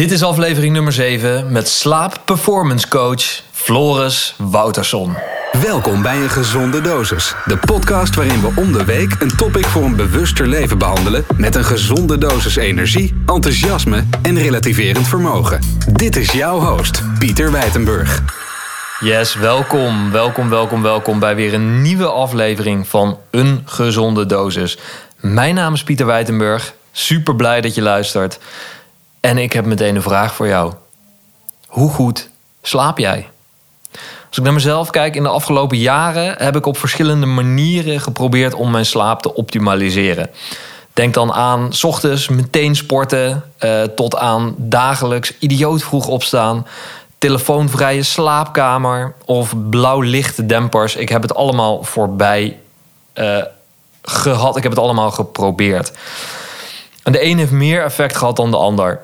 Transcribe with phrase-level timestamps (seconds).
[0.00, 5.16] Dit is aflevering nummer 7 met slaap performance coach Floris Wouterson.
[5.62, 7.34] Welkom bij een gezonde dosis.
[7.44, 11.54] De podcast waarin we om de week een topic voor een bewuster leven behandelen met
[11.54, 15.60] een gezonde dosis energie, enthousiasme en relativerend vermogen.
[15.92, 18.22] Dit is jouw host, Pieter Wijtenburg.
[19.00, 24.78] Yes, welkom, welkom, welkom, welkom bij weer een nieuwe aflevering van Een Gezonde Dosis.
[25.20, 26.74] Mijn naam is Pieter Wijtenburg.
[26.92, 28.38] Super blij dat je luistert.
[29.24, 30.72] En ik heb meteen een vraag voor jou.
[31.66, 32.30] Hoe goed
[32.62, 33.28] slaap jij?
[34.28, 38.54] Als ik naar mezelf kijk, in de afgelopen jaren heb ik op verschillende manieren geprobeerd
[38.54, 40.30] om mijn slaap te optimaliseren.
[40.92, 46.66] Denk dan aan s ochtends meteen sporten, eh, tot aan dagelijks idioot vroeg opstaan,
[47.18, 50.96] telefoonvrije slaapkamer of blauw lichtdempers.
[50.96, 52.58] Ik heb het allemaal voorbij
[53.14, 53.42] uh,
[54.02, 54.56] gehad.
[54.56, 55.92] Ik heb het allemaal geprobeerd.
[57.02, 59.00] En de een heeft meer effect gehad dan de ander.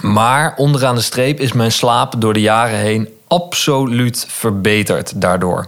[0.00, 5.66] Maar onderaan de streep is mijn slaap door de jaren heen absoluut verbeterd daardoor.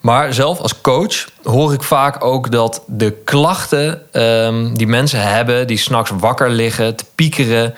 [0.00, 5.66] Maar zelf als coach hoor ik vaak ook dat de klachten um, die mensen hebben,
[5.66, 7.74] die s'nachts wakker liggen, te piekeren,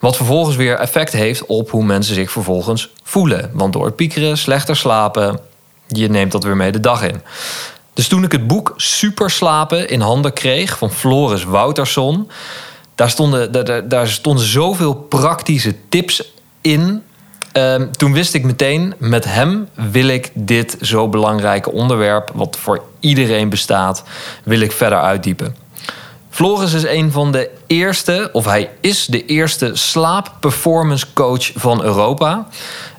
[0.00, 3.50] wat vervolgens weer effect heeft op hoe mensen zich vervolgens voelen.
[3.52, 5.40] Want door het piekeren, slechter slapen,
[5.86, 7.22] je neemt dat weer mee de dag in.
[7.92, 12.30] Dus toen ik het boek Super Slapen in handen kreeg van Floris Wouterson,
[12.96, 17.02] daar stonden, daar, daar stonden zoveel praktische tips in.
[17.52, 22.82] Um, toen wist ik meteen, met hem wil ik dit zo belangrijke onderwerp, wat voor
[23.00, 24.02] iedereen bestaat,
[24.44, 25.56] wil ik verder uitdiepen.
[26.30, 32.48] Floris is een van de eerste, of hij is de eerste slaap-performance coach van Europa.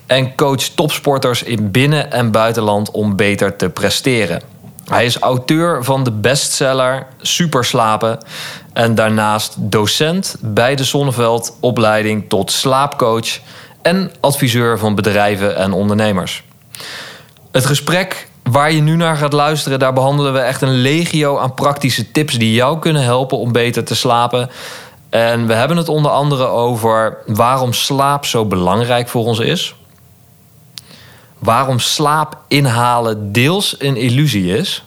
[0.05, 4.41] En coacht topsporters in binnen- en buitenland om beter te presteren.
[4.89, 8.17] Hij is auteur van de bestseller Super Slapen.
[8.73, 13.39] En daarnaast docent bij de Zonneveld opleiding tot slaapcoach
[13.81, 16.43] en adviseur van bedrijven en ondernemers.
[17.51, 21.53] Het gesprek waar je nu naar gaat luisteren, daar behandelen we echt een legio aan
[21.53, 24.49] praktische tips die jou kunnen helpen om beter te slapen.
[25.09, 29.75] En we hebben het onder andere over waarom slaap zo belangrijk voor ons is.
[31.39, 34.83] Waarom slaap inhalen deels een illusie is.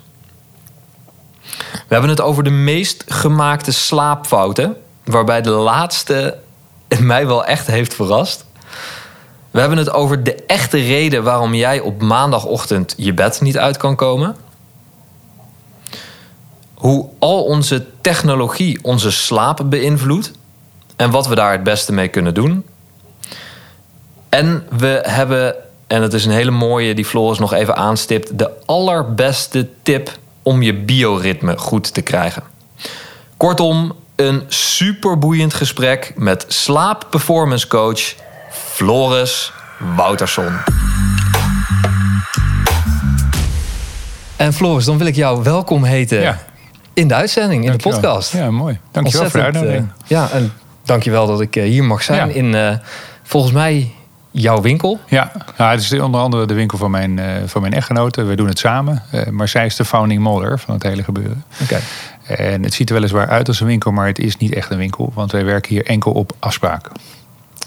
[1.60, 6.38] We hebben het over de meest gemaakte slaapfouten, waarbij de laatste
[7.00, 8.44] mij wel echt heeft verrast.
[9.50, 13.76] We hebben het over de echte reden waarom jij op maandagochtend je bed niet uit
[13.76, 14.36] kan komen.
[16.74, 20.32] Hoe al onze technologie onze slaap beïnvloedt
[20.96, 22.66] en wat we daar het beste mee kunnen doen.
[24.28, 25.54] En we hebben,
[25.90, 30.10] en het is een hele mooie die Floris nog even aanstipt, de allerbeste tip
[30.42, 32.42] om je bioritme goed te krijgen.
[33.36, 38.00] Kortom, een superboeiend gesprek met slaap performance coach
[38.50, 39.52] Floris
[39.96, 40.52] Wouterson.
[44.36, 46.38] En Floris, dan wil ik jou welkom heten Ja.
[46.94, 48.00] in de uitzending, in Dankjewel.
[48.00, 48.32] de podcast.
[48.32, 48.78] Ja, mooi.
[48.92, 49.88] Dankjewel voor de Ontzettend, uitnodiging.
[50.02, 50.52] eh, ja, en
[50.84, 52.34] dankjewel dat ik eh, hier mag zijn Ja.
[52.34, 52.76] in eh,
[53.22, 53.94] volgens mij
[54.30, 55.00] jouw winkel.
[55.08, 58.22] ja, nou, het is onder andere de winkel van mijn, eh, van mijn echtgenote.
[58.22, 59.02] We doen het samen.
[59.10, 61.44] Eh, maar zij is de founding mother van het hele gebeuren.
[61.62, 61.80] Oké.
[62.26, 64.78] En het ziet er weliswaar uit als een winkel, maar het is niet echt een
[64.78, 65.10] winkel.
[65.14, 66.92] Want wij werken hier enkel op afspraken.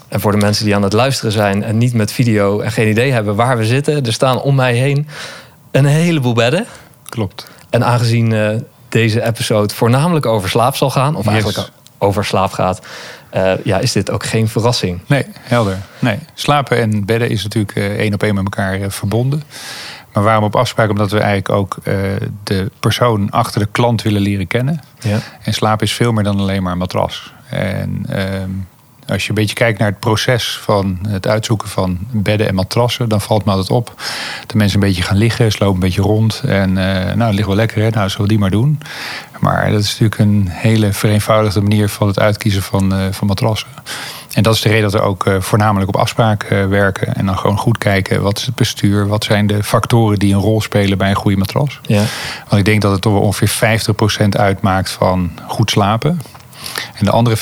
[0.08, 2.88] En voor de mensen die aan het luisteren zijn en niet met video en geen
[2.88, 5.08] idee hebben waar we zitten, er staan om mij heen
[5.70, 6.66] een heleboel bedden.
[7.08, 7.50] Klopt.
[7.70, 8.48] En aangezien eh,
[8.88, 11.32] deze episode voornamelijk over slaap zal gaan, of Yes.
[11.32, 12.80] eigenlijk over slaap gaat,
[13.34, 15.00] eh, ja, is dit ook geen verrassing.
[15.06, 15.78] Nee, helder.
[15.98, 19.42] Nee, slapen en bedden is natuurlijk eh, één op één met elkaar eh, verbonden.
[20.12, 20.90] Maar waarom op afspraak?
[20.90, 21.76] Omdat we eigenlijk ook
[22.42, 24.80] de persoon achter de klant willen leren kennen.
[24.98, 25.18] Ja.
[25.42, 27.32] En slaap is veel meer dan alleen maar een matras.
[27.50, 28.50] En ehm,
[29.08, 33.08] als je een beetje kijkt naar het proces van het uitzoeken van bedden en matrassen,
[33.08, 33.92] dan valt me altijd op
[34.46, 36.42] dat mensen een beetje gaan liggen, ze lopen een beetje rond.
[36.46, 37.90] En eh, nou, het ligt wel lekker, hè?
[37.90, 38.80] nou, zullen we die maar doen.
[39.40, 43.68] Maar dat is natuurlijk een hele vereenvoudigde manier van het uitkiezen van, eh, van matrassen.
[44.32, 47.14] En dat is de reden dat we ook eh, voornamelijk op afspraak werken.
[47.14, 49.06] En dan gewoon goed kijken, wat is het bestuur?
[49.06, 51.80] Wat zijn de factoren die een rol spelen bij een goede matras?
[51.82, 52.02] Ja.
[52.48, 56.20] Want ik denk dat het toch wel ongeveer 50% uitmaakt van goed slapen.
[56.94, 57.40] En de andere 50%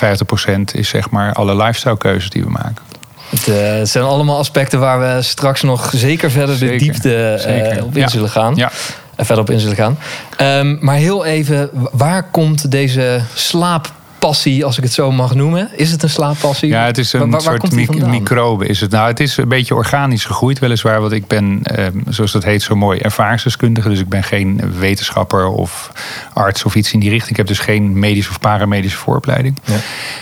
[0.73, 2.91] is zeg maar alle lifestyle keuzes die we maken.
[3.31, 7.85] Het eh, het zijn allemaal aspecten waar we straks nog zeker verder de diepte eh,
[7.85, 8.09] op in Ja.
[8.09, 8.55] zullen gaan.
[8.55, 8.71] Ja,
[9.17, 9.99] En verder op in zullen gaan.
[10.37, 13.93] Ehm, maar heel even, waar komt deze slaap
[14.23, 15.69] slaappassie, als ik het zo mag noemen.
[15.77, 16.69] Is het een slaappassie?
[16.69, 18.67] Ja, het is een Waar- waar soort mi- microbe.
[18.67, 18.91] Is het.
[18.91, 21.01] Nou, het is een beetje organisch gegroeid, weliswaar.
[21.01, 23.89] Want ik ben, eh, zoals dat heet, zo mooi ervaringsdeskundige.
[23.89, 25.93] Dus ik ben geen wetenschapper of
[26.33, 27.31] arts of iets in die richting.
[27.31, 29.59] Ik heb dus geen medische of paramedische vooropleiding.
[29.65, 29.77] Ja.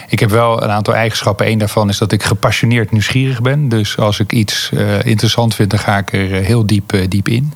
[0.08, 1.48] Ik heb wel een aantal eigenschappen.
[1.50, 3.68] Eén daarvan is dat ik gepassioneerd nieuwsgierig ben.
[3.68, 7.00] Dus als ik iets eh, interessant vind, dan ga ik er eh, heel diep, eh,
[7.08, 7.52] diep in.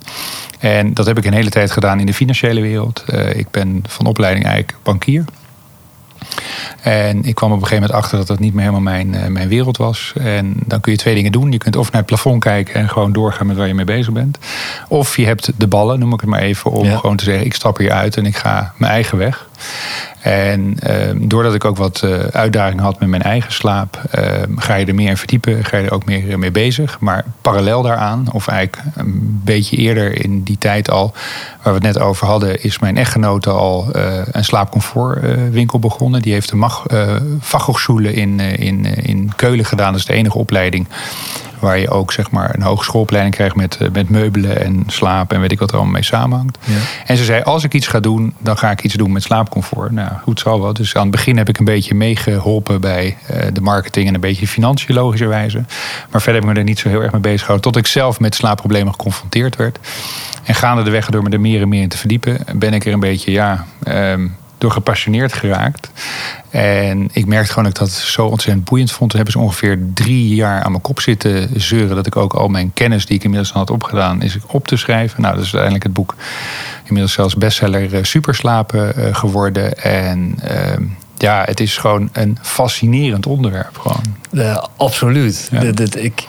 [0.59, 3.03] En dat heb ik een hele tijd gedaan in de financiële wereld.
[3.07, 5.25] Eh, ik ben van opleiding eigenlijk bankier.
[6.81, 9.27] En ik kwam op een gegeven moment achter dat dat niet meer helemaal mijn, eh,
[9.27, 10.13] mijn wereld was.
[10.19, 11.51] En dan kun je twee dingen doen.
[11.51, 14.13] Je kunt of naar het plafond kijken en gewoon doorgaan met waar je mee bezig
[14.13, 14.37] bent.
[14.87, 16.97] Of je hebt de ballen, noem ik het maar even, om Ja.
[16.97, 19.47] gewoon te zeggen: ik stap hier uit en ik ga mijn eigen weg.
[20.25, 24.75] En ehm, doordat ik ook wat eh, uitdaging had met mijn eigen slaap, ehm, ga
[24.75, 26.99] je er meer in verdiepen, ga je er ook meer eh, mee bezig.
[26.99, 31.13] Maar parallel daaraan, of eigenlijk een beetje eerder in die tijd al,
[31.61, 36.21] waar we het net over hadden, is mijn echtgenote al eh, een slaapcomfortwinkel begonnen.
[36.21, 36.85] Die heeft de mag,
[38.13, 39.91] in, in, in Keulen gedaan.
[39.91, 40.87] Dat is de enige opleiding
[41.59, 45.41] waar je ook zeg maar, een hogeschoolopleiding krijgt met, eh, met meubelen en slaap en
[45.41, 46.57] weet ik wat er allemaal mee samenhangt.
[46.63, 46.73] Ja.
[47.05, 49.91] En ze zei, als ik iets ga doen, dan ga ik iets doen met slaapcomfort.
[49.91, 50.73] Nou, goed zal wel.
[50.73, 54.19] Dus aan het begin heb ik een beetje meegeholpen bij eh, de marketing en een
[54.19, 55.63] beetje financiën, logischerwijze.
[56.09, 57.71] Maar verder heb ik me er niet zo heel erg mee bezig gehouden.
[57.71, 59.79] Tot ik zelf met slaapproblemen geconfronteerd werd.
[60.43, 62.99] En gaandeweg, door me er meer en meer in te verdiepen, ben ik er een
[62.99, 64.27] beetje, ja, ehm,
[64.65, 65.89] door gepassioneerd geraakt.
[66.49, 69.09] En ik merkte gewoon dat ik dat zo ontzettend boeiend vond.
[69.09, 71.95] Toen hebben ze ongeveer drie jaar aan mijn kop zitten zeuren.
[71.95, 75.21] Dat ik ook al mijn kennis die ik inmiddels had opgedaan, is op te schrijven.
[75.21, 76.15] Nou, dat is uiteindelijk het boek.
[76.83, 79.77] Inmiddels zelfs bestseller eh, Superslapen eh, geworden.
[79.83, 80.83] En ehm,
[81.17, 83.77] ja, het is gewoon een fascinerend onderwerp.
[83.77, 84.61] Gewoon.
[84.77, 85.47] Absoluut.
[85.51, 85.71] Ja.
[85.71, 86.25] Dit- ik,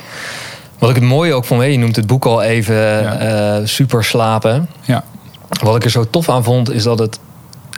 [0.79, 3.19] wat ik het mooie ook vond, je noemt het boek al even Ja.
[3.19, 4.69] eh, Super Slapen.
[4.83, 5.05] Ja,
[5.63, 7.19] Wat ik er zo tof aan vond, is dat het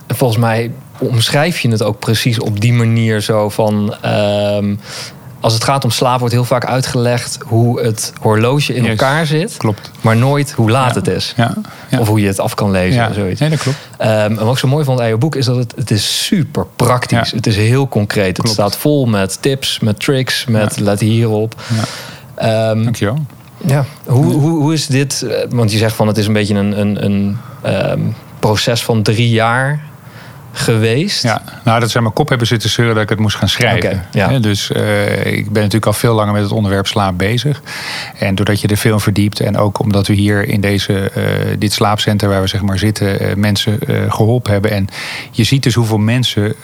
[0.09, 3.95] volgens mij omschrijf je het ook precies op die manier zo van.
[4.01, 4.75] ehm,
[5.41, 8.91] als het gaat om slaap wordt heel vaak uitgelegd hoe het horloge in Yes.
[8.91, 9.91] elkaar zit, klopt.
[10.01, 11.01] maar nooit hoe laat Ja.
[11.01, 11.33] het is.
[11.37, 11.55] Ja,
[11.89, 11.99] ja.
[12.01, 13.01] Of hoe je het af kan lezen.
[13.03, 13.09] ja.
[13.09, 13.41] of zoiets.
[13.41, 13.79] Nee, dat klopt.
[13.99, 16.25] Ehm, en wat ik zo mooi vond aan je boek is dat het, het is
[16.27, 17.31] super praktisch.
[17.31, 18.37] Het is heel concreet.
[18.37, 21.55] Het staat vol met tips, met tricks, met let hierop.
[21.75, 22.71] Ja.
[22.71, 23.19] Ehm, Dankjewel.
[23.67, 23.85] ja.
[24.07, 25.23] Hoe, hoe, hoe is dit?
[25.23, 29.29] eh, Want je zegt van het is een beetje een, een, een proces van drie
[29.31, 29.87] jaar
[30.59, 31.23] geweest.
[31.23, 33.49] Ja, nou, dat ze aan mijn kop hebben zitten zeuren dat ik het moest gaan
[33.49, 34.05] schrijven.
[34.13, 34.39] Ja.
[34.39, 37.63] Dus eh, ik ben natuurlijk al veel langer met het onderwerp slaap bezig.
[38.19, 41.23] En doordat je er veel in verdiept en ook omdat we hier in deze, eh,
[41.59, 44.71] dit slaapcentrum waar we zeg maar zitten, eh, mensen eh, geholpen hebben.
[44.71, 44.89] En
[45.31, 46.55] je ziet dus hoeveel mensen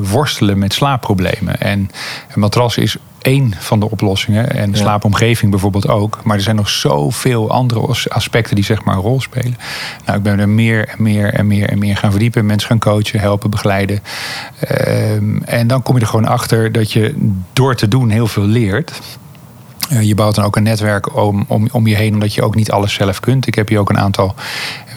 [0.00, 1.60] worstelen met slaapproblemen.
[1.60, 1.90] En
[2.34, 4.50] een matras is één van de oplossingen.
[4.50, 4.76] En Ja.
[4.76, 6.20] slaapomgeving bijvoorbeeld ook.
[6.24, 9.56] Maar er zijn nog zoveel andere as- aspecten die zeg maar een rol spelen.
[10.04, 12.46] Nou, ik ben er meer en meer en meer en meer gaan verdiepen.
[12.46, 14.00] Mensen gaan coachen, helpen, begeleiden.
[14.60, 18.42] Ehm, en dan kom je er gewoon achter dat je door te doen heel veel
[18.44, 19.00] leert.
[19.90, 22.54] Eh, je bouwt dan ook een netwerk om, om, om je heen, omdat je ook
[22.54, 23.46] niet alles zelf kunt.
[23.46, 24.34] Ik heb hier ook een aantal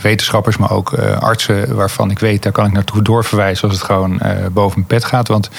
[0.01, 3.85] wetenschappers, maar ook eh, artsen waarvan ik weet, daar kan ik naartoe doorverwijzen als het
[3.85, 5.27] gewoon eh, boven mijn pet gaat.
[5.27, 5.49] Want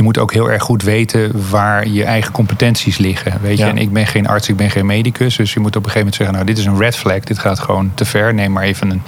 [0.00, 3.38] je moet ook heel erg goed weten waar je eigen competenties liggen.
[3.40, 3.70] Weet je, Ja.
[3.70, 5.36] en ik ben geen arts, ik ben geen medicus.
[5.36, 7.38] Dus je moet op een gegeven moment zeggen: Nou, dit is een red flag, dit
[7.38, 8.34] gaat gewoon te ver.
[8.34, 9.02] Neem maar even een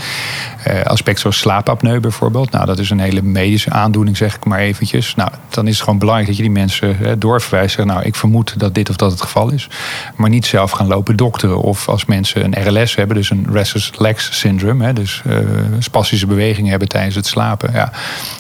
[0.65, 2.51] eh, aspect zoals slaapapneu bijvoorbeeld.
[2.51, 5.15] Nou, dat is een hele medische aandoening, zeg ik maar eventjes.
[5.15, 7.75] Nou, dan is het gewoon belangrijk dat je die mensen eh, doorverwijst.
[7.75, 9.69] Zeggen, Nou, ik vermoed dat dit of dat het geval is.
[10.17, 11.61] Maar niet zelf gaan lopen dokteren.
[11.61, 14.85] Of als mensen een RLS hebben, dus een restless legs syndrome.
[14.85, 15.37] Hè, dus eh,
[15.79, 17.73] spastische bewegingen hebben tijdens het slapen.
[17.73, 17.93] Ja,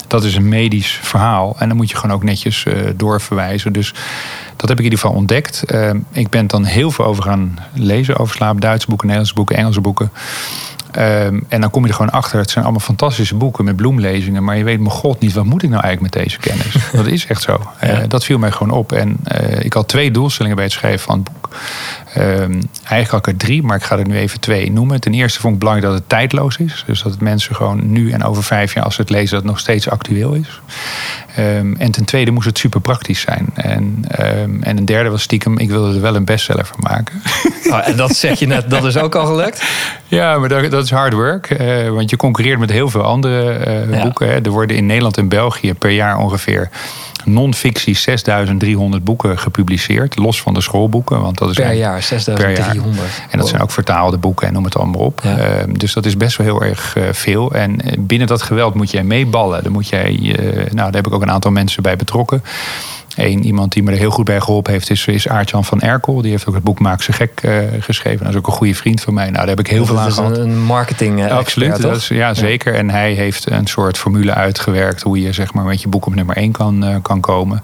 [0.06, 1.56] dat is een medisch verhaal.
[1.58, 3.72] En dan moet je gewoon ook netjes eh, doorverwijzen.
[3.72, 3.94] Dus
[4.56, 5.62] dat heb ik in ieder geval ontdekt.
[5.62, 8.60] Eh, ik ben dan heel veel over gaan lezen over slaap.
[8.60, 10.10] Duitse boeken, Nederlandse boeken, Engelse boeken.
[10.92, 12.38] Ehm, en dan kom je er gewoon achter.
[12.38, 14.44] Het zijn allemaal fantastische boeken met bloemlezingen.
[14.44, 16.76] Maar je weet, mijn god, niet wat moet ik nou eigenlijk met deze kennis?
[16.92, 17.60] dat is echt zo.
[17.78, 18.92] Eh, dat viel mij gewoon op.
[18.92, 21.48] En eh, ik had twee doelstellingen bij het schrijven van het boek.
[22.14, 25.00] Ehm, eigenlijk had ik er drie, maar ik ga er nu even twee noemen.
[25.00, 26.84] Ten eerste vond ik belangrijk dat het tijdloos is.
[26.86, 29.42] Dus dat het mensen gewoon nu en over vijf jaar, als ze het lezen, dat
[29.42, 30.60] het nog steeds actueel is.
[31.34, 33.48] Ehm, en ten tweede moest het super praktisch zijn.
[33.54, 37.22] En, ehm, en een derde was stiekem, ik wilde er wel een bestseller van maken.
[37.70, 39.62] Oh, en dat zeg je net, dat is ook al gelukt.
[40.12, 41.50] Ja, maar dat, dat is hard work.
[41.50, 44.02] eh, want je concurreert met heel veel andere eh, Ja.
[44.02, 44.28] boeken.
[44.28, 44.40] Hè.
[44.40, 46.68] Er worden in Nederland en België per jaar ongeveer
[47.24, 50.18] non-fictie 6300 boeken gepubliceerd.
[50.18, 51.20] Los van de schoolboeken.
[51.20, 53.22] Want dat is Per jaar, 6300.
[53.30, 55.20] En dat zijn ook vertaalde boeken en noem het allemaal op.
[55.22, 55.36] Ja.
[55.36, 57.52] Ehm, dus dat is best wel heel erg eh, veel.
[57.52, 59.62] En binnen dat geweld moet jij meeballen.
[59.62, 60.18] Dan moet jij,
[60.52, 62.42] nou, daar heb ik ook een aantal mensen bij betrokken.
[63.16, 66.22] Eén iemand die me er heel goed bij geholpen heeft is, is Aartjan van Erkel.
[66.22, 68.18] Die heeft ook het boek Maak ze gek uh, geschreven.
[68.18, 69.24] Dat is ook een goede vriend van mij.
[69.24, 70.38] Nou, daar heb ik heel veel aan gehad.
[70.38, 72.74] Een marketing uh, Absoluut, dat is, ja, zeker.
[72.74, 75.02] En hij heeft een soort formule uitgewerkt...
[75.02, 77.62] hoe je zeg maar, met je boek op nummer 1 kan, uh, kan komen.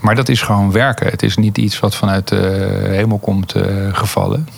[0.00, 1.06] Maar dat is gewoon werken.
[1.06, 3.54] Het is niet iets wat vanuit de hemel komt
[3.92, 4.48] gevallen.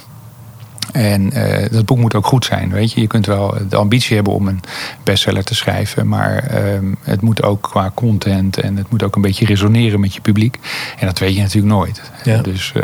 [0.93, 2.71] En uh, dat boek moet ook goed zijn.
[2.71, 3.00] Weet je?
[3.00, 4.61] je kunt wel de ambitie hebben om een
[5.02, 6.09] bestseller te schrijven.
[6.09, 10.14] Maar uh, het moet ook qua content en het moet ook een beetje resoneren met
[10.14, 10.59] je publiek.
[10.99, 12.02] En dat weet je natuurlijk nooit.
[12.25, 12.43] Ja.
[12.43, 12.83] Dus, uh,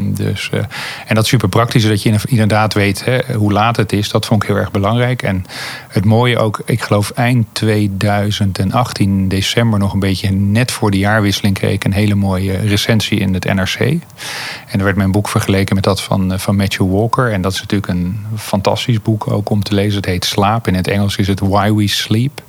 [0.00, 0.60] dus, uh,
[1.06, 4.08] en dat is super praktisch, dat je inderdaad weet hè, hoe laat het is.
[4.08, 5.22] Dat vond ik heel erg belangrijk.
[5.22, 5.44] En
[5.88, 11.54] het mooie ook, ik geloof eind 2018, december nog een beetje net voor de jaarwisseling,
[11.54, 13.78] kreeg ik een hele mooie recensie in het NRC.
[13.78, 17.32] En er werd mijn boek vergeleken met dat van, van Matthew Walker.
[17.38, 19.96] En dat is natuurlijk een fantastisch boek ook om te lezen.
[19.96, 20.66] Het heet Slaap.
[20.66, 22.42] In het Engels is het Why We Sleep.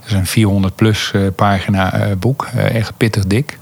[0.00, 2.48] Het is een 400 plus uh, pagina uh, boek.
[2.54, 3.58] Uh, echt pittig dik.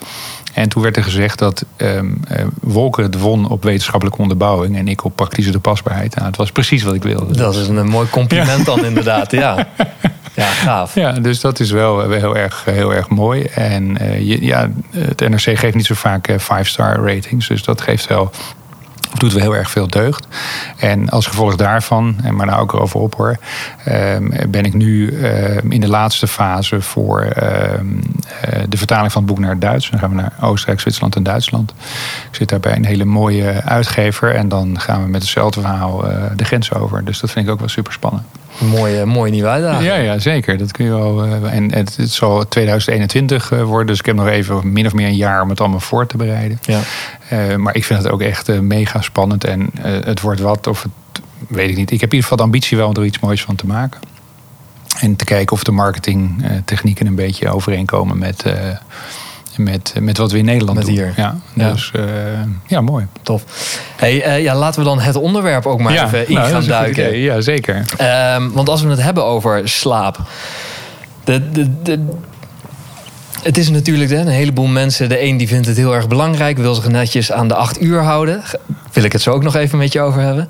[0.53, 2.21] En toen werd er gezegd dat um,
[2.61, 6.15] Wolker het won op wetenschappelijke onderbouwing en ik op praktische toepasbaarheid.
[6.15, 7.37] Nou, het was precies wat ik wilde.
[7.37, 8.65] Dat is een mooi compliment ja.
[8.65, 9.67] dan inderdaad, ja.
[10.35, 10.95] Ja, gaaf.
[10.95, 13.43] Ja, dus dat is wel heel erg, heel erg mooi.
[13.43, 17.49] En uh, ja, het NRC geeft niet zo vaak five-star ratings.
[17.49, 18.31] Dus dat geeft wel
[19.21, 20.27] doet wel heel erg veel deugd.
[20.77, 23.37] En als gevolg daarvan, en maar nou ook erover op hoor,
[24.49, 25.19] ben ik nu
[25.69, 27.29] in de laatste fase voor
[28.69, 29.91] de vertaling van het boek naar het Duits.
[29.91, 31.75] Dan gaan we naar Oostenrijk, Zwitserland en Duitsland.
[32.31, 36.05] Ik zit daar bij een hele mooie uitgever en dan gaan we met hetzelfde verhaal
[36.37, 37.05] de grens over.
[37.05, 38.25] Dus dat vind ik ook wel super spannend.
[38.59, 39.85] Mooie, mooie nieuwe uitdaging.
[39.85, 40.59] Ja, ja, zeker.
[40.59, 41.25] Dat kun je wel.
[41.47, 43.87] En het, het zal 2021 worden.
[43.87, 46.17] Dus ik heb nog even min of meer een jaar om het allemaal voor te
[46.17, 46.59] bereiden.
[46.63, 46.81] Ja.
[47.33, 49.45] Uh, maar ik vind het ook echt mega spannend.
[49.45, 51.91] En uh, het wordt wat, of het weet ik niet.
[51.91, 54.01] Ik heb in ieder geval de ambitie wel om er iets moois van te maken.
[55.01, 58.45] En te kijken of de marketingtechnieken een beetje overeenkomen met
[59.59, 60.95] met, met wat we in Nederland met doen.
[60.95, 61.13] Hier.
[61.17, 62.03] Ja, dus uh,
[62.67, 63.07] ja, mooi.
[63.23, 63.45] Tof.
[63.97, 66.65] Hey, uh, ja, laten we dan het onderwerp ook maar ja, even in nou, gaan
[66.65, 67.17] duiken.
[67.19, 67.85] Ja, zeker.
[68.37, 70.19] Um, want als we het hebben over slaap.
[71.25, 72.05] De, de, de,
[73.43, 75.09] het is natuurlijk hè, een heleboel mensen.
[75.09, 78.03] De een die vindt het heel erg belangrijk, wil zich netjes aan de acht uur
[78.03, 78.43] houden.
[78.93, 80.49] Wil ik het zo ook nog even met je over hebben.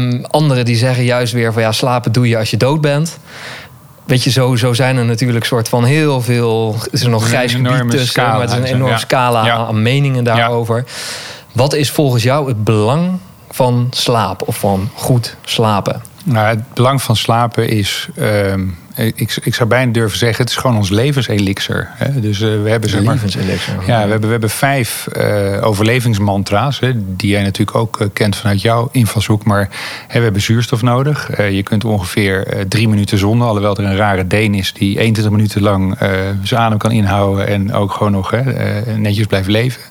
[0.00, 3.18] Um, anderen die zeggen juist weer van ja, slapen doe je als je dood bent.
[4.08, 6.76] Weet je, zo, zo zijn er natuurlijk soort van heel veel.
[6.80, 8.98] Er is nog grijs gebied tussen, scala, maar het is een enorme ja.
[8.98, 9.54] scala ja.
[9.56, 10.84] aan meningen daarover.
[11.52, 13.18] Wat is volgens jou het belang
[13.50, 16.02] van slaap of van goed slapen?
[16.24, 18.08] Nou, het belang van slapen is.
[18.18, 21.88] Um, ik, ik zou bijna durven zeggen, het is gewoon ons levenselixer.
[21.94, 22.20] Hè?
[22.20, 23.74] Dus uh, we hebben zeg maar, levenselixer.
[23.86, 28.36] Ja, we hebben, we hebben vijf uh, overlevingsmantra's, hè, die jij natuurlijk ook uh, kent
[28.36, 29.44] vanuit jouw invalshoek.
[29.44, 29.68] Maar
[30.06, 31.30] hè, we hebben zuurstof nodig.
[31.50, 35.62] je kunt ongeveer drie minuten zonder, alhoewel er een rare Deen is die 21 minuten
[35.62, 35.98] lang
[36.42, 38.32] zijn adem kan inhouden en ook gewoon nog
[38.96, 39.82] netjes blijft leven.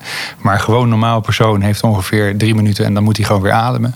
[0.41, 3.51] Maar gewoon een normaal persoon heeft ongeveer drie minuten en dan moet hij gewoon weer
[3.51, 3.95] ademen.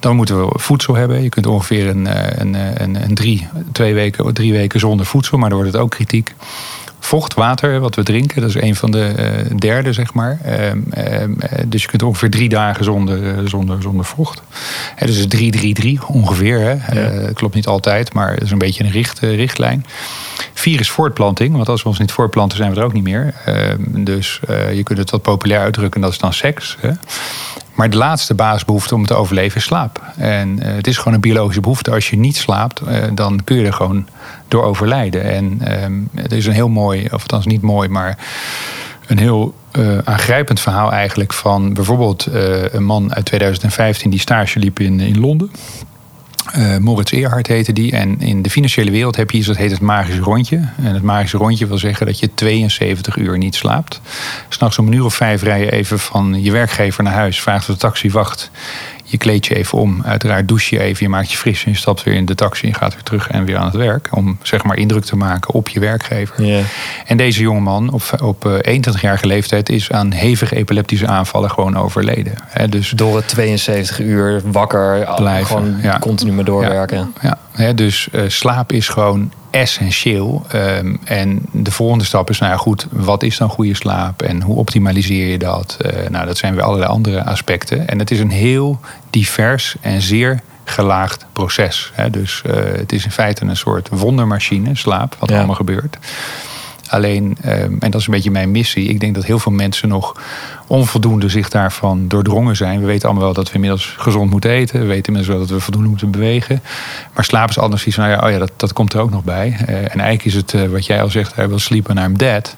[0.00, 1.22] Dan moeten we voedsel hebben.
[1.22, 2.08] Je kunt ongeveer een,
[2.40, 5.90] een, een, een drie, twee weken drie weken zonder voedsel, maar dan wordt het ook
[5.90, 6.34] kritiek.
[7.04, 9.12] Vocht, water, wat we drinken, dat is een van de
[9.50, 10.38] uh, derde, zeg maar.
[10.46, 11.28] Uh, uh,
[11.66, 14.42] dus je kunt ongeveer drie dagen zonder, zonder, zonder vocht.
[14.98, 16.60] Dus 3-3-3 ongeveer.
[16.60, 17.00] Hè.
[17.00, 17.32] Ja.
[17.32, 19.86] klopt niet altijd, maar dat is een beetje een richt, richtlijn.
[20.52, 23.34] Vier is voortplanting, want als we ons niet voortplanten zijn we er ook niet meer.
[23.44, 24.40] Ehm, dus
[24.72, 26.76] je kunt het wat populair uitdrukken, dat is dan seks.
[26.80, 26.90] Hè.
[27.74, 30.02] Maar de laatste basisbehoefte om te overleven is slaap.
[30.16, 31.90] En uh, het is gewoon een biologische behoefte.
[31.90, 34.08] Als je niet slaapt, uh, dan kun je er gewoon
[34.52, 35.22] door overlijden.
[35.22, 38.18] En uh, er is een heel mooi, of althans niet mooi, maar
[39.06, 42.26] een heel uh, aangrijpend verhaal eigenlijk van bijvoorbeeld
[42.70, 45.50] een man uit 2015 die stage liep in, in Londen.
[46.56, 47.92] Uh, Moritz Eerhard heette die.
[47.92, 50.56] En in de financiële wereld heb je iets dat heet het magische rondje.
[50.56, 54.00] En het magische rondje wil zeggen dat je 72 uur niet slaapt.
[54.48, 57.40] S'nachts om een uur of vijf rij je even van je werkgever naar huis.
[57.40, 58.50] Vraagt de taxi wacht.
[59.12, 60.02] Je kleed je even om.
[60.04, 61.04] Uiteraard douche je even.
[61.04, 61.64] Je maakt je fris.
[61.64, 63.74] En je stapt weer in de taxi en gaat weer terug en weer aan het
[63.74, 64.08] werk.
[64.10, 66.44] Om zeg maar indruk te maken op je werkgever.
[66.44, 66.64] Yeah.
[67.06, 72.34] En deze jongeman op, op 21-jarige leeftijd is aan hevige epileptische aanvallen gewoon overleden.
[72.46, 75.46] He, dus Door het 72 uur wakker blijven.
[75.46, 75.98] Gewoon ja.
[75.98, 77.12] continu maar doorwerken.
[77.20, 77.62] Ja, ja.
[77.64, 80.46] He, dus uh, slaap is gewoon essentieel.
[80.54, 84.42] Um, en de volgende stap is, nou ja, goed, wat is dan goede slaap en
[84.42, 85.76] hoe optimaliseer je dat?
[85.80, 87.88] Uh, nou, dat zijn weer allerlei andere aspecten.
[87.88, 88.80] En het is een heel
[89.10, 91.90] divers en zeer gelaagd proces.
[91.94, 92.10] Hè.
[92.10, 95.36] Dus uh, het is in feite een soort wondermachine, slaap, wat ja.
[95.36, 95.98] allemaal gebeurt.
[96.92, 98.88] Alleen, um, en dat is een beetje mijn missie.
[98.88, 100.16] Ik denk dat heel veel mensen nog
[100.66, 102.80] onvoldoende zich daarvan doordrongen zijn.
[102.80, 104.80] We weten allemaal wel dat we inmiddels gezond moeten eten.
[104.80, 106.62] We weten inmiddels wel dat we voldoende moeten bewegen.
[107.14, 109.10] Maar slaap is anders iets van, nou ja, oh ja dat, dat komt er ook
[109.10, 109.46] nog bij.
[109.48, 112.18] Uh, en eigenlijk is het, uh, wat jij al zegt, I will sleep when I'm
[112.18, 112.56] dead.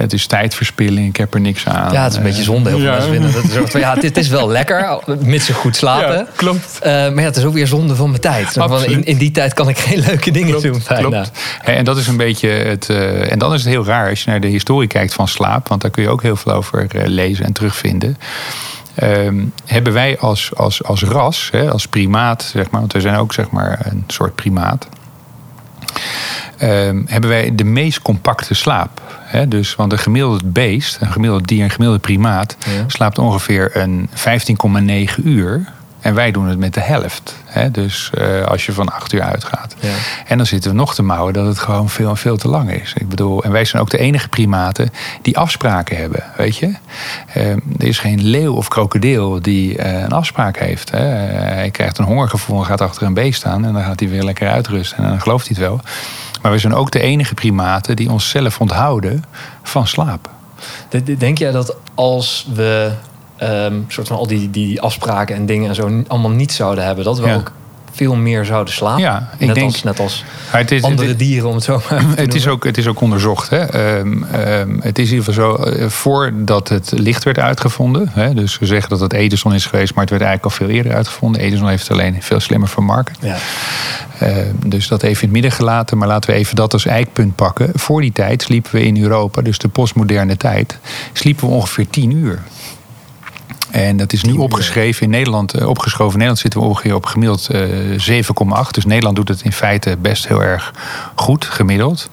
[0.00, 1.92] Het is tijdverspilling, ik heb er niks aan.
[1.92, 2.68] Ja, het is een beetje zonde.
[2.68, 2.92] Heel veel Ja.
[2.92, 6.16] mensen vinden dat het, ja, het is wel lekker, mits ze goed slapen.
[6.16, 6.78] Ja, klopt.
[6.82, 8.46] Eh, maar ja, het is ook weer zonde van mijn tijd.
[8.48, 8.90] Van, Absoluut.
[8.96, 10.82] in, in die tijd kan ik geen leuke dingen doen.
[10.82, 11.30] Klopt.
[11.62, 12.88] Hè, En dat is een beetje het.
[12.90, 15.68] eh, en dan is het heel raar als je naar de historie kijkt van slaap,
[15.68, 18.18] want daar kun je ook heel veel over eh, lezen en terugvinden.
[18.94, 23.16] Ehm, hebben wij als, als, als ras, hè, als primaat, zeg maar, want we zijn
[23.16, 24.88] ook zeg maar een soort primaat.
[26.56, 29.02] Ehm, hebben wij de meest compacte slaap.
[29.48, 32.84] Dus, want een gemiddeld beest, een gemiddeld dier, een gemiddelde primaat, Ja.
[32.86, 35.72] slaapt ongeveer een 15,9 uur.
[36.04, 37.36] En wij doen het met de helft.
[37.44, 37.70] Hè?
[37.70, 39.74] Dus eh, als je van 8 uur uitgaat.
[39.80, 39.90] Ja.
[40.26, 42.72] En dan zitten we nog te mouwen dat het gewoon veel en veel te lang
[42.72, 42.92] is.
[42.94, 44.90] Ik bedoel, en wij zijn ook de enige primaten
[45.22, 46.74] die afspraken hebben, weet je.
[47.26, 50.90] Eh, er is geen leeuw of krokodil die eh, een afspraak heeft.
[50.90, 50.98] Hè.
[50.98, 53.64] hij krijgt een hongergevoel en gaat achter een beest staan...
[53.64, 55.80] en dan gaat hij weer lekker uitrusten en dan gelooft hij het wel.
[56.42, 59.24] Maar we zijn ook de enige primaten die onszelf onthouden
[59.62, 60.30] van slaap.
[61.18, 62.92] Denk jij dat als we
[63.36, 67.04] ehm, soort van al die, die afspraken en dingen en zo allemaal niet zouden hebben,
[67.04, 67.34] dat we Ja.
[67.34, 67.52] ook
[67.92, 69.02] veel meer zouden slapen?
[69.02, 71.80] Ja, ik net, denk- als, net als het is, andere het- dieren, om het zo
[71.90, 73.50] maar Het is, ook, het is ook onderzocht.
[73.50, 73.58] Hè.
[73.58, 78.10] Ehm, ehm, het is in ieder geval zo, eh, voordat het licht werd uitgevonden.
[78.12, 80.76] Hè, dus we zeggen dat het Edison is geweest, maar het werd eigenlijk al veel
[80.76, 81.40] eerder uitgevonden.
[81.40, 83.18] Edison heeft het alleen veel slimmer vermarkt.
[83.20, 83.36] Ja.
[84.66, 85.98] Dus dat even in het midden gelaten.
[85.98, 87.70] Maar laten we even dat als eikpunt pakken.
[87.74, 90.78] Voor die tijd sliepen we in Europa, dus de postmoderne tijd,
[91.12, 92.42] sliepen we ongeveer 10 uur.
[93.74, 95.54] En dat is nu opgeschreven in Nederland.
[95.54, 97.60] eh, Opgeschoven in Nederland zitten we ongeveer op gemiddeld eh,
[97.98, 98.70] 7,8.
[98.70, 100.72] Dus Nederland doet het in feite best heel erg
[101.14, 102.08] goed, gemiddeld.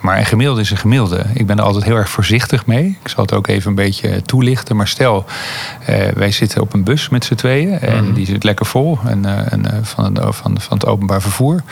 [0.00, 1.24] Maar een gemiddelde is een gemiddelde.
[1.34, 2.98] Ik ben er altijd heel erg voorzichtig mee.
[3.02, 4.76] Ik zal het ook even een beetje toelichten.
[4.76, 5.24] Maar stel,
[5.86, 7.78] eh, wij zitten op een bus met z'n tweeën.
[7.78, 11.22] En die zit lekker vol en, eh, en, eh, van, het, van, van het openbaar
[11.22, 11.62] vervoer.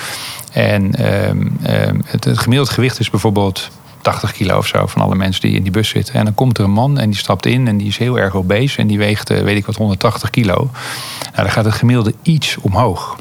[0.52, 3.70] En ehm, ehm, het, het gemiddeld gewicht is bijvoorbeeld
[4.02, 6.14] 80 kilo of zo van alle mensen die in die bus zitten.
[6.14, 8.35] En dan komt er een man en die stapt in en die is heel erg
[8.35, 8.78] obese.
[8.78, 10.54] En die weegt, eh, weet ik wat, 180 kilo.
[10.54, 13.16] Nou, dan gaat het gemiddelde iets omhoog.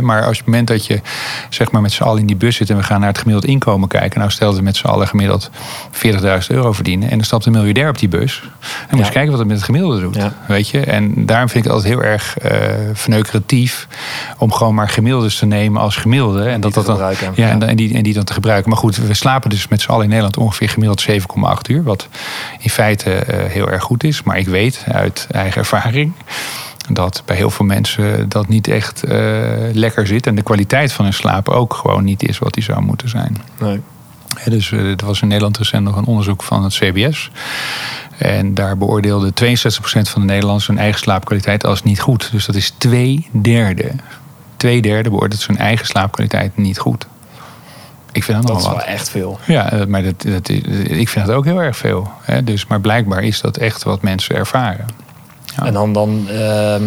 [0.00, 1.00] Maar als het moment dat je
[1.48, 3.46] zeg maar, met z'n allen in die bus zit en we gaan naar het gemiddeld
[3.46, 4.18] inkomen kijken.
[4.18, 5.50] Nou, stel dat we met z'n allen gemiddeld
[5.90, 7.10] 40.000 euro verdienen.
[7.10, 8.40] En dan stapt een miljardair op die bus.
[8.40, 8.50] Dan
[8.90, 9.06] moet Ja.
[9.06, 10.16] je kijken wat het met het gemiddelde doet.
[10.16, 10.32] Ja.
[10.46, 10.80] Weet je?
[10.80, 12.50] En daarom vind ik het altijd heel erg eh
[12.92, 13.86] verneukeratief
[14.38, 16.44] om gewoon maar gemiddeldes te nemen als gemiddelde.
[16.48, 16.96] En dat dat dan.
[16.98, 17.48] Ja, Ja.
[17.48, 18.70] En, dan- en, die, en die dan te gebruiken.
[18.70, 21.82] Maar goed, we slapen dus met z'n allen in Nederland ongeveer gemiddeld 7,8 uur.
[21.82, 22.08] Wat
[22.58, 24.22] in feite eh, heel erg goed is.
[24.22, 26.12] Maar ik weet uit eigen ervaring
[26.90, 29.18] dat bij heel veel mensen dat niet echt eh,
[29.72, 30.26] lekker zit.
[30.26, 33.36] En de kwaliteit van hun slaap ook gewoon niet is wat die zou moeten zijn.
[33.60, 33.80] Nee.
[34.44, 37.30] Dus eh, er was in Nederland recent nog een onderzoek van het CBS.
[38.18, 39.34] En daar beoordeelde 62%
[39.82, 42.28] van de Nederlanders hun eigen slaapkwaliteit als niet goed.
[42.32, 43.90] Dus dat is twee derde.
[44.56, 47.06] Twee derde beoordeelt zijn eigen slaapkwaliteit niet goed.
[48.12, 48.84] Ik vind dat Dat is wel wat.
[48.84, 49.38] echt veel.
[49.46, 52.10] Ja, maar dat, dat, ik vind dat ook heel erg veel.
[52.22, 52.44] Hè?
[52.44, 54.86] Dus, maar blijkbaar is dat echt wat mensen ervaren.
[55.56, 55.64] Ja.
[55.64, 56.82] En dan, dan ehm,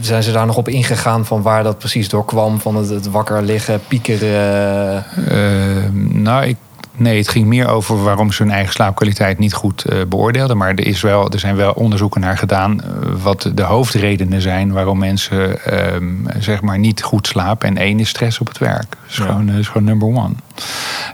[0.00, 2.60] zijn ze daar nog op ingegaan van waar dat precies door kwam.
[2.60, 5.04] Van het, het wakker liggen, piekeren.
[5.28, 6.56] Ehm, nou, ik,
[7.00, 10.56] nee, het ging meer over waarom ze hun eigen slaapkwaliteit niet goed eh, beoordeelden.
[10.56, 12.82] Maar er, is wel, er zijn wel onderzoeken naar gedaan.
[12.82, 12.88] eh,
[13.22, 16.04] wat de hoofdredenen zijn waarom mensen ehm,
[16.38, 17.68] zeg maar niet goed slapen.
[17.68, 18.90] En één is stress op het werk.
[18.90, 19.24] Dat is, Ja.
[19.24, 20.34] gewoon, dat is gewoon number one.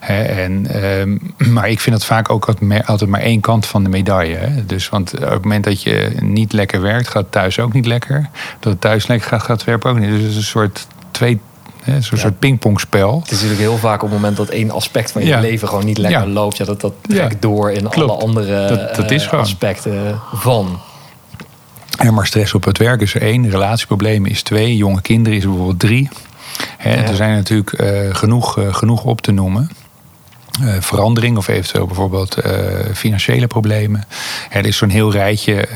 [0.01, 1.16] Hè, en, ehm,
[1.55, 4.37] maar ik vind dat vaak ook altijd maar- één kant van de medaille.
[4.37, 4.66] Hè.
[4.66, 7.87] Dus, want op het moment dat je niet lekker werkt, gaat het thuis ook niet
[7.87, 8.29] lekker.
[8.61, 10.09] Dat het thuis lekker gaat, gaat het werk ook niet.
[10.11, 11.40] Dus het is een soort twee.
[11.87, 12.16] Zo'n Ja.
[12.16, 13.18] soort pingpongspel.
[13.20, 15.40] Het is natuurlijk heel vaak op het moment dat één aspect van je Ja.
[15.40, 16.27] leven gewoon niet lekker Ja.
[16.27, 16.57] loopt.
[16.57, 18.11] Ja, dat, dat trekt door in Klopt.
[18.11, 20.81] alle andere Dat- dat is eh, aspecten van.
[21.99, 25.44] En maar stress op het werk is er één, relatieproblemen is twee, jonge kinderen is
[25.44, 26.09] bijvoorbeeld drie.
[26.79, 29.70] Er zijn natuurlijk eh, genoeg, eh, genoeg op te noemen.
[30.81, 32.37] Verandering of eventueel bijvoorbeeld
[32.94, 34.05] financiële problemen.
[34.51, 35.68] Er is zo'n heel rijtje,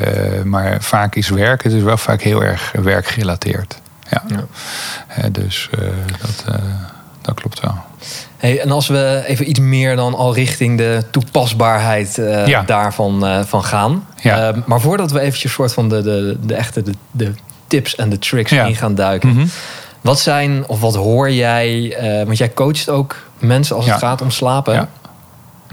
[0.45, 3.81] maar vaak is werk, het is wel vaak heel erg werkgerelateerd.
[4.11, 4.23] Ja.
[5.33, 5.81] Dus eh,
[6.21, 6.63] dat, eh,
[7.23, 7.75] dat klopt wel.
[8.37, 12.63] Hey, en als we even iets meer dan al richting de toepasbaarheid eh, Ja.
[12.63, 14.07] daarvan van gaan.
[14.23, 14.55] Ja.
[14.67, 17.33] Maar voordat we eventjes soort van de, de, de echte de, de
[17.67, 18.65] tips en de tricks Ja.
[18.65, 19.29] in gaan duiken.
[19.29, 19.47] Mhm.
[20.01, 21.97] Wat zijn of wat hoor jij?
[22.25, 24.89] want jij coacht ook mensen als het gaat om slapen.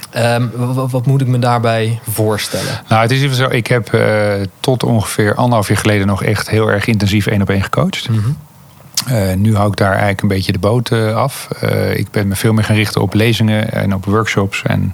[0.09, 2.81] Ehm, wa- wa- wat, moet ik me daarbij voorstellen?
[2.89, 3.47] Nou, het is even zo.
[3.49, 7.49] Ik heb eh, tot ongeveer anderhalf jaar geleden nog echt heel erg intensief één op
[7.49, 8.07] één gecoacht.
[9.11, 11.47] Uh, nu hou ik daar eigenlijk een beetje de boot uh, af.
[11.63, 14.61] Uh, ik ben me veel meer gaan richten op lezingen en op workshops.
[14.63, 14.91] En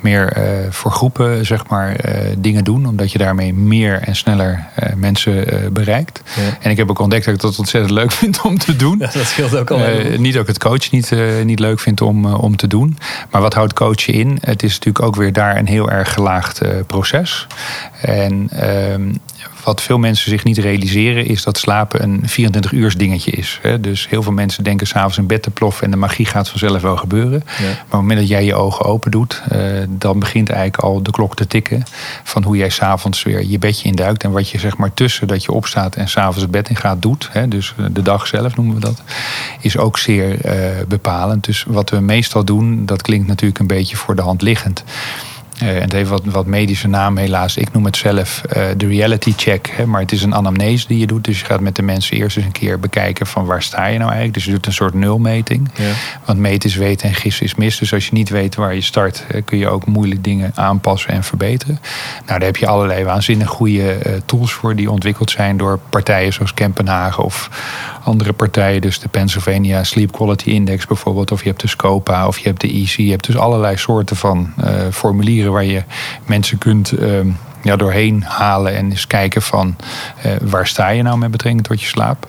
[0.00, 0.36] meer
[0.70, 1.96] voor groepen, zeg maar,
[2.38, 2.86] dingen doen.
[2.86, 6.22] Omdat je daarmee meer en sneller mensen bereikt.
[6.36, 6.42] Ja.
[6.60, 8.98] En ik heb ook ontdekt dat ik dat ontzettend leuk vind om te doen.
[8.98, 9.80] Ja, dat scheelt ook al.
[10.16, 11.12] niet ook het coach niet,
[11.44, 12.98] niet leuk vind om, om te doen.
[13.30, 14.38] Maar wat houdt coachen in?
[14.40, 17.46] Het is natuurlijk ook weer daar een heel erg gelaagd proces.
[18.00, 19.12] En ehm,
[19.64, 23.60] wat veel mensen zich niet realiseren is dat slapen een 24 uurs dingetje is.
[23.80, 26.82] Dus heel veel mensen denken s'avonds in bed te ploffen en de magie gaat vanzelf
[26.82, 27.42] wel gebeuren.
[27.44, 31.02] Maar op het moment dat jij je ogen open doet, eh, dan begint eigenlijk al
[31.02, 31.82] de klok te tikken
[32.22, 34.24] van hoe jij s'avonds weer je bedje induikt.
[34.24, 37.02] En wat je zeg maar tussen dat je opstaat en s'avonds het bed in gaat
[37.02, 39.02] doet, dus de dag zelf noemen we dat,
[39.60, 41.44] is ook zeer eh, bepalend.
[41.44, 44.84] Dus wat we meestal doen, dat klinkt natuurlijk een beetje voor de hand liggend.
[45.62, 47.56] Uh, en het heeft wat, wat medische naam helaas.
[47.56, 49.72] Ik noem het zelf uh, de reality check.
[49.76, 51.24] Hè, maar het is een anamnese die je doet.
[51.24, 53.98] Dus je gaat met de mensen eerst eens een keer bekijken van waar sta je
[53.98, 54.34] nou eigenlijk.
[54.34, 55.70] Dus je doet een soort nulmeting.
[55.74, 55.92] Ja.
[56.24, 57.78] Want meten is weten en gissen is mis.
[57.78, 61.24] Dus als je niet weet waar je start, kun je ook moeilijk dingen aanpassen en
[61.24, 61.78] verbeteren.
[62.26, 66.54] Nou, daar heb je allerlei waanzinnig goede tools voor die ontwikkeld zijn door partijen zoals
[66.54, 67.50] Kempenhagen of
[68.04, 68.80] andere partijen.
[68.80, 71.32] Dus de Pennsylvania Sleep Quality Index bijvoorbeeld.
[71.32, 72.88] Of je hebt de SCOPA of je hebt de EC.
[72.88, 74.54] Je hebt dus allerlei soorten van
[74.90, 75.82] formulieren waar je
[76.26, 77.20] mensen kunt uh,
[77.64, 79.76] ja, doorheen halen en eens kijken van
[80.26, 82.28] uh, waar sta je nou met betrekking tot je slaap.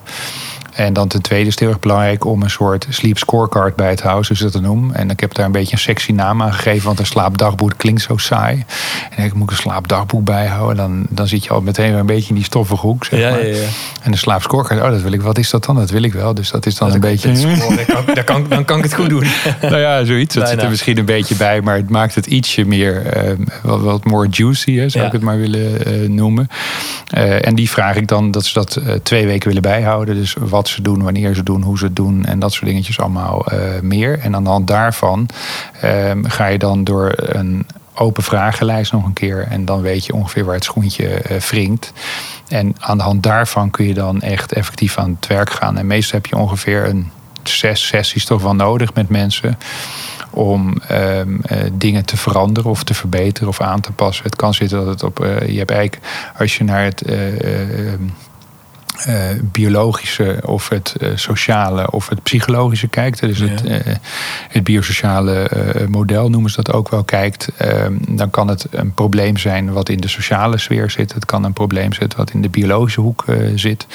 [0.75, 3.95] En dan ten tweede is het heel erg belangrijk om een soort sleep scorecard bij
[3.95, 4.95] te houden, zoals ze dat noemen.
[4.95, 8.01] En ik heb daar een beetje een sexy naam aan gegeven, want een slaapdagboek klinkt
[8.01, 8.63] zo saai.
[9.15, 12.29] En ik moet een slaapdagboek bijhouden, dan, dan zit je al meteen weer een beetje
[12.29, 13.05] in die stoffige hoek.
[13.05, 13.39] Zeg maar.
[13.39, 13.67] ja, ja, ja.
[14.01, 15.21] En de slaapscorecard, oh, dat wil ik.
[15.21, 15.75] Wat is dat dan?
[15.75, 16.33] Dat wil ik wel.
[16.33, 17.31] Dus dat is dan een beetje.
[18.13, 19.25] dan, kan, dan kan ik het goed doen.
[19.61, 20.35] nou ja, zoiets.
[20.35, 23.31] Dat zit er misschien een beetje bij, maar het maakt het ietsje meer, uh,
[23.63, 26.47] wat, wat more juicy, hè, zou ik het maar willen uh, noemen.
[27.17, 30.15] Uh, en die vraag ik dan dat ze dat twee weken willen bijhouden.
[30.15, 32.99] Dus wat ze doen, wanneer ze doen, hoe ze het doen en dat soort dingetjes
[32.99, 34.19] allemaal uh, meer.
[34.19, 35.29] En aan de hand daarvan
[35.83, 40.13] uh, ga je dan door een open vragenlijst nog een keer en dan weet je
[40.13, 41.93] ongeveer waar het schoentje uh, wringt.
[42.47, 45.77] En aan de hand daarvan kun je dan echt effectief aan het werk gaan.
[45.77, 47.11] En meestal heb je ongeveer een
[47.43, 49.57] zes sessies toch wel nodig met mensen
[50.29, 54.23] om um, uh, dingen te veranderen of te verbeteren of aan te passen.
[54.23, 55.17] Het kan zitten dat het op.
[55.47, 55.99] Je hebt eigenlijk,
[56.37, 57.03] als je naar het.
[59.07, 63.19] Uh, biologische of het uh, sociale of het psychologische kijkt.
[63.19, 63.47] Dus ja.
[63.47, 63.93] het, uh,
[64.49, 65.49] het biosociale
[65.89, 67.49] model noemen ze dat ook wel kijkt.
[67.57, 71.13] Ehm, dan kan het een probleem zijn wat in de sociale sfeer zit.
[71.13, 73.87] Het kan een probleem zijn wat in de biologische hoek zit.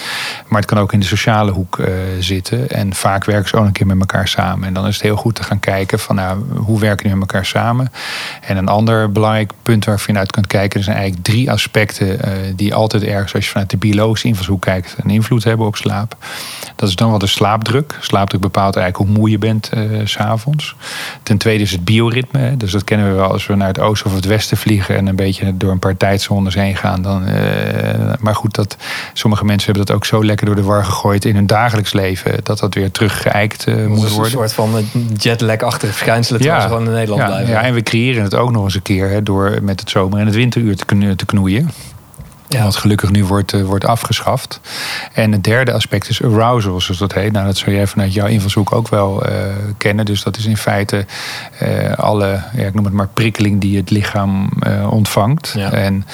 [0.49, 1.79] Maar het kan ook in de sociale hoek
[2.19, 2.69] zitten.
[2.69, 4.67] En vaak werken ze ook een keer met elkaar samen.
[4.67, 7.33] En dan is het heel goed te gaan kijken van nou, hoe werken die met
[7.33, 7.93] elkaar samen.
[8.41, 12.19] En een ander belangrijk punt waar je vanuit kunt kijken, er zijn eigenlijk drie aspecten
[12.57, 16.17] die altijd ergens, als je vanuit de biologische invalshoek kijkt, een invloed hebben op slaap.
[16.77, 17.99] Dat is dan wat de slaapdruk.
[18.01, 20.77] Slaapdruk bepaalt eigenlijk hoe moe je bent uh, s'avonds.
[21.23, 22.57] Ten tweede is het bioritme.
[22.57, 25.07] Dus dat kennen we wel als we naar het oosten of het westen vliegen en
[25.07, 27.03] een beetje door een paar tijdzones heen gaan.
[27.03, 27.35] Dan, uh,
[28.21, 28.77] maar goed, dat,
[29.13, 32.41] sommige mensen hebben dat ook zo lekker door de war gegooid in hun dagelijks leven.
[32.43, 34.25] Dat dat weer teruggeëikt uh, moet worden.
[34.25, 34.85] Een soort van
[35.17, 37.53] jetlag-achtige verschijnselen ja, ze gewoon in Nederland ja, blijven.
[37.53, 40.19] Ja, en we creëren het ook nog eens een keer hè, door met het zomer-
[40.19, 41.71] en het winteruur te, te knoeien.
[42.53, 42.65] Ja.
[42.65, 44.61] Wat gelukkig nu wordt, uh, wordt afgeschaft.
[45.13, 47.33] En het derde aspect is arousal, zoals dat heet.
[47.33, 49.33] Nou, dat zou jij vanuit jouw invalshoek ook wel uh,
[49.77, 50.05] kennen.
[50.05, 51.07] Dus dat is in feite
[51.63, 54.49] uh, alle, ja, ik noem het maar, prikkeling die het lichaam
[54.89, 55.53] ontvangt.
[55.57, 55.73] Ja.
[55.73, 56.07] En,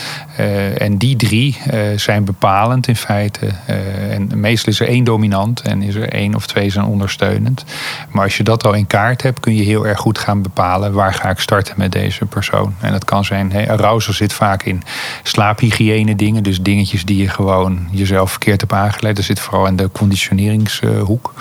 [0.79, 1.59] en die drie
[1.97, 3.47] zijn bepalend in feite.
[4.11, 7.65] en meestal is er één dominant en is er één of twee zijn ondersteunend.
[8.11, 10.93] Maar als je dat al in kaart hebt, kun je heel erg goed gaan bepalen
[10.93, 12.75] waar ga ik starten met deze persoon.
[12.81, 14.83] En dat kan zijn, hey, arousal zit vaak in
[15.23, 16.43] slaaphygiëne dingen.
[16.43, 19.17] Dus dingetjes die je gewoon jezelf verkeerd hebt aangeleid.
[19.17, 21.35] Dat zit vooral in de conditioneringshoek.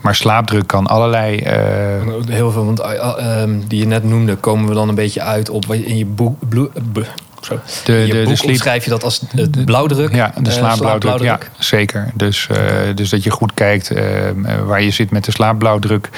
[0.00, 1.36] Maar slaapdruk kan allerlei.
[1.36, 2.26] Uh...
[2.28, 5.74] Heel veel, want uh, die je net noemde, komen we dan een beetje uit op
[5.74, 6.36] in je boek.
[7.48, 7.60] Zo.
[7.84, 10.14] De, de, de sleep, schrijf je dat als de, blauwdruk?
[10.14, 11.20] Ja, de slaapblauwdruk.
[11.20, 12.10] Ja, zeker.
[12.14, 12.58] Dus, uh,
[12.94, 14.02] dus dat je goed kijkt uh,
[14.66, 16.08] waar je zit met de slaapblauwdruk.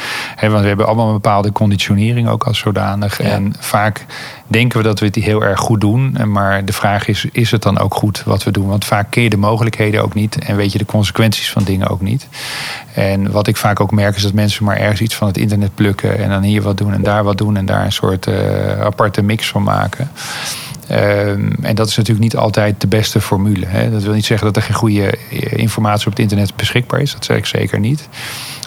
[0.40, 3.22] Want we hebben allemaal een bepaalde conditionering ook als zodanig.
[3.22, 3.28] Ja.
[3.28, 4.06] En vaak
[4.46, 6.16] denken we dat we het heel erg goed doen.
[6.32, 8.66] Maar de vraag is, is het dan ook goed wat we doen?
[8.66, 10.38] Want vaak ken je de mogelijkheden ook niet.
[10.38, 12.28] En weet je de consequenties van dingen ook niet.
[12.94, 15.74] En wat ik vaak ook merk is dat mensen maar ergens iets van het internet
[15.74, 16.18] plukken.
[16.18, 17.56] En dan hier wat doen en daar wat doen.
[17.56, 20.10] En daar een soort uh, aparte mix van maken.
[20.92, 23.66] Um, en dat is natuurlijk niet altijd de beste formule.
[23.66, 23.90] Hè.
[23.90, 25.18] Dat wil niet zeggen dat er geen goede
[25.50, 27.12] informatie op het internet beschikbaar is.
[27.12, 28.08] Dat zeg ik zeker niet.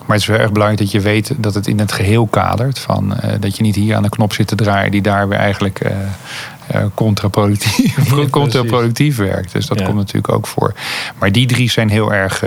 [0.06, 2.80] Maar het is wel erg belangrijk dat je weet dat het in het geheel kadert.
[2.80, 5.38] Van, uh, dat je niet hier aan de knop zit te draaien die daar weer
[5.38, 5.92] eigenlijk uh,
[6.76, 9.54] uh, contraproductief, ja, contraproductief werkt.
[9.54, 9.86] Dus dat ja.
[9.86, 10.74] komt natuurlijk ook voor.
[11.20, 12.44] Maar die drie zijn heel erg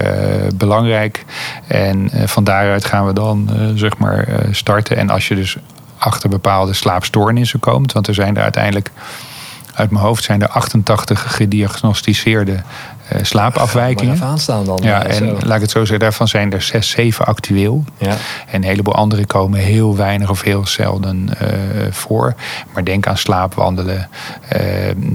[0.55, 1.25] belangrijk.
[1.67, 4.97] En van daaruit gaan we dan zeg maar starten.
[4.97, 5.57] En als je dus
[5.99, 8.91] achter bepaalde slaapstoornissen komt, want er zijn er uiteindelijk
[9.77, 12.63] uit mijn hoofd zijn er 88 gediagnosticeerde
[13.13, 14.23] uh, slaapafwijkingen.
[14.23, 14.79] Aanstaan dan.
[14.83, 15.25] Ja, en zo.
[15.25, 17.85] laat ik het zo zeggen, daarvan zijn er 6, 7 actueel.
[17.99, 18.11] Ja.
[18.11, 18.17] En
[18.51, 21.49] een heleboel andere komen heel weinig of heel zelden uh,
[21.91, 22.35] voor.
[22.75, 24.09] Maar denk aan slaapwandelen.
[24.57, 24.61] Uh,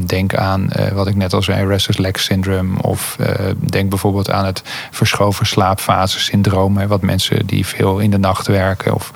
[0.05, 2.81] denk aan wat ik net al zei, restless leg syndrome.
[2.81, 3.17] Of
[3.59, 6.87] denk bijvoorbeeld aan het verschoven slaapfase syndroom.
[6.87, 9.11] wat mensen die veel in de nacht werken of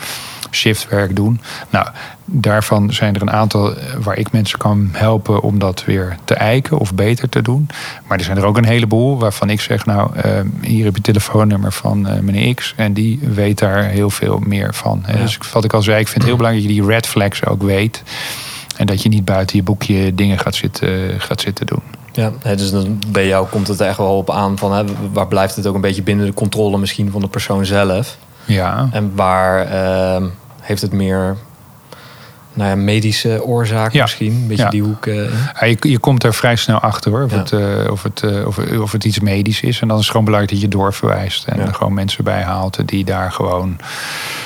[0.56, 1.42] shiftwerk doen.
[1.70, 1.88] Nou,
[2.26, 6.78] daarvan zijn er een aantal waar ik mensen kan helpen om dat weer te eiken
[6.78, 7.68] of beter te doen.
[8.08, 10.22] Maar er zijn er ook een heleboel waarvan ik zeg, nou, uh,
[10.62, 14.74] hier heb je telefoonnummer van uh, meneer X en die weet daar heel veel meer
[14.74, 15.04] van.
[15.08, 15.14] Ja.
[15.14, 17.46] Dus wat ik al zei, ik vind het heel belangrijk dat je die red flags
[17.46, 18.04] ook weet.
[18.78, 21.82] En dat je niet buiten je boekje dingen gaat zitten, gaat zitten doen.
[22.12, 25.56] Ja, dus dan bij jou komt het echt wel op aan van hè, waar blijft
[25.56, 28.18] het ook een beetje binnen de controle misschien van de persoon zelf.
[28.46, 28.90] Ja.
[28.92, 30.28] En waar uh,
[30.66, 31.38] heeft het meer
[32.54, 34.02] nou ja, medische oorzaak ja.
[34.02, 34.32] misschien.
[34.32, 34.70] Een beetje Ja.
[34.70, 35.06] die hoek.
[35.06, 35.16] eh,
[35.60, 37.24] Ja, je, je komt er vrij snel achter hoor.
[37.24, 39.80] Of, het, eh, of, het, eh, of, of het iets medisch is.
[39.82, 41.48] En dan is het gewoon belangrijk dat je doorverwijst.
[41.48, 43.78] En er gewoon mensen bij haalt die daar gewoon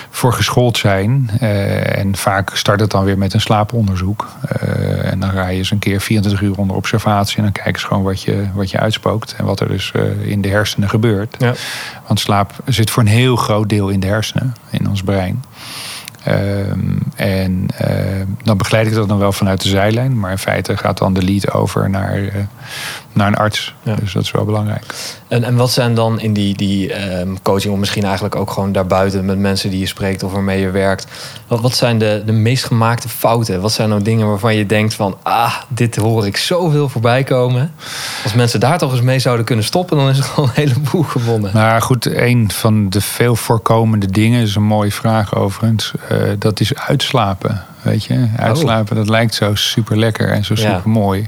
[0.09, 1.29] voor geschoold zijn.
[1.39, 4.27] En vaak start het dan weer met een slaaponderzoek.
[5.01, 7.37] En dan ga je eens een keer 24 uur onder observatie.
[7.37, 9.35] En dan kijken ze gewoon wat je, wat je uitspookt.
[9.37, 11.37] En wat er dus in de hersenen gebeurt.
[12.07, 15.43] Want slaap zit voor een heel groot deel in de hersenen, in ons brein.
[16.29, 16.79] Ehm,
[17.15, 20.19] en ehm, dan begeleid ik dat dan wel vanuit de zijlijn.
[20.19, 22.33] Maar in feite gaat dan de lead over naar, eh,
[23.13, 23.73] naar een arts.
[23.83, 23.95] Ja.
[23.95, 24.83] Dus dat is wel belangrijk.
[25.27, 28.71] En, en wat zijn dan in die, die ehm, coaching, of misschien eigenlijk ook gewoon
[28.71, 31.07] daarbuiten met mensen die je spreekt of waarmee je werkt.
[31.47, 33.61] Wat, wat zijn de, de meest gemaakte fouten?
[33.61, 37.73] Wat zijn nou dingen waarvan je denkt van, ah, dit hoor ik zoveel voorbij komen.
[38.23, 41.03] Als mensen daar toch eens mee zouden kunnen stoppen, dan is er gewoon een heleboel
[41.03, 41.51] gewonnen.
[41.53, 45.91] Maar goed, een van de veel voorkomende dingen, is een mooie vraag overigens.
[46.09, 47.63] eh, dat is uitslapen.
[47.81, 50.61] Weet je, uitslapen, dat lijkt zo super lekker en zo Ja.
[50.75, 51.27] super mooi.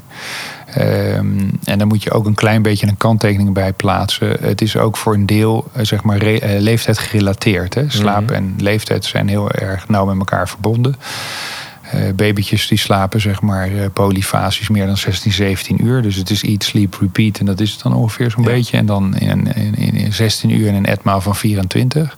[0.74, 4.38] Ehm, en dan moet je ook een klein beetje een kanttekening bij plaatsen.
[4.42, 7.74] Het is ook voor een deel eh, zeg maar re- eh, leeftijd gerelateerd.
[7.74, 7.84] Hè?
[7.90, 8.34] Slaap Mhm.
[8.34, 10.96] en leeftijd zijn heel erg nauw met elkaar verbonden.
[11.92, 16.02] Eh babytjes die slapen zeg maar eh, polyfasisch meer dan 16, 17 uur.
[16.02, 17.38] Dus het is eat, sleep, repeat.
[17.38, 18.50] En dat is het dan ongeveer zo'n Ja.
[18.50, 18.78] beetje.
[18.78, 22.18] En dan in, in, in 16 uur en een etmaal van 24.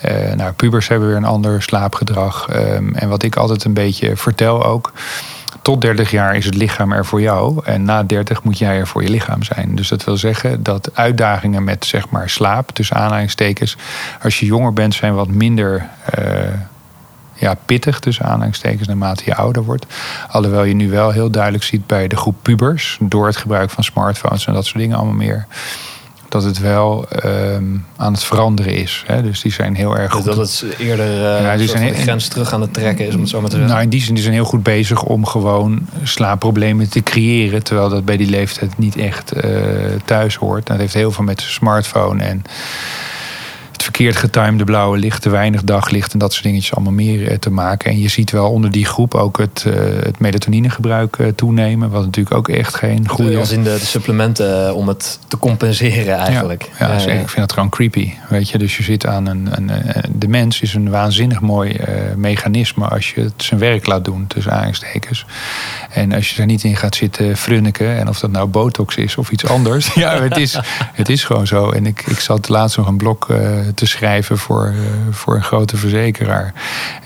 [0.00, 2.48] Eh, nou, pubers hebben weer een ander slaapgedrag.
[2.48, 4.92] Ehm, en wat ik altijd een beetje vertel ook.
[5.62, 7.64] Tot 30 jaar is het lichaam er voor jou.
[7.64, 9.74] En na 30 moet jij er voor je lichaam zijn.
[9.74, 13.76] Dus dat wil zeggen dat uitdagingen met zeg maar slaap, tussen aanhalingstekens.
[14.22, 16.24] Als je jonger bent, zijn wat minder eh,
[17.34, 19.86] ja, pittig, tussen aanhalingstekens, naarmate je ouder wordt.
[20.30, 23.84] Alhoewel je nu wel heel duidelijk ziet bij de groep pubers, door het gebruik van
[23.84, 25.46] smartphones en dat soort dingen allemaal meer.
[26.30, 27.64] Dat het wel ehm,
[27.96, 29.04] aan het veranderen is.
[29.06, 29.22] Hè?
[29.22, 30.24] Dus die zijn heel erg goed.
[30.24, 31.06] dat het eerder
[31.42, 33.50] Ja, die soort zijn de grens terug aan het trekken is, om het zo maar
[33.50, 33.72] te zeggen.
[33.72, 37.62] Nou, in die zin die zijn heel goed bezig om gewoon slaapproblemen te creëren.
[37.62, 39.50] Terwijl dat bij die leeftijd niet echt eh,
[40.04, 40.66] thuis hoort.
[40.66, 42.42] Dat heeft heel veel met de smartphone en
[43.80, 47.36] het verkeerd getimede blauwe licht, te weinig daglicht en dat soort dingetjes allemaal meer eh,
[47.38, 47.90] te maken.
[47.90, 51.90] En je ziet wel onder die groep ook het, eh, het melatoninegebruik eh, toenemen.
[51.90, 53.38] Wat natuurlijk ook echt geen goede.
[53.38, 56.70] Als in de, de supplementen om het te compenseren eigenlijk.
[56.78, 57.20] Ja, zeker.
[57.20, 58.12] ik vind dat gewoon creepy.
[58.28, 59.48] Weet je, dus je zit aan een.
[59.50, 61.80] een, een- de mens is een waanzinnig mooi
[62.16, 65.26] mechanisme als je het zijn werk laat doen, tussen aanhalingstekens.
[65.90, 69.16] En als je er niet in gaat zitten frunniken, en of dat nou botox is
[69.16, 69.94] of iets anders.
[70.04, 70.58] ja, het is,
[70.92, 71.70] het is gewoon zo.
[71.70, 73.26] En ik, ik zat laatst nog een blok
[73.74, 74.74] te schrijven voor, eh,
[75.10, 76.52] voor een grote verzekeraar.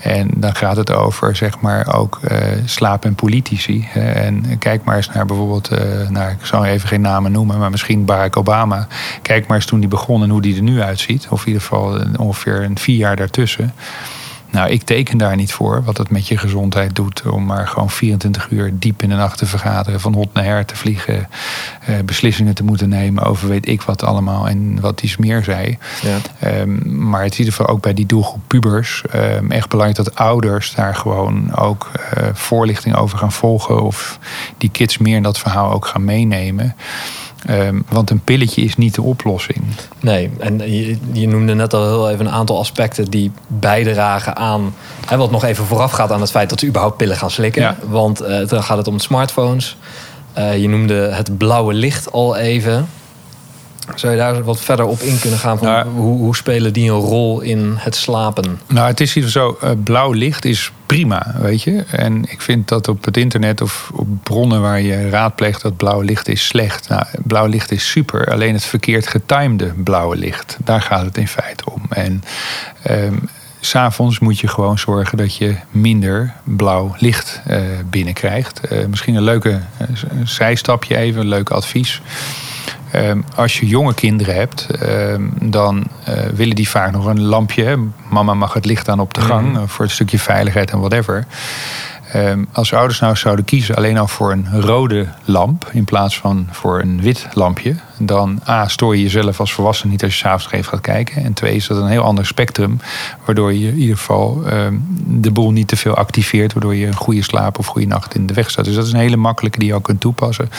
[0.01, 3.87] En dan gaat het over, zeg maar, ook eh, slaap en politici.
[3.93, 7.69] En kijk maar eens naar bijvoorbeeld, eh, nou, ik zal even geen namen noemen, maar
[7.69, 8.87] misschien Barack Obama.
[9.21, 11.27] Kijk maar eens toen die begon en hoe die er nu uitziet.
[11.29, 13.73] Of in ieder geval ongeveer een vier jaar daartussen.
[14.55, 17.21] Nou, ik teken daar niet voor wat het met je gezondheid doet.
[17.25, 20.65] Om maar gewoon 24 uur diep in de nacht te vergaderen, van hot naar her
[20.65, 21.29] te vliegen.
[21.85, 25.77] eh, beslissingen te moeten nemen over weet ik wat allemaal en wat die smeer zei.
[26.01, 26.17] Ja.
[26.39, 30.05] Ehm, maar het is in ieder geval ook bij die doelgroep pubers ehm, echt belangrijk
[30.05, 33.81] dat ouders daar gewoon ook eh, voorlichting over gaan volgen.
[33.81, 34.19] Of
[34.57, 36.75] die kids meer in dat verhaal ook gaan meenemen.
[37.45, 39.63] Ehm, want een pilletje is niet de oplossing.
[39.99, 44.75] Nee, en je, je noemde net al heel even een aantal aspecten die bijdragen aan.
[45.05, 47.61] Hè, wat nog even vooraf gaat aan het feit dat ze überhaupt pillen gaan slikken.
[47.61, 47.75] Ja.
[47.87, 49.77] Want eh, dan gaat het om smartphones.
[50.33, 52.87] Eh, je noemde het blauwe licht al even.
[53.95, 55.57] Zou je daar wat verder op in kunnen gaan?
[55.57, 58.59] Van Nou, hoe, hoe spelen die een rol in het slapen?
[58.67, 61.83] Nou, het is hier zo, eh, blauw licht is prima, weet je.
[61.91, 66.01] En ik vind dat op het internet of op bronnen waar je raadpleegt dat blauw
[66.01, 66.89] licht is slecht.
[66.89, 70.57] Nou, blauw licht is super, alleen het verkeerd getimede blauwe licht.
[70.63, 71.81] Daar gaat het in feite om.
[71.89, 72.23] En
[72.81, 73.15] ehm,
[73.59, 78.59] s'avonds moet je gewoon zorgen dat je minder blauw licht eh, binnenkrijgt.
[78.59, 79.59] Eh, misschien een leuke
[80.23, 82.01] zijstapje even, een leuk advies.
[82.95, 87.77] Ehm, als je jonge kinderen hebt, ehm, dan eh, willen die vaak nog een lampje.
[88.09, 89.55] Mama mag het licht aan op de gang Mhm.
[89.61, 91.25] eh, voor een stukje veiligheid en whatever.
[92.15, 96.47] Ehm, als ouders nou zouden kiezen alleen al voor een rode lamp in plaats van
[96.51, 100.51] voor een wit lampje, dan A, stoor je jezelf als volwassene niet als je s'avonds
[100.51, 101.23] even gaat kijken.
[101.23, 102.79] En twee, is dat een heel ander spectrum,
[103.25, 104.73] waardoor je in ieder geval ehm,
[105.07, 108.25] de boel niet te veel activeert, waardoor je een goede slaap of goede nacht in
[108.27, 108.65] de weg staat.
[108.65, 110.49] Dus dat is een hele makkelijke die je ook kunt toepassen.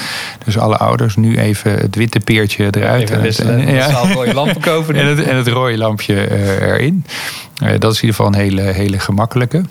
[0.45, 3.03] Dus alle ouders nu even het witte peertje eruit.
[3.03, 3.85] Even en het- wisselen, en- ja.
[3.87, 4.95] massaal rode lampen kopen.
[4.95, 7.05] En het, en het rode lampje eh, erin.
[7.57, 9.63] Eh, dat is in ieder geval een hele, hele gemakkelijke.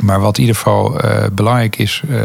[0.00, 2.18] Maar wat in ieder geval eh, belangrijk is, eh,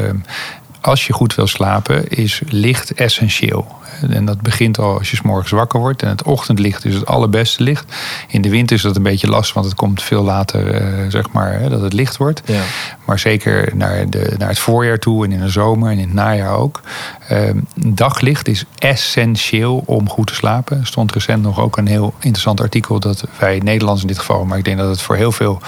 [0.81, 3.79] als je goed wil slapen, is licht essentieel.
[4.10, 6.03] En dat begint al als je 's morgens wakker wordt.
[6.03, 7.93] En het ochtendlicht is het allerbeste licht.
[8.27, 11.31] In de winter is dat een beetje lastig, want het komt veel later, eh, zeg
[11.31, 12.41] maar, hè, dat het licht wordt.
[12.45, 12.62] Ja.
[13.05, 16.13] Maar zeker naar, de, naar het voorjaar toe en in de zomer en in het
[16.13, 16.81] najaar ook.
[17.27, 20.79] Ehm, daglicht is essentieel om goed te slapen.
[20.79, 24.45] Er stond recent nog ook een heel interessant artikel dat wij Nederlanders in dit geval,
[24.45, 25.62] maar ik denk dat het voor heel veel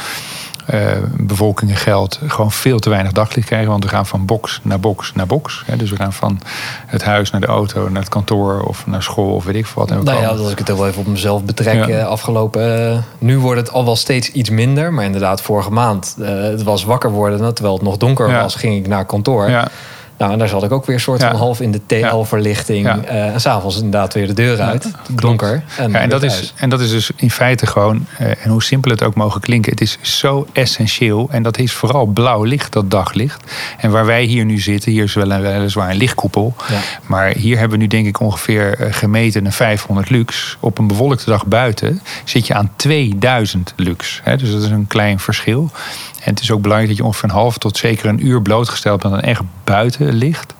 [1.18, 3.70] bevolkingen geldt, gewoon veel te weinig daglicht krijgen.
[3.70, 5.64] Want we gaan van box naar box naar box.
[5.66, 5.78] Hè.
[5.78, 6.40] Dus we gaan van
[6.88, 9.92] het huis naar de auto, naar het kantoor of naar school of weet ik wat.
[9.92, 11.98] En Nou ja, als ik het wel even op mezelf betrek, Ja.
[12.00, 12.90] eh, afgelopen.
[12.92, 14.94] eh, nu wordt het al wel steeds iets minder.
[14.94, 16.16] Maar inderdaad, vorige maand.
[16.22, 17.54] eh, het was wakker worden.
[17.54, 18.42] Terwijl het nog donker Ja.
[18.42, 19.50] was, ging ik naar kantoor.
[19.50, 19.68] ja,
[20.18, 21.30] Nou, en daar zat ik ook weer soort Ja.
[21.30, 22.86] van half in de TL-verlichting.
[22.86, 23.00] Ja.
[23.04, 24.92] eh, en s'avonds inderdaad weer de deur uit.
[25.12, 25.64] donker.
[25.78, 28.64] En, Ja, en, dat is, en dat is dus in feite gewoon, eh, en hoe
[28.64, 31.28] simpel het ook mogen klinken, het is zo essentieel.
[31.32, 33.52] En dat is vooral blauw licht, dat daglicht.
[33.78, 36.56] En waar wij hier nu zitten, hier is wel een, weliswaar een lichtkoepel.
[37.06, 40.58] Maar hier hebben we nu denk ik ongeveer eh, gemeten een 500 lux.
[40.60, 44.20] Op een bewolkte dag buiten zit je aan 2000 lux.
[44.24, 45.72] Hè, dus dat is een klein verschil.
[46.24, 49.02] En het is ook belangrijk dat je ongeveer een half tot zeker een uur blootgesteld
[49.02, 50.54] bent aan echt buitenlicht.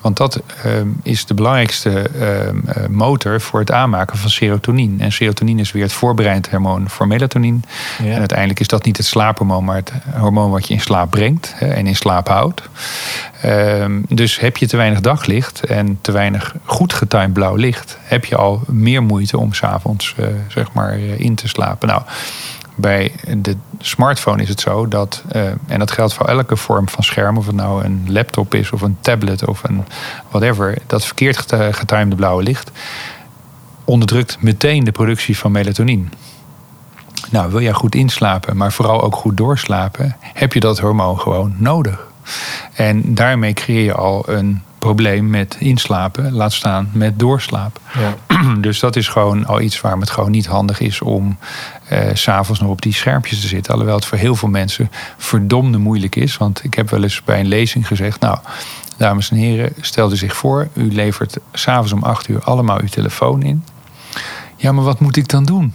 [0.00, 5.02] Want dat ehm, is de belangrijkste ehm, eh, motor voor het aanmaken van serotonine.
[5.02, 7.58] En serotonine is weer het voorbereidend hormoon voor melatonine.
[8.02, 8.04] Ja.
[8.04, 11.52] En uiteindelijk is dat niet het slaaphormoon, maar het hormoon wat je in slaap brengt
[11.56, 12.62] hè, en in slaap houdt.
[13.40, 18.24] Ehm, dus heb je te weinig daglicht en te weinig goed getimed blauw licht, heb
[18.24, 21.88] je al meer moeite om s'avonds uh, zeg maar eh, in te slapen.
[21.88, 22.02] Nou,
[22.80, 27.04] bij de smartphone is het zo dat, uh, en dat geldt voor elke vorm van
[27.04, 29.84] scherm, of het nou een laptop is of een tablet of een
[30.28, 32.70] whatever, dat verkeerd getimede blauwe licht
[33.84, 36.04] onderdrukt meteen de productie van melatonine.
[37.30, 41.54] Nou, wil jij goed inslapen, maar vooral ook goed doorslapen, heb je dat hormoon gewoon
[41.56, 42.06] nodig.
[42.72, 47.82] En daarmee creëer je al een probleem met inslapen, laat staan met doorslapen.
[47.98, 48.14] Ja.
[48.60, 51.38] Dus dat is gewoon al iets waarom het gewoon niet handig is om
[51.92, 53.72] uh, s'avonds nog op die schermpjes te zitten.
[53.72, 56.36] Alhoewel het voor heel veel mensen verdomde moeilijk is.
[56.36, 58.38] Want ik heb wel eens bij een lezing gezegd, nou,
[58.96, 62.88] dames en heren, stel u zich voor, u levert s'avonds om acht uur allemaal uw
[62.88, 63.64] telefoon in.
[64.56, 65.74] Ja, maar wat moet ik dan doen?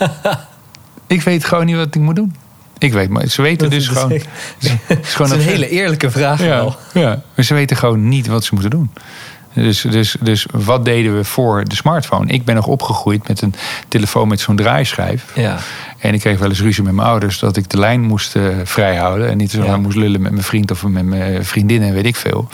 [1.06, 2.34] ik weet gewoon niet wat ik moet doen.
[2.80, 4.12] Ik weet, maar ze weten dat dus gewoon.
[4.12, 4.26] Het
[5.02, 6.40] is, gewoon een, een hele eerlijke vraag.
[6.40, 6.76] Ja, wel.
[6.92, 8.90] ja, maar ze weten gewoon niet wat ze moeten doen.
[9.54, 12.32] Dus, dus, dus wat deden we voor de smartphone?
[12.32, 13.54] Ik ben nog opgegroeid met een
[13.88, 15.24] telefoon met zo'n draaischijf.
[15.34, 15.58] Ja.
[15.98, 18.56] En ik kreeg wel eens ruzie met mijn ouders dat ik de lijn moest uh,
[18.64, 19.28] vrijhouden.
[19.28, 19.76] En niet zo ja.
[19.76, 22.48] moest lullen met mijn vriend of met mijn vriendin en weet ik veel.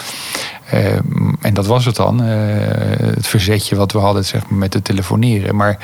[0.74, 0.94] Uh,
[1.40, 2.22] en dat was het dan.
[2.22, 2.28] Uh,
[2.98, 5.56] het verzetje wat we hadden zeg maar, met het telefoneren.
[5.56, 5.78] Maar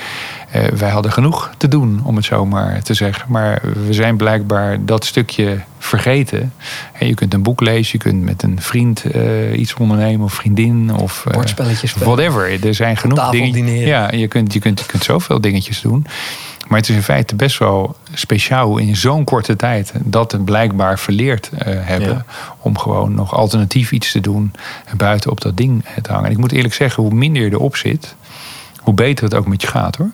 [0.56, 3.24] uh, wij hadden genoeg te doen, om het zo maar te zeggen.
[3.28, 6.52] Maar we zijn blijkbaar dat stukje vergeten.
[6.92, 9.04] En je kunt een boek lezen, je kunt met een vriend
[9.54, 10.94] iets ondernemen of vriendin.
[10.94, 12.66] Of Bordspelletjes Whatever.
[12.66, 13.76] Er zijn genoeg dingen.
[13.76, 16.06] Ja, je kunt, je, kunt, je kunt zoveel dingetjes doen.
[16.72, 20.98] Maar het is in feite best wel speciaal in zo'n korte tijd dat het blijkbaar
[20.98, 22.08] verleerd uh, hebben.
[22.08, 22.24] Ja.
[22.58, 24.52] Om gewoon nog alternatief iets te doen
[24.96, 26.26] buiten op dat ding te hangen.
[26.26, 28.14] En ik moet eerlijk zeggen, hoe minder je erop zit,
[28.78, 30.10] hoe beter het ook met je gaat hoor.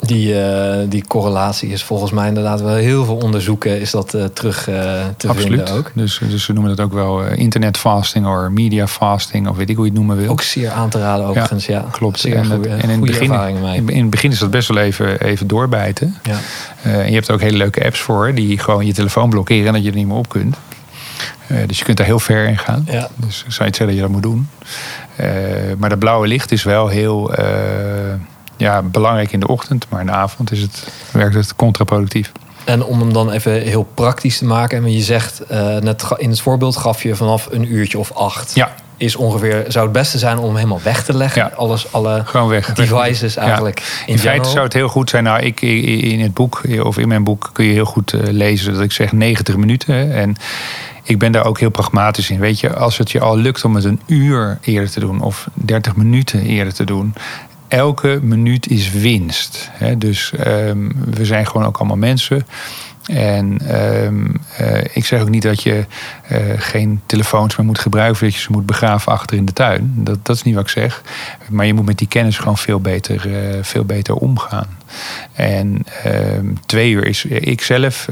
[0.00, 4.24] Die, uh, die correlatie is volgens mij inderdaad wel heel veel onderzoeken is dat uh,
[4.24, 4.74] terug uh,
[5.16, 5.56] te Absoluut.
[5.56, 5.90] vinden ook.
[5.94, 9.76] Dus, dus ze noemen dat ook wel internet fasting of media fasting of weet ik
[9.76, 10.30] hoe je het noemen wil.
[10.30, 11.78] Ook zeer aan te raden overigens, ja.
[11.78, 11.86] ja.
[11.90, 12.20] Klopt.
[12.20, 13.32] Zeer en, goeie, en in, het begin,
[13.74, 16.16] in, in het begin is dat best wel even, even doorbijten.
[16.22, 16.38] Ja.
[16.82, 19.72] en je hebt er ook hele leuke apps voor die gewoon je telefoon blokkeren en
[19.72, 20.56] dat je er niet meer op kunt.
[21.50, 22.82] Eh, dus je kunt daar heel ver in gaan.
[22.86, 23.08] Ja.
[23.14, 24.48] Dus zou je zeggen dat je dat moet doen.
[25.16, 25.28] Eh,
[25.78, 27.44] maar dat blauwe licht is wel heel eh,
[28.60, 29.86] ja, belangrijk in de ochtend.
[29.88, 32.32] Maar in de avond is het, werkt het contraproductief.
[32.64, 34.82] En om hem dan even heel praktisch te maken.
[34.82, 38.54] want Je zegt, eh, net in het voorbeeld gaf je vanaf een uurtje of acht.
[38.54, 38.74] Ja.
[38.96, 41.42] Is ongeveer, zou het beste zijn om hem helemaal weg te leggen.
[41.42, 41.50] Ja.
[41.56, 42.72] Alles, alle Gewoon weg.
[42.74, 43.78] devices eigenlijk.
[43.78, 44.50] In, feite general.
[44.50, 45.24] zou het heel goed zijn.
[45.24, 48.72] Nou, ik, in het boek, of in mijn boek, kun je heel goed eh, lezen
[48.72, 50.14] dat ik zeg 90 minuten.
[50.14, 50.36] En
[51.02, 52.40] ik ben daar ook heel pragmatisch in.
[52.40, 55.48] Weet je, als het je al lukt om het een uur eerder te doen of
[55.54, 57.14] 30 minuten eerder te doen.
[57.70, 59.70] Elke minuut is winst.
[59.72, 59.98] Hè.
[59.98, 62.46] Dus ehm, we zijn gewoon ook allemaal mensen.
[63.06, 65.86] En ehm, eh, ik zeg ook niet dat je
[66.28, 69.92] eh, geen telefoons meer moet gebruiken, dat je ze moet begraven achter in de tuin.
[69.96, 71.02] Dat, dat is niet wat ik zeg.
[71.48, 74.78] Maar je moet met die kennis gewoon veel beter, eh, veel beter omgaan.
[75.32, 77.24] En ehm, twee uur is.
[77.24, 78.08] Ik zelf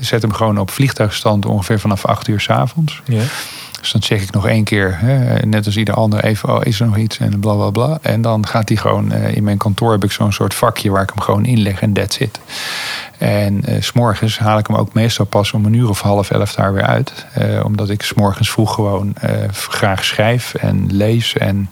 [0.00, 3.02] zet hem gewoon op vliegtuigstand ongeveer vanaf acht uur s'avonds.
[3.04, 3.22] Ja.
[3.80, 6.80] Dus dan check ik nog één keer, hè, net als ieder ander, even: oh, is
[6.80, 7.18] er nog iets?
[7.18, 7.98] En bla bla bla.
[8.02, 9.12] En dan gaat hij gewoon.
[9.12, 11.92] eh, in mijn kantoor heb ik zo'n soort vakje waar ik hem gewoon inleg en
[11.92, 12.40] that's it.
[13.18, 16.54] En s s'morgens haal ik hem ook meestal pas om een uur of half elf
[16.54, 17.26] daar weer uit.
[17.32, 19.14] Eh, omdat ik s'morgens vroeg gewoon
[19.50, 21.68] graag schrijf en lees en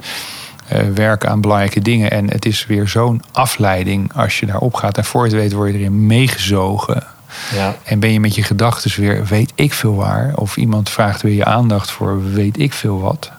[0.95, 2.11] werk aan belangrijke dingen.
[2.11, 4.99] En het is weer zo'n afleiding als je daarop gaat.
[4.99, 7.14] En voor je het weet word je erin meegezogen.
[7.55, 7.77] Ja.
[7.85, 10.33] En ben je met je gedachten weer weet ik veel waar.
[10.37, 13.31] Of iemand vraagt weer je aandacht voor weet ik veel wat.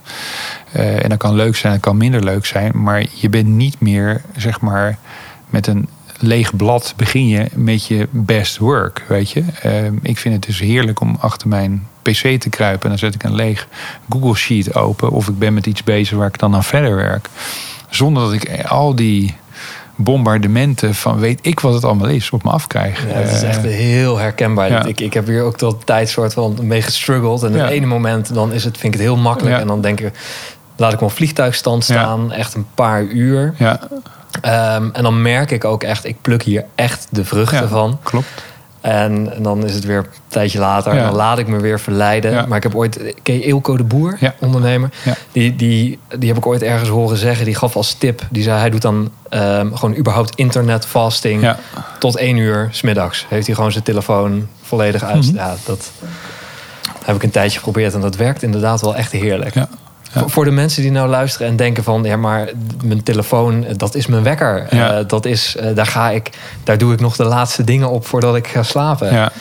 [0.72, 2.72] Eh, en dat kan leuk zijn, dat kan minder leuk zijn.
[2.82, 4.98] Maar je bent niet meer, zeg maar,
[5.50, 5.88] met een
[6.20, 9.44] leeg blad begin je met je best work, weet je.
[9.62, 12.84] Eh, ik vind het dus heerlijk om achter mijn pc te kruipen.
[12.84, 13.68] En dan zet ik een leeg
[14.10, 15.10] Google Sheet open.
[15.10, 17.30] Of ik ben met iets bezig waar ik dan aan verder werk.
[17.90, 19.36] Zonder dat ik al die
[19.96, 23.08] bombardementen van weet ik wat het allemaal is op me afkrijg.
[23.08, 24.70] Ja, het is Eh, echt heel herkenbaar.
[24.70, 24.84] ja.
[24.86, 27.44] Ik, ik heb hier ook tot tijd soort van mee gestruggeld.
[27.44, 27.58] En Ja.
[27.64, 29.56] het ene moment dan is het, vind ik het heel makkelijk.
[29.56, 29.62] Ja.
[29.62, 30.12] En dan denk ik,
[30.76, 32.32] laat ik op vliegtuigstand staan.
[32.32, 33.54] Echt een paar uur.
[33.58, 33.80] ja,
[34.42, 38.00] Ehm, en dan merk ik ook echt, ik pluk hier echt de vruchten ja, van.
[38.04, 38.28] Klopt.
[38.86, 40.96] En, en dan is het weer een tijdje later.
[40.96, 41.06] Ja.
[41.06, 42.48] Dan laat ik me weer verleiden.
[42.48, 43.16] Maar ik heb ooit...
[43.24, 44.90] Ken je Eelco de Boer, ondernemer?
[45.32, 47.46] Die, die, die heb ik ooit ergens horen zeggen.
[47.46, 48.22] Die gaf als tip.
[48.30, 51.42] Die zei, hij doet dan ehm, gewoon überhaupt internetfasting.
[51.42, 51.60] Ja.
[52.00, 53.26] Tot één uur smiddags.
[53.30, 55.26] Heeft hij gewoon zijn telefoon volledig uit.
[55.26, 55.36] Mhm.
[55.36, 55.92] Ja, dat
[57.04, 57.94] heb ik een tijdje geprobeerd.
[57.94, 59.54] En dat werkt inderdaad wel echt heerlijk.
[59.54, 59.68] Ja.
[60.16, 60.28] Ja.
[60.28, 62.04] Voor, de mensen die nou luisteren en denken van...
[62.04, 62.50] ja, maar
[62.84, 64.68] mijn telefoon, dat is mijn wekker.
[64.70, 64.98] Ja.
[64.98, 66.30] Eh, dat is, eh, daar, ga ik,
[66.64, 69.14] daar doe ik nog de laatste dingen op voordat ik ga slapen.
[69.14, 69.32] Ja.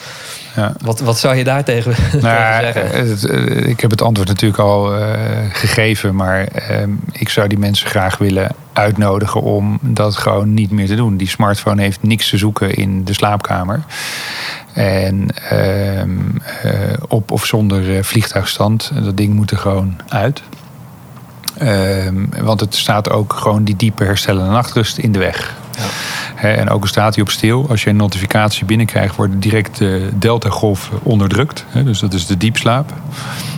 [0.55, 0.73] Ja.
[0.81, 3.09] Wat, wat zou je daar tegen, tegen Nou, zeggen?
[3.09, 5.09] het, eh, ik heb het antwoord natuurlijk al eh,
[5.51, 10.87] gegeven, maar ehm, ik zou die mensen graag willen uitnodigen om dat gewoon niet meer
[10.87, 11.17] te doen.
[11.17, 13.83] Die smartphone heeft niks te zoeken in de slaapkamer.
[14.73, 16.09] En ehm,
[16.63, 20.41] eh, op of zonder eh, vliegtuigstand, dat ding moet er gewoon uit.
[21.57, 25.55] Ehm, want het staat ook gewoon die diepe herstellende nachtrust in de weg.
[25.77, 26.47] Ja.
[26.47, 30.99] En ook staat hij op stil, als je een notificatie binnenkrijgt, worden direct de delta-golven
[31.03, 31.65] onderdrukt.
[31.83, 32.93] Dus dat is de diepslaap.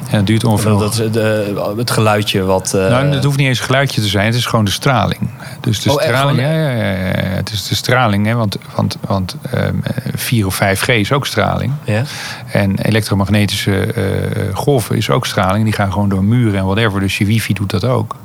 [0.10, 0.72] En dat duurt ongeveer.
[0.72, 2.74] Dat, de, het geluidje wat...
[2.74, 5.30] eh, nou, het hoeft niet eens een geluidje te zijn, het is gewoon de straling.
[5.62, 8.58] Dus de Oh, echt straling, ja, ja, ja, ja, het is de straling, hè, want,
[8.76, 9.76] want, want ehm,
[10.16, 11.74] 4 of 5G is ook straling.
[11.84, 12.04] ja?
[12.52, 15.64] En elektromagnetische eh, golven is ook straling.
[15.64, 17.00] Die gaan gewoon door muren en whatever.
[17.00, 18.16] Dus je wifi doet dat ook.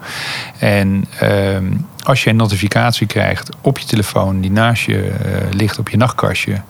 [0.58, 1.64] En ehm,
[2.02, 4.40] als je een notificatie krijgt op je telefoon...
[4.40, 6.60] die naast je eh, ligt op je nachtkastje...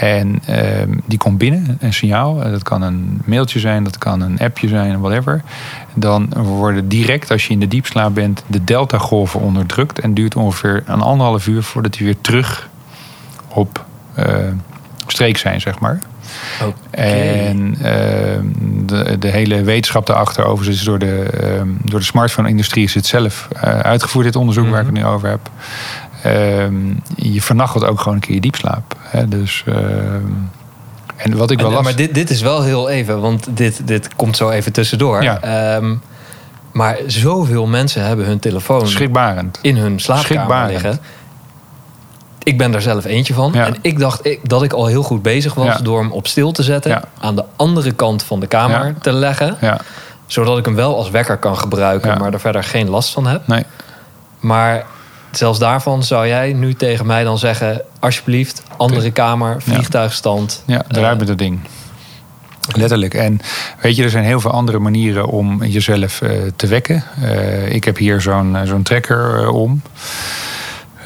[0.00, 2.42] en ehm, die komt binnen, een signaal.
[2.42, 5.42] Eh, Dat kan een mailtje zijn, dat kan een appje zijn, whatever.
[5.94, 8.42] Dan worden direct, als je in de diepslaap bent...
[8.46, 9.98] de delta-golven onderdrukt.
[9.98, 11.62] En duurt ongeveer een anderhalf uur...
[11.62, 12.68] voordat die weer terug
[13.48, 14.34] op eh,
[15.06, 16.00] streek zijn, zeg maar.
[16.90, 18.46] En ehm,
[18.86, 23.06] de, de hele wetenschap daarachter overigens is door de, ehm, door de smartphone-industrie is het
[23.06, 25.50] zelf eh, uitgevoerd, dit onderzoek waar ik het nu over heb.
[26.22, 26.74] Ehm,
[27.16, 28.96] je vernachelt ook gewoon een keer je diepslaap.
[29.00, 29.28] Hè?
[29.28, 29.64] Dus,
[31.16, 31.84] en wat ik wel En- las...
[31.84, 35.22] maar dit, dit is wel heel even, want dit, dit komt zo even tussendoor.
[35.22, 35.80] Ja.
[36.72, 39.58] Maar zoveel mensen hebben hun telefoon Schrikbarend.
[39.62, 40.98] in hun slaapkamer liggen.
[42.42, 43.50] Ik ben daar zelf eentje van.
[43.54, 43.66] Ja.
[43.66, 45.78] En ik dacht ik, dat ik al heel goed bezig was Ja.
[45.78, 46.90] door hem op stil te zetten.
[46.90, 47.02] Ja.
[47.20, 49.56] Aan de andere kant van de kamer te leggen.
[50.26, 53.46] Zodat ik hem wel als wekker kan gebruiken, maar er verder geen last van heb.
[53.46, 53.64] nee.
[54.40, 54.84] Maar
[55.30, 57.82] zelfs daarvan zou jij nu tegen mij dan zeggen...
[57.98, 60.62] alsjeblieft, andere kamer, vliegtuigstand.
[60.66, 61.60] Ja, eruit met dat ding.
[62.76, 63.14] Letterlijk.
[63.14, 63.40] En
[63.80, 67.04] weet je, er zijn heel veel andere manieren om jezelf eh, te wekken.
[67.22, 69.82] Eh, ik heb hier zo'n eh, zo'n trekker eh, om.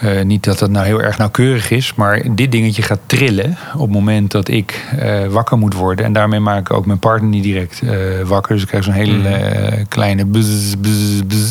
[0.04, 3.80] Eh, niet dat dat nou heel erg nauwkeurig is, maar dit dingetje gaat trillen op
[3.80, 6.04] het moment dat ik eh, wakker moet worden.
[6.04, 7.90] En daarmee maak ik ook mijn partner niet direct eh,
[8.24, 8.52] wakker.
[8.52, 10.26] Dus ik krijg zo'n hele eh, kleine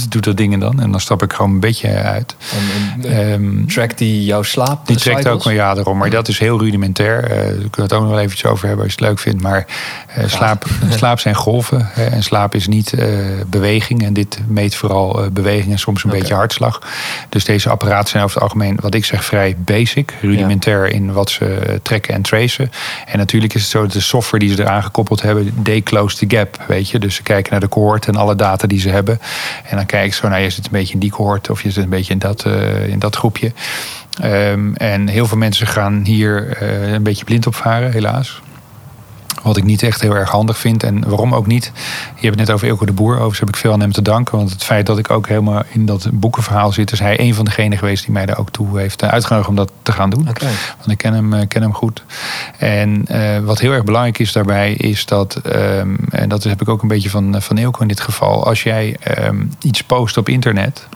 [0.10, 0.82] doet dat ding dan.
[0.82, 2.36] En dan stap ik gewoon een beetje uit.
[2.52, 4.88] En, en, Ehm, trackt die jouw slaap?
[4.88, 7.22] die trekt ook wel ja erom, maar dat is heel rudimentair.
[7.22, 9.42] Daar kunnen we het ook nog wel eventjes over hebben als je het leuk vindt.
[9.42, 9.66] Maar
[10.26, 10.66] slaap,
[11.00, 11.90] slaap zijn golven.
[11.94, 12.94] Hè, en slaap is niet
[13.48, 14.04] beweging.
[14.04, 16.82] En dit meet vooral beweging en soms een beetje hartslag.
[17.30, 20.14] Dus deze apparaten zijn over het algemeen, wat ik zeg, vrij basic.
[20.22, 22.72] Rudimentair in wat ze trekken en tracen.
[23.06, 26.18] En natuurlijk is het zo dat de software die ze eraan gekoppeld hebben, they close
[26.18, 26.64] the gap.
[26.68, 27.00] Weet je?
[27.00, 29.20] Dus ze kijken naar de cohort en alle data die ze hebben.
[29.66, 31.72] En dan kijk ik zo, nou, je zit een beetje in die cohort of je
[31.72, 33.52] zit een beetje in dat, eh, in dat groepje.
[34.22, 38.42] Ehm, en heel veel mensen gaan hier eh, een beetje blind op varen, helaas.
[39.42, 40.84] Wat ik niet echt heel erg handig vind.
[40.84, 41.72] En waarom ook niet?
[42.16, 43.14] Je hebt het net over Ilko de Boer.
[43.14, 44.38] Overigens heb ik veel aan hem te danken.
[44.38, 46.92] Want het feit dat ik ook helemaal in dat boekenverhaal zit...
[46.92, 49.56] is hij een van degenen geweest die mij daar ook toe heeft eh, uitgenodigd om
[49.56, 50.24] dat te gaan doen.
[50.78, 52.04] Want ik ken hem, eh, ken hem goed.
[52.58, 56.70] En eh, wat heel erg belangrijk is daarbij, is dat, ehm, en dat heb ik
[56.70, 60.30] ook een beetje van, van Eelco in dit geval, als jij ehm, iets post op
[60.30, 60.88] internet.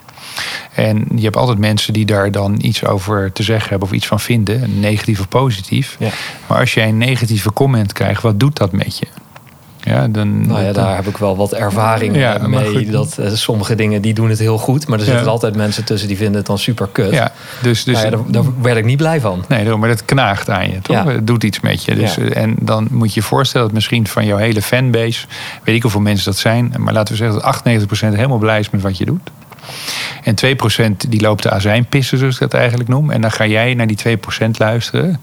[0.74, 4.06] En je hebt altijd mensen die daar dan iets over te zeggen hebben of iets
[4.06, 5.96] van vinden, negatief of positief.
[5.98, 6.08] Ja.
[6.46, 9.06] Maar als jij een negatieve comment krijgt, wat doet dat met je?
[9.80, 12.90] Ja, dan, Nou ja, daar heb ik wel wat ervaring Ja, mee.
[12.90, 15.10] Dat eh, sommige dingen die doen het heel goed, maar er Ja.
[15.10, 17.10] zitten altijd mensen tussen die vinden het dan super kut.
[17.12, 17.32] ja,
[17.62, 19.44] dus, dus nou ja, daar, daar werd ik niet blij van.
[19.48, 20.96] Nee, maar dat knaagt aan je, toch?
[20.96, 21.06] Ja.
[21.06, 21.94] Het doet iets met je.
[21.94, 22.22] Dus, Ja.
[22.22, 25.26] eh, En dan moet je je voorstellen dat misschien van jouw hele fanbase...
[25.64, 26.74] weet ik hoeveel mensen dat zijn...
[26.78, 27.62] maar laten we zeggen dat
[28.12, 29.30] 98% helemaal blij is met wat je doet.
[30.22, 33.10] En 2% die loopt de azijn pissen, zoals ik dat eigenlijk noem.
[33.10, 35.20] En dan ga jij naar die 2% luisteren.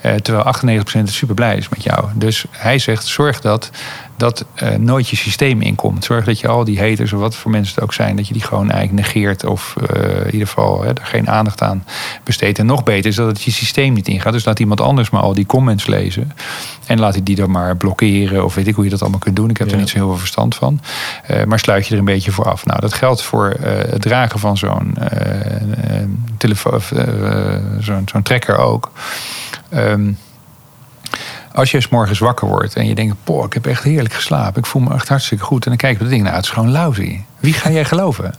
[0.00, 2.08] eh, terwijl 98% super blij is met jou.
[2.14, 3.70] Dus hij zegt, zorg dat
[4.16, 6.04] dat eh, nooit je systeem inkomt.
[6.04, 8.16] Zorg dat je al die haters, of wat voor mensen het ook zijn...
[8.16, 9.44] dat je die gewoon eigenlijk negeert.
[9.44, 11.84] Of eh, in ieder geval hè, er geen aandacht aan
[12.24, 12.58] besteedt.
[12.58, 14.32] En nog beter is dat het je systeem niet ingaat.
[14.32, 16.32] Dus laat iemand anders maar al die comments lezen.
[16.86, 18.44] En laat hij die dan maar blokkeren.
[18.44, 19.50] Of weet ik hoe je dat allemaal kunt doen.
[19.50, 19.72] Ik heb Ja.
[19.72, 20.80] er niet zo heel veel verstand van.
[21.26, 22.66] Eh, maar sluit je er een beetje voor af.
[22.66, 24.94] Nou, dat geldt voor het dragen van zo'n
[26.38, 26.80] telefoon,
[27.80, 28.90] zo'n zo'n trekker ook.
[29.68, 30.12] Ehm,
[31.54, 33.16] als je 's morgens wakker wordt en je denkt...
[33.24, 34.60] Poh, ik heb echt heerlijk geslapen.
[34.60, 35.64] Ik voel me echt hartstikke goed.
[35.64, 36.22] En dan kijk je op dat ding.
[36.22, 37.20] Nou, het is gewoon lousy.
[37.40, 38.34] Wie ga jij geloven?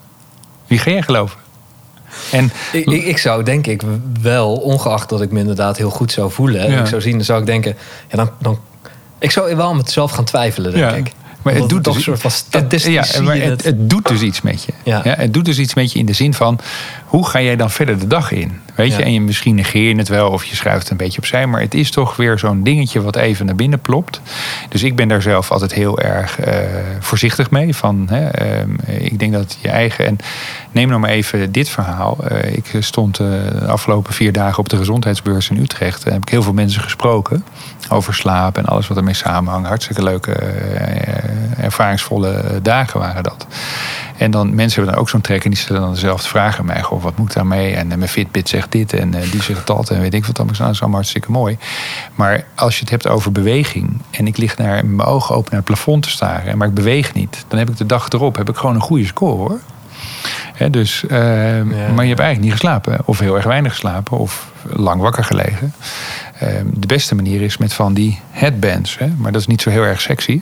[0.68, 1.40] Wie ga jij geloven?
[2.32, 3.82] En Ik, ik, ik zou denk ik
[4.22, 6.72] wel, ongeacht dat ik me inderdaad heel goed zou voelen...
[6.72, 6.80] Ja.
[6.80, 7.76] ik zou zien, dan zou ik denken...
[8.10, 8.60] Ja, dan, dan,
[9.20, 11.12] ik zou wel aan mezelf gaan twijfelen, denk Ja, ik.
[11.44, 12.32] Maar het doet dus soort van
[12.92, 13.64] ja, maar het, het.
[13.64, 14.74] het doet dus iets met je.
[14.84, 15.02] Ja.
[15.04, 16.60] het doet dus iets met je in de zin van
[17.06, 18.62] hoe ga jij dan verder de dag in?
[18.76, 21.48] Weet je, en je, misschien negeer je het wel of je schuift een beetje opzij,
[21.48, 24.22] maar het is toch weer zo'n dingetje wat even naar binnen plopt.
[24.70, 26.56] Dus ik ben daar zelf altijd heel erg eh,
[27.00, 27.76] voorzichtig mee.
[27.76, 30.06] Van, hè, ehm, ik denk dat je eigen.
[30.06, 30.18] En
[30.72, 32.18] neem nou maar even dit verhaal.
[32.28, 33.28] Eh, ik stond eh,
[33.60, 36.04] de afgelopen vier dagen op de gezondheidsbeurs in Utrecht.
[36.04, 37.44] En heb ik heel veel mensen gesproken
[37.90, 39.68] over slaap en alles wat ermee samenhangt.
[39.68, 43.48] Hartstikke leuke, eh, ervaringsvolle dagen waren dat.
[44.18, 46.66] En dan mensen hebben dan ook zo'n trek en die stellen dan dezelfde vragen aan
[46.66, 46.82] mij.
[46.82, 47.76] Goh, wat moet daarmee?
[47.76, 50.36] En eh, mijn Fitbit zegt dit en eh, die zegt dat en weet ik wat
[50.36, 50.46] dan.
[50.46, 51.58] Nou, Dat is allemaal hartstikke mooi.
[52.16, 55.60] Maar als je het hebt over beweging en ik lig naar mijn ogen open naar
[55.60, 58.50] het plafond te staren, maar ik beweeg niet, dan heb ik de dag erop heb
[58.50, 59.60] ik gewoon een goede score hoor.
[60.72, 65.02] Dus, eh, Maar je hebt eigenlijk niet geslapen, of heel erg weinig geslapen, of lang
[65.02, 65.74] wakker gelegen.
[66.40, 69.70] Eh, de beste manier is met van die headbands, hè, maar dat is niet zo
[69.70, 70.42] heel erg sexy.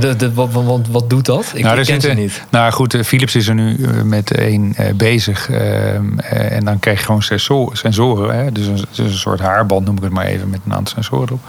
[0.00, 1.52] De, de, wat, wat, wat doet dat?
[1.54, 2.42] Ik, nou, ik ken ze zitten- niet.
[2.50, 5.50] Nou goed, eh, Philips is er nu eh, met één eh, bezig.
[5.50, 8.36] ehm, eh, en dan krijg je gewoon senso- sensoren.
[8.44, 8.52] Hè?
[8.52, 11.26] Dus, een, dus een soort haarband noem ik het maar even met een aantal sensoren
[11.26, 11.40] erop.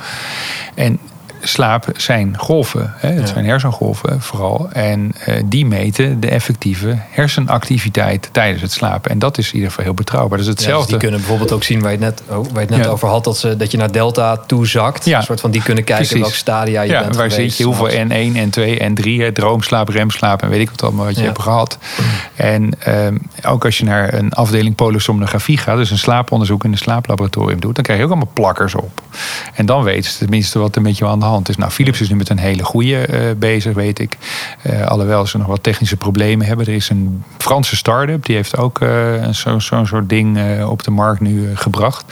[0.76, 1.00] En
[1.44, 2.94] slaap zijn golven.
[2.98, 3.10] Hè?
[3.10, 3.26] Het Ja.
[3.26, 4.70] zijn hersengolven vooral.
[4.72, 9.12] En eh, die meten de effectieve hersenactiviteit tijdens het slapen.
[9.12, 10.38] En dat is in ieder geval heel betrouwbaar.
[10.38, 10.90] Dus Ja, dus hetzelfde.
[10.92, 12.92] die kunnen bijvoorbeeld ook zien waar je het net, oh, waar je het net Ja.
[12.92, 15.06] over had, dat, ze, dat je naar delta toe zakt.
[15.06, 15.18] Ja.
[15.18, 16.22] Een soort van die kunnen kijken Precies.
[16.24, 17.50] welke stadia je ja, bent waar geweest.
[17.50, 18.14] zit je, hoeveel s'nachts.
[18.14, 21.78] N1, N2, N3, hè, droomslaap, remslaap en weet ik wat allemaal wat je hebt gehad.
[22.36, 23.18] En ehm,
[23.48, 27.76] ook als je naar een afdeling polysomnografie gaat, dus een slaaponderzoek in een slaaplaboratorium doet,
[27.76, 29.02] dan krijg je ook allemaal plakkers op.
[29.54, 31.58] En dan weet je tenminste wat er met je aan de hand is.
[31.58, 34.18] Nou, Philips is nu met een hele goede eh, bezig, weet ik.
[34.62, 36.66] Eh, alhoewel ze nog wat technische problemen hebben.
[36.66, 40.84] Er is een Franse start-up, die heeft ook eh, een zo- zo'n soort ding op
[40.84, 42.06] de markt nu gebracht.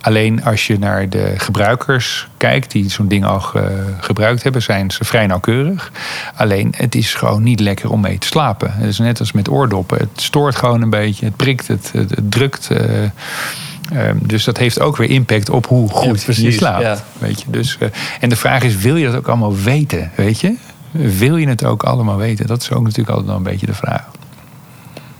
[0.00, 4.90] Alleen als je naar de gebruikers kijkt, die zo'n ding al ge- gebruikt hebben, zijn
[4.90, 5.92] ze vrij nauwkeurig.
[6.36, 8.72] Alleen het is gewoon niet lekker om mee te slapen.
[8.72, 9.98] Het is net als met oordoppen.
[9.98, 12.70] Het stoort gewoon een beetje, het prikt, het, het drukt.
[13.92, 16.82] Eh, ehm, dus dat heeft ook weer impact op hoe goed Ja, precies, je slaapt.
[16.82, 16.96] ja.
[17.18, 17.46] Weet je?
[17.50, 17.88] Dus, eh,
[18.20, 20.10] en de vraag is, wil je dat ook allemaal weten?
[20.14, 20.54] Weet je?
[20.90, 22.46] Wil je het ook allemaal weten?
[22.46, 24.04] Dat is ook natuurlijk altijd nog een beetje de vraag.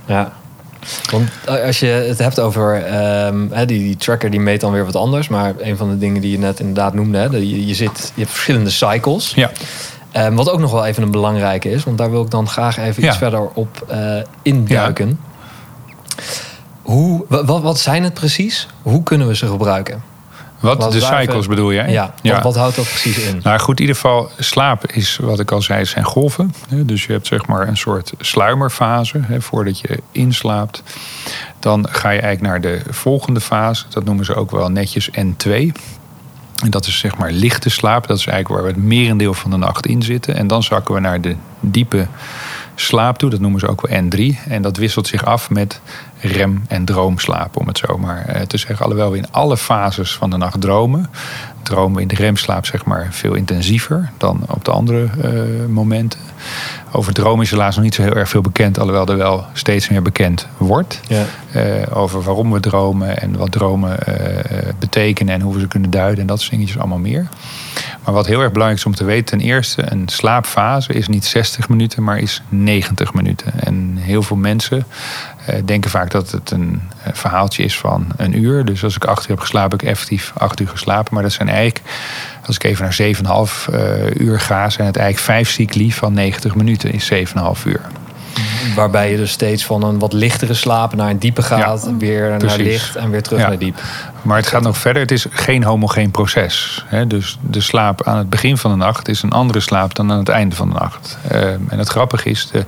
[0.06, 0.32] Ja.
[1.10, 1.30] Want
[1.66, 5.28] als je het hebt over ehm, die, die tracker, die meet dan weer wat anders.
[5.28, 8.20] Maar een van de dingen die je net inderdaad noemde, hè, je, je, zit, je
[8.20, 9.32] hebt verschillende cycles.
[9.34, 9.50] Ja.
[10.16, 12.78] Um, wat ook nog wel even een belangrijke is, want daar wil ik dan graag
[12.78, 13.08] even Ja.
[13.08, 15.20] iets verder op eh, induiken.
[16.86, 18.66] Hoe, wat, wat zijn het precies?
[18.82, 20.02] Hoe kunnen we ze gebruiken?
[20.60, 21.90] Wat, Wat de cycles even- bedoel jij?
[21.90, 23.40] Ja, Wat, wat houdt dat precies in?
[23.42, 26.54] Nou goed, in ieder geval, slaap is wat ik al zei, zijn golven.
[26.68, 30.82] Dus je hebt zeg maar een soort sluimerfase hè, voordat je inslaapt.
[31.60, 33.84] Dan ga je eigenlijk naar de volgende fase.
[33.88, 35.50] Dat noemen ze ook wel netjes N2.
[36.62, 38.06] En dat is zeg maar lichte slaap.
[38.06, 40.34] Dat is eigenlijk waar we het merendeel van de nacht in zitten.
[40.36, 42.06] En dan zakken we naar de diepe
[42.74, 43.30] slaap toe.
[43.30, 44.48] Dat noemen ze ook wel N3.
[44.48, 45.80] En dat wisselt zich af met
[46.26, 48.84] rem- en droomslaap, om het zo maar eh, te zeggen.
[48.84, 51.10] Alhoewel we in alle fases van de nacht dromen.
[51.62, 55.30] Dromen in de remslaap zeg maar veel intensiever dan op de andere eh,
[55.68, 56.20] momenten.
[56.92, 58.78] Over dromen is helaas nog niet zo heel erg veel bekend.
[58.78, 61.00] Alhoewel er wel steeds meer bekend wordt.
[61.08, 61.24] Ja.
[61.52, 63.98] Eh, over waarom we dromen en wat dromen
[64.78, 67.28] betekenen en hoe we ze kunnen duiden en dat soort dingetjes allemaal meer.
[68.04, 71.24] Maar wat heel erg belangrijk is om te weten, ten eerste, een slaapfase is niet
[71.24, 73.52] 60 minuten, maar is 90 minuten.
[73.60, 74.86] En heel veel mensen
[75.46, 78.64] eh, denken vaak dat het een eh, verhaaltje is van een uur.
[78.64, 81.14] Dus als ik acht uur heb geslapen, heb ik effectief acht uur geslapen.
[81.14, 81.80] Maar dat zijn eigenlijk,
[82.46, 86.54] als ik even naar 7,5 eh, uur ga, zijn het eigenlijk vijf cycli van 90
[86.54, 87.80] minuten is 7,5 uur.
[88.74, 91.84] Waarbij je dus steeds van een wat lichtere slaap naar een diepe gaat.
[91.84, 93.48] Ja, weer naar licht en weer terug Ja.
[93.48, 93.80] naar diep.
[94.22, 95.02] Maar het gaat nog verder.
[95.02, 96.84] Het is geen homogeen proces.
[96.86, 97.06] Hè?
[97.06, 100.18] Dus de slaap aan het begin van de nacht is een andere slaap dan aan
[100.18, 101.18] het einde van de nacht.
[101.28, 102.64] Ehm, en het grappige is, de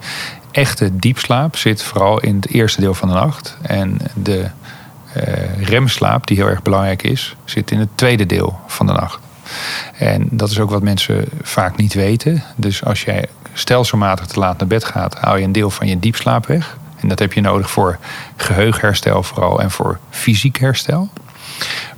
[0.51, 3.57] echte diepslaap zit vooral in het eerste deel van de nacht.
[3.63, 4.47] En de
[5.13, 9.19] eh, remslaap, die heel erg belangrijk is, zit in het tweede deel van de nacht.
[9.99, 12.43] En dat is ook wat mensen vaak niet weten.
[12.57, 15.99] Dus als jij stelselmatig te laat naar bed gaat, haal je een deel van je
[15.99, 16.77] diepslaap weg.
[17.01, 17.99] En dat heb je nodig voor
[18.37, 21.09] geheugenherstel vooral en voor fysiek herstel.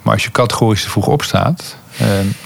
[0.03, 1.77] Maar als je categorisch te vroeg opstaat,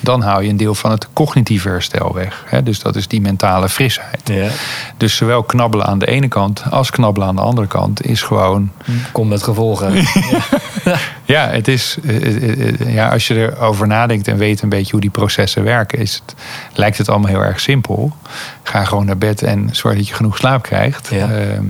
[0.01, 2.45] dan haal je een deel van het cognitieve herstel weg.
[2.47, 2.63] Hè?
[2.63, 4.21] Dus dat is die mentale frisheid.
[4.25, 4.49] Ja.
[4.97, 8.71] Dus zowel knabbelen aan de ene kant als knabbelen aan de andere kant is gewoon
[9.13, 9.95] Komt met gevolgen.
[11.25, 15.01] ja, het is, eh, eh, ja, als je erover nadenkt en weet een beetje hoe
[15.01, 16.35] die processen werken, is het,
[16.73, 18.17] lijkt het allemaal heel erg simpel.
[18.63, 21.09] Ga gewoon naar bed en zorg dat je genoeg slaap krijgt.
[21.11, 21.31] Ja.
[21.31, 21.65] Ehm,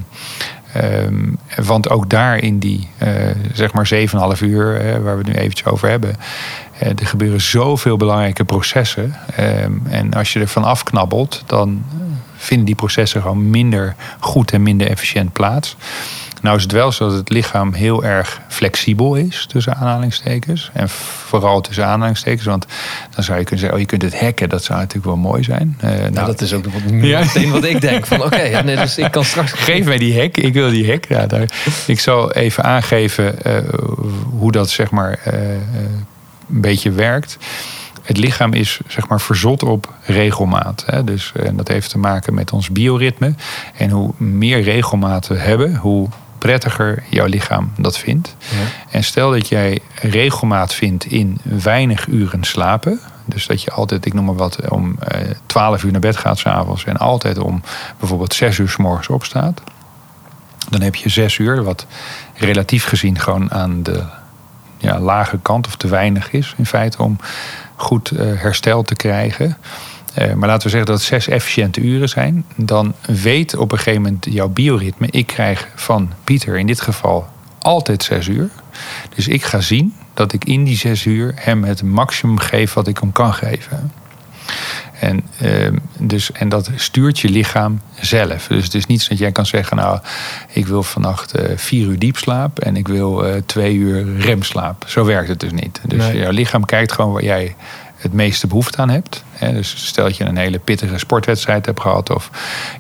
[0.73, 3.11] ehm, want ook daar in die eh,
[3.53, 6.17] zeg maar 7,5 uur waar we het nu eventjes over hebben.
[6.79, 9.15] Eh, er gebeuren zoveel belangrijke processen.
[9.37, 11.85] Ehm, en als je ervan afknabbelt, dan
[12.37, 15.77] vinden die processen gewoon minder goed en minder efficiënt plaats.
[16.43, 20.71] Nou is het wel zo dat het lichaam heel erg flexibel is, tussen aanhalingstekens.
[20.73, 22.67] En vooral tussen aanhalingstekens, want
[23.15, 25.43] dan zou je kunnen zeggen, oh je kunt het hacken, dat zou natuurlijk wel mooi
[25.43, 25.77] zijn.
[25.81, 27.21] Eh, nou, Nou, dat is ook wat, Ja.
[27.21, 28.07] meteen wat ik denk.
[28.07, 29.53] Van oké, ja, nee, dus ik kan straks...
[29.53, 31.05] Geef mij die hack, ik wil die hack.
[31.05, 31.49] Ja, daar,
[31.87, 33.57] ik zal even aangeven eh,
[34.39, 35.61] hoe dat zeg maar eh, eh,
[36.49, 37.39] een beetje werkt.
[38.03, 40.83] Het lichaam is zeg maar verzot op regelmaat.
[40.87, 41.05] Hè?
[41.05, 43.35] Dus, eh, en dat heeft te maken met ons bioritme.
[43.77, 48.37] En hoe meer regelmaat we hebben, hoe prettiger jouw lichaam dat vindt.
[48.39, 48.57] Ja.
[48.91, 53.01] En stel dat jij regelmaat vindt in weinig uren slapen.
[53.25, 56.39] Dus dat je altijd, ik noem maar wat, om eh 12 uur naar bed gaat
[56.39, 56.85] s'avonds.
[56.85, 57.63] En altijd om
[57.99, 59.63] bijvoorbeeld 6 uur s morgens opstaat.
[60.71, 61.87] Dan heb je 6 uur, wat
[62.35, 64.05] relatief gezien gewoon aan de
[64.85, 66.55] ja, lage kant of te weinig is.
[66.57, 67.19] In feite om
[67.77, 69.57] goed eh, herstel te krijgen.
[70.15, 72.45] Eh, maar laten we zeggen dat het zes efficiënte uren zijn.
[72.57, 75.07] Dan weet op een gegeven moment jouw bioritme...
[75.11, 77.29] ik krijg van Pieter in dit geval
[77.59, 78.49] altijd zes uur.
[79.15, 82.89] Dus ik ga zien dat ik in die zes uur hem het maximum geef wat
[82.89, 83.93] ik hem kan geven.
[85.01, 88.47] En, ehm, dus, en dat stuurt je lichaam zelf.
[88.47, 89.77] Dus het is niet zo dat jij kan zeggen...
[89.77, 89.99] nou,
[90.49, 92.59] ik wil vannacht eh, vier uur diepslaap...
[92.59, 94.85] en ik wil eh, twee uur remslaap.
[94.87, 95.81] Zo werkt het dus niet.
[95.87, 96.19] Dus Nee.
[96.19, 97.57] jouw lichaam kijkt gewoon waar jij
[97.97, 99.25] het meeste behoefte aan hebt.
[99.33, 102.11] Hè, dus stel dat je een hele pittige sportwedstrijd hebt gehad...
[102.11, 102.31] of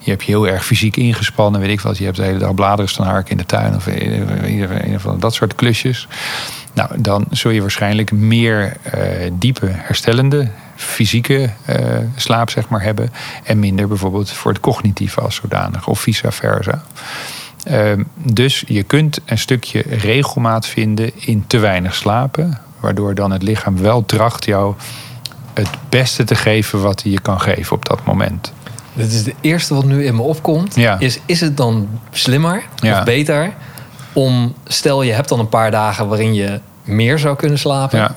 [0.00, 1.98] je hebt je heel erg fysiek ingespannen, weet ik wat...
[1.98, 3.74] je hebt de hele dag bladeren staan harken in de tuin...
[3.74, 6.08] of een van dat soort klusjes...
[6.74, 11.78] Nou, dan zul je waarschijnlijk meer eh, diepe, herstellende, fysieke eh,
[12.16, 13.12] slaap zeg maar, hebben.
[13.44, 16.82] En minder bijvoorbeeld voor het cognitieve als zodanig, of vice versa.
[17.64, 22.58] Ehm, dus je kunt een stukje regelmaat vinden in te weinig slapen.
[22.80, 24.74] Waardoor dan het lichaam wel tracht jou
[25.54, 28.52] het beste te geven wat hij je kan geven op dat moment.
[28.92, 30.74] Dit is het eerste wat nu in me opkomt.
[30.74, 30.98] Ja.
[30.98, 32.98] Is, is het dan slimmer Ja.
[32.98, 33.52] of beter
[34.12, 34.54] om...
[34.64, 37.98] Stel, je hebt dan een paar dagen waarin je meer zou kunnen slapen.
[37.98, 38.14] Ja,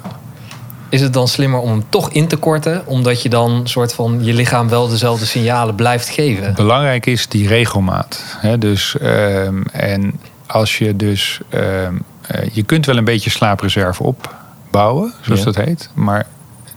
[0.90, 2.82] Is het dan slimmer om hem toch in te korten?
[2.86, 6.54] Omdat je dan soort van je lichaam wel dezelfde signalen blijft geven.
[6.56, 8.24] Belangrijk is die regelmaat.
[8.38, 8.58] Hè?
[8.58, 11.40] Dus, ehm, en als je dus.
[11.50, 15.46] ehm, eh, je kunt wel een beetje slaapreserve opbouwen, zoals Ja.
[15.46, 15.90] dat heet.
[15.94, 16.26] Maar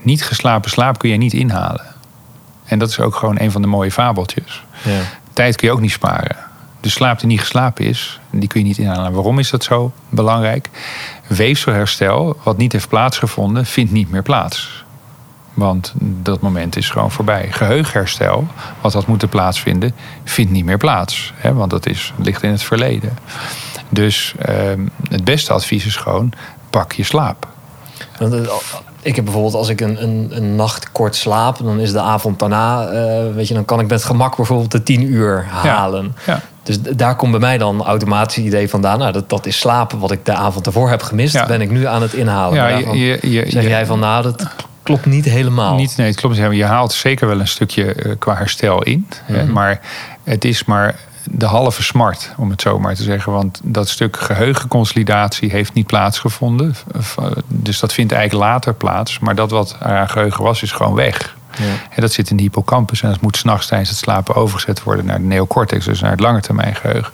[0.01, 1.85] niet geslapen slaap kun je niet inhalen.
[2.65, 4.63] En dat is ook gewoon een van de mooie fabeltjes.
[4.83, 4.99] Ja.
[5.33, 6.35] Tijd kun je ook niet sparen.
[6.81, 9.11] De slaap die niet geslapen is, die kun je niet inhalen.
[9.13, 10.69] Waarom is dat zo belangrijk?
[11.35, 14.83] Weefselherstel, wat niet heeft plaatsgevonden, vindt niet meer plaats.
[15.53, 17.47] Want dat moment is gewoon voorbij.
[17.51, 18.47] Geheugenherstel,
[18.81, 21.33] wat had moeten plaatsvinden, vindt niet meer plaats.
[21.35, 23.17] Hè, want dat is, ligt in het verleden.
[23.89, 26.33] Dus ehm, het beste advies is gewoon,
[26.69, 27.47] pak je slaap.
[28.19, 28.27] Eh,
[29.01, 32.39] Ik heb bijvoorbeeld als ik een, een, een nacht kort slaap, dan is de avond
[32.39, 36.15] daarna, eh, weet je, dan kan ik met gemak bijvoorbeeld de tien uur halen.
[36.25, 36.41] Ja.
[36.63, 38.99] Dus daar komt bij mij dan automatisch het idee vandaan.
[38.99, 41.45] Nou, dat, dat is slapen wat ik de avond ervoor heb gemist, Ja.
[41.45, 42.55] ben ik nu aan het inhalen.
[42.55, 44.47] Ja, je, je, je, zeg jij van, nou, dat
[44.83, 45.75] klopt niet helemaal.
[45.75, 46.51] Niet, nee, het klopt niet.
[46.55, 49.07] Je haalt zeker wel een stukje eh, qua herstel in.
[49.23, 49.51] hè, Mhm.
[49.53, 49.79] maar
[50.23, 50.95] het is maar
[51.31, 53.31] de halve smart, om het zo maar te zeggen.
[53.31, 56.75] Want dat stuk geheugenconsolidatie heeft niet plaatsgevonden.
[56.99, 59.19] V- Dus dat vindt eigenlijk later plaats.
[59.19, 61.35] Maar dat wat aan geheugen was, is gewoon weg.
[61.57, 61.65] Ja.
[61.65, 65.05] En dat zit in de hippocampus en dat moet s'nachts tijdens het slapen overgezet worden
[65.05, 67.13] naar de neocortex, dus naar het langetermijn geheugen.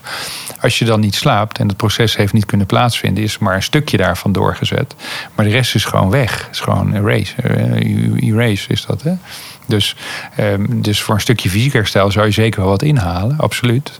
[0.61, 3.63] Als je dan niet slaapt en het proces heeft niet kunnen plaatsvinden, is maar een
[3.63, 4.95] stukje daarvan doorgezet.
[5.35, 6.47] Maar de rest is gewoon weg.
[6.51, 7.35] Is gewoon erase.
[7.41, 9.13] Eh, erase is dat, hè?
[9.65, 9.95] Dus,
[10.35, 13.99] ehm, dus voor een stukje fysiek herstel zou je zeker wel wat inhalen, absoluut.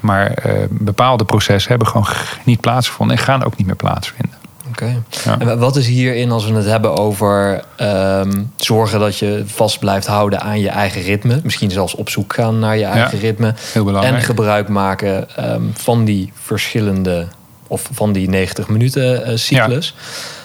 [0.00, 2.06] Maar eh, bepaalde processen hebben gewoon
[2.44, 4.39] niet plaatsgevonden en gaan ook niet meer plaatsvinden.
[4.70, 5.02] Oké.
[5.24, 5.38] Ja.
[5.38, 10.06] En wat is hierin als we het hebben over ehm, zorgen dat je vast blijft
[10.06, 11.40] houden aan je eigen ritme?
[11.42, 13.54] Misschien zelfs op zoek gaan naar je eigen ritme.
[13.72, 14.16] Heel belangrijk.
[14.16, 17.26] En gebruik maken ehm, van die verschillende,
[17.66, 19.94] of van die 90 minuten eh, cyclus.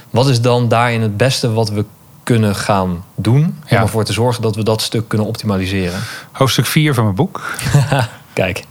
[0.10, 1.86] Wat is dan daarin het beste wat we
[2.24, 6.00] kunnen gaan doen om ervoor te zorgen dat we dat stuk kunnen optimaliseren?
[6.32, 7.42] Hoofdstuk 4 van mijn boek.
[8.36, 8.64] Kijk,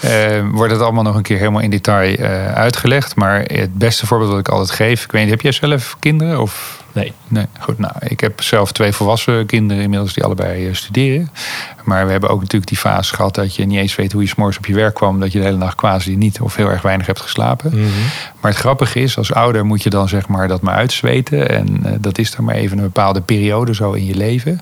[0.00, 3.16] Eh, wordt het allemaal nog een keer helemaal in detail eh, uitgelegd.
[3.16, 5.04] Maar het beste voorbeeld dat ik altijd geef.
[5.04, 6.40] Ik weet niet, heb jij zelf kinderen?
[6.40, 7.12] Of nee.
[7.28, 7.78] Nee, goed.
[7.78, 11.30] Nou, ik heb zelf twee volwassen kinderen inmiddels die allebei eh, studeren.
[11.84, 14.28] Maar we hebben ook natuurlijk die fase gehad dat je niet eens weet hoe je
[14.28, 15.20] s'morgens op je werk kwam.
[15.20, 17.70] Dat je de hele nacht quasi niet of heel erg weinig hebt geslapen.
[17.70, 17.88] Mhm.
[18.40, 21.48] Maar het grappige is, als ouder moet je dan zeg maar dat maar uitzweten.
[21.48, 24.60] En dat is dan maar even een bepaalde periode zo in je leven.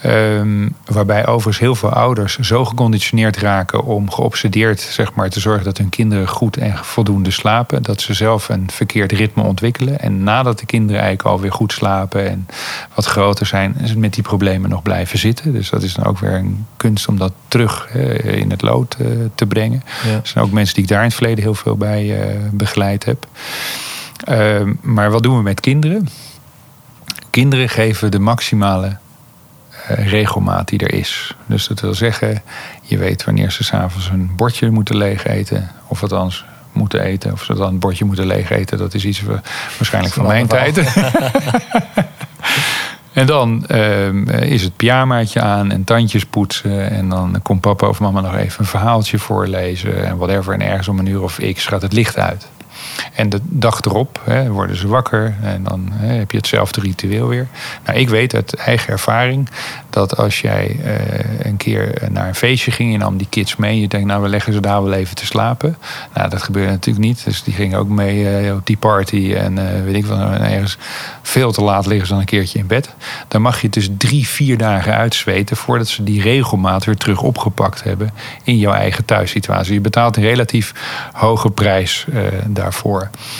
[0.00, 5.64] Ehm, waarbij overigens heel veel ouders zo geconditioneerd raken om geobsedeerd zeg maar, te zorgen
[5.64, 7.82] dat hun kinderen goed en voldoende slapen.
[7.82, 10.00] Dat ze zelf een verkeerd ritme ontwikkelen.
[10.00, 12.46] En nadat de kinderen eigenlijk alweer goed slapen en
[12.94, 15.52] wat groter zijn, ze met die problemen nog blijven zitten.
[15.52, 17.88] Dus dat is dan ook weer een kunst om dat terug
[18.24, 19.82] in het lood eh, te brengen.
[20.04, 20.10] Ja.
[20.10, 23.04] Er zijn ook mensen die ik daar in het verleden heel veel bij eh, begeleid
[23.04, 23.26] heb.
[24.24, 26.08] Ehm, maar wat doen we met kinderen?
[27.30, 28.96] Kinderen geven de maximale
[29.94, 31.36] regelmaat die er is.
[31.46, 32.42] Dus dat wil zeggen,
[32.82, 35.70] je weet wanneer ze s'avonds een bordje moeten leeg eten.
[35.86, 37.32] Of althans moeten eten.
[37.32, 38.78] Of ze dan een bordje moeten leeg eten.
[38.78, 39.42] Dat is iets wa-
[39.78, 40.80] waarschijnlijk van mijn tijd.
[43.12, 46.90] En dan ehm, is het pyjamaatje aan en tandjes poetsen.
[46.90, 50.04] En dan komt papa of mama nog even een verhaaltje voorlezen.
[50.06, 50.54] En whatever.
[50.54, 52.48] En ergens om een uur of x gaat het licht uit.
[53.14, 55.34] En de dag erop hè, worden ze wakker.
[55.42, 57.48] En dan hè, heb je hetzelfde ritueel weer.
[57.86, 59.48] Nou, ik weet uit eigen ervaring
[59.90, 62.92] dat als jij eh, een keer naar een feestje ging...
[62.92, 63.80] en nam die kids mee.
[63.80, 65.76] Je denkt, nou, we leggen ze daar wel even te slapen.
[66.14, 67.24] Nou, dat gebeurde natuurlijk niet.
[67.24, 69.34] Dus die gingen ook mee eh, op die party.
[69.34, 70.78] En eh, weet ik wel, en ergens
[71.22, 72.94] veel te laat liggen ze dan een keertje in bed.
[73.28, 75.56] Dan mag je het dus drie, vier dagen uitzweten...
[75.56, 78.10] voordat ze die regelmaat weer terug opgepakt hebben...
[78.42, 79.74] in jouw eigen thuissituatie.
[79.74, 80.74] Je betaalt een relatief
[81.12, 82.22] hoge prijs eh,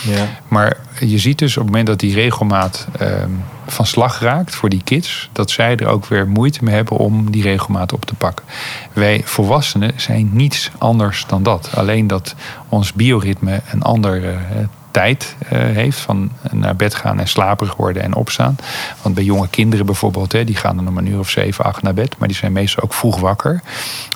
[0.07, 0.27] Ja.
[0.49, 3.31] Maar je ziet dus op het moment dat die regelmaat ehm,
[3.67, 7.31] van slag raakt voor die kids, dat zij er ook weer moeite mee hebben om
[7.31, 8.45] die regelmaat op te pakken.
[8.93, 11.71] Wij volwassenen zijn niets anders dan dat.
[11.75, 12.35] Alleen dat
[12.69, 14.37] ons bioritme een ander eh,
[14.91, 18.57] tijd eh, heeft van naar bed gaan en slaperig worden en opstaan.
[19.03, 21.83] Want bij jonge kinderen bijvoorbeeld, hè, die gaan dan om een uur of zeven, acht
[21.83, 23.63] naar bed, maar die zijn meestal ook vroeg wakker.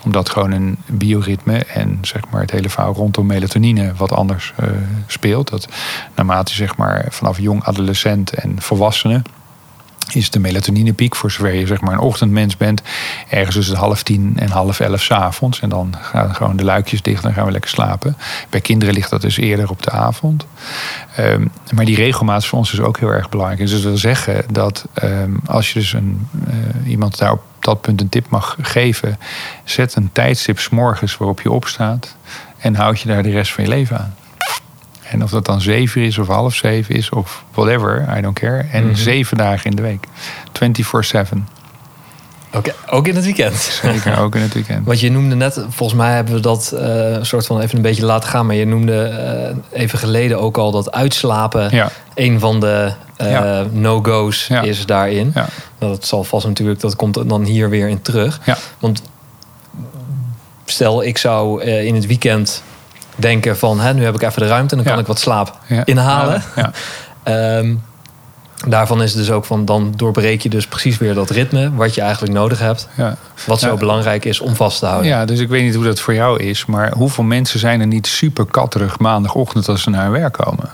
[0.04, 4.68] Omdat gewoon een bioritme en zeg maar het hele verhaal rondom melatonine wat anders eh,
[5.06, 5.48] speelt.
[5.48, 5.68] Dat
[6.14, 9.22] naarmate zeg maar vanaf jong adolescent en volwassenen
[10.12, 12.82] is de melatoninepiek, voor zover je zeg maar een ochtendmens bent,
[13.28, 15.60] ergens tussen half tien en half elf 's avonds.
[15.60, 18.16] En dan gaan gewoon de luikjes dicht en gaan we lekker slapen.
[18.50, 20.46] Bij kinderen ligt dat dus eerder op de avond.
[21.16, 23.60] Ehm, maar die regelmaat is voor ons dus ook heel erg belangrijk.
[23.60, 27.80] Dus dat wil zeggen dat ehm, als je dus een, eh, iemand daar op dat
[27.80, 29.18] punt een tip mag geven,
[29.64, 32.16] zet een tijdstip 's morgens waarop je opstaat
[32.58, 34.14] en houd je daar de rest van je leven aan.
[35.14, 38.66] En of dat dan zeven is of half zeven is of whatever, I don't care.
[38.72, 38.94] En Mhm.
[38.94, 40.06] zeven dagen in de week.
[40.52, 41.48] 24-7.
[42.54, 43.54] Oké, ook in het weekend.
[43.82, 44.86] Zeker, ook in het weekend.
[44.86, 48.04] Want je noemde net, volgens mij hebben we dat een soort van even een beetje
[48.04, 48.46] laten gaan.
[48.46, 49.02] Maar je noemde
[49.72, 51.90] eh, even geleden ook al dat uitslapen Ja.
[52.14, 53.64] een van de eh, Ja.
[53.72, 54.62] no-go's Ja.
[54.62, 55.30] is daarin.
[55.34, 55.46] Ja.
[55.78, 58.40] Nou, dat zal vast natuurlijk, dat komt dan hier weer in terug.
[58.44, 58.56] Ja.
[58.78, 59.02] Want
[60.64, 62.62] stel, ik zou in het weekend
[63.16, 65.58] denken van, hè, nu heb ik even de ruimte en dan kan ik wat slaap
[65.66, 65.84] Ja.
[65.84, 66.42] inhalen.
[66.56, 66.70] Ja.
[67.22, 67.74] Ehm,
[68.68, 71.94] daarvan is het dus ook van, dan doorbreek je dus precies weer dat ritme wat
[71.94, 72.88] je eigenlijk nodig hebt.
[72.96, 73.16] Ja.
[73.46, 75.08] Wat zo belangrijk is om vast te houden.
[75.10, 76.66] ja, dus ik weet niet hoe dat voor jou is.
[76.66, 80.70] Maar hoeveel mensen zijn er niet super katterig maandagochtend als ze naar hun werk komen?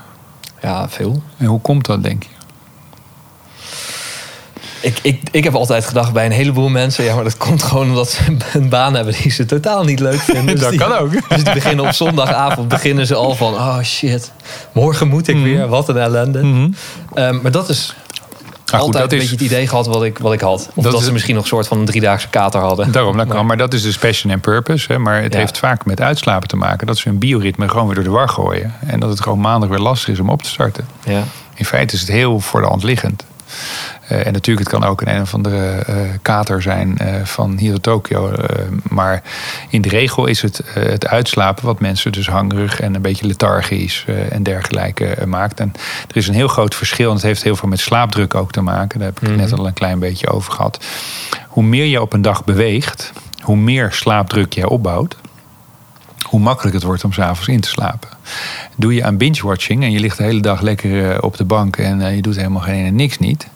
[0.62, 1.22] Ja, veel.
[1.36, 2.28] En hoe komt dat, denk je?
[4.80, 7.04] Ik, ik, ik heb altijd gedacht bij een heleboel mensen...
[7.04, 10.20] ja, maar dat komt gewoon omdat ze een baan hebben die ze totaal niet leuk
[10.20, 10.46] vinden.
[10.54, 11.10] Dus Dat die- kan ook.
[11.28, 13.54] Dus die beginnen op zondagavond beginnen ze al van...
[13.54, 14.32] oh shit,
[14.72, 15.36] morgen moet Mhm.
[15.36, 16.70] ik weer, wat een ellende.
[17.14, 17.94] Ehm, maar dat is
[18.72, 20.68] Ah, goed, altijd dat een is- beetje het idee gehad wat ik, wat ik had.
[20.74, 22.92] Of Dat dat, is- ze misschien nog een soort van een driedaagse kater hadden.
[22.92, 23.46] Daarom, dat Maar- kan.
[23.46, 24.92] Maar dat is dus passion en purpose.
[24.92, 24.98] Hè.
[24.98, 25.38] Maar het Ja.
[25.38, 26.86] heeft vaak met uitslapen te maken.
[26.86, 28.74] Dat ze hun bioritme gewoon weer door de war gooien.
[28.86, 30.86] En dat het gewoon maandag weer lastig is om op te starten.
[31.04, 31.22] Ja.
[31.54, 33.24] In feite is het heel voor de hand liggend.
[34.08, 37.58] Eh, en natuurlijk, het kan ook een een of andere eh, kater zijn eh, van
[37.58, 38.32] hier in Tokio.
[38.88, 39.22] maar
[39.68, 44.04] in de regel is het het uitslapen wat mensen dus hangerig en een beetje lethargisch
[44.30, 45.60] en dergelijke maakt.
[45.60, 45.72] En
[46.08, 47.08] er is een heel groot verschil.
[47.08, 48.98] En het heeft heel veel met slaapdruk ook te maken.
[48.98, 50.84] Daar heb ik het net al een klein beetje over gehad.
[51.48, 55.16] Hoe meer je op een dag beweegt, hoe meer slaapdruk jij opbouwt
[56.28, 58.08] hoe makkelijk het wordt om s'avonds in te slapen.
[58.76, 61.76] Doe je aan binge-watching en je ligt de hele dag lekker eh, op de bank
[61.76, 63.46] en eh, je doet helemaal geen en niks niet,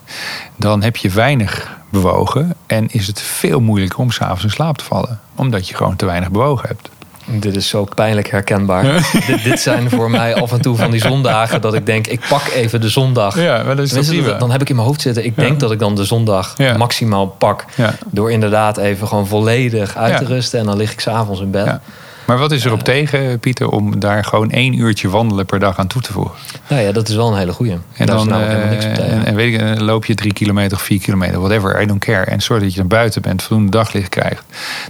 [0.57, 4.85] dan heb je weinig bewogen en is het veel moeilijker om s'avonds in slaap te
[4.85, 6.89] vallen, omdat je gewoon te weinig bewogen hebt.
[7.27, 8.85] Dit is zo pijnlijk herkenbaar.
[9.27, 12.07] dit, dit zijn voor mij af en toe van die zondagen dat ik denk...
[12.07, 13.41] ik pak even de zondag.
[13.41, 15.25] Ja, maar dat is Tenminste, toch dat- dan heb ik in mijn hoofd zitten...
[15.25, 15.43] ik Ja.
[15.43, 16.77] denk dat ik dan de zondag Ja.
[16.77, 17.65] maximaal pak...
[18.07, 20.59] Door inderdaad even gewoon volledig uit te rusten...
[20.61, 21.79] en dan lig ik s'avonds in bed.
[22.27, 25.79] Maar wat is er op tegen, Pieter, om daar gewoon één uurtje wandelen per dag
[25.79, 26.35] aan toe te voegen?
[26.69, 27.73] Nou ja, dat is wel een hele goeie.
[27.73, 29.13] En Daar is dan, namelijk helemaal niks op eh, tegen.
[29.13, 32.05] en, en weet ik, dan loop je drie kilometer of vier kilometer, whatever, I don't
[32.05, 32.25] care.
[32.25, 34.43] En zorg dat je naar buiten bent, voldoende daglicht krijgt.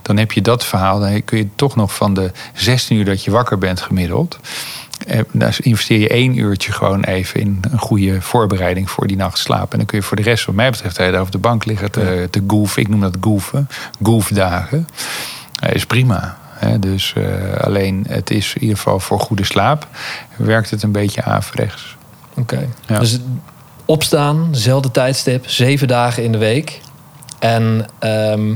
[0.02, 1.00] Dan heb je dat verhaal.
[1.00, 4.38] Dan kun je toch nog van de 16 uur dat je wakker bent gemiddeld.
[5.06, 9.38] eh, Daar investeer je één uurtje gewoon even in een goede voorbereiding voor die nacht
[9.38, 9.70] slapen.
[9.72, 12.28] En dan kun je voor de rest, wat mij betreft, op de bank liggen te,
[12.30, 12.70] te.
[12.74, 13.68] Ik noem dat goefen.
[14.02, 14.88] Goefdagen.
[15.60, 16.42] Eh, is prima.
[16.78, 19.86] Dus eh, alleen het is in ieder geval voor goede slaap
[20.36, 21.96] werkt het een beetje averechts.
[22.36, 22.68] Oké.
[22.86, 22.98] Ja.
[22.98, 23.18] Dus
[23.84, 26.80] opstaan, zelfde tijdstip, zeven dagen in de week.
[27.38, 28.54] En ehm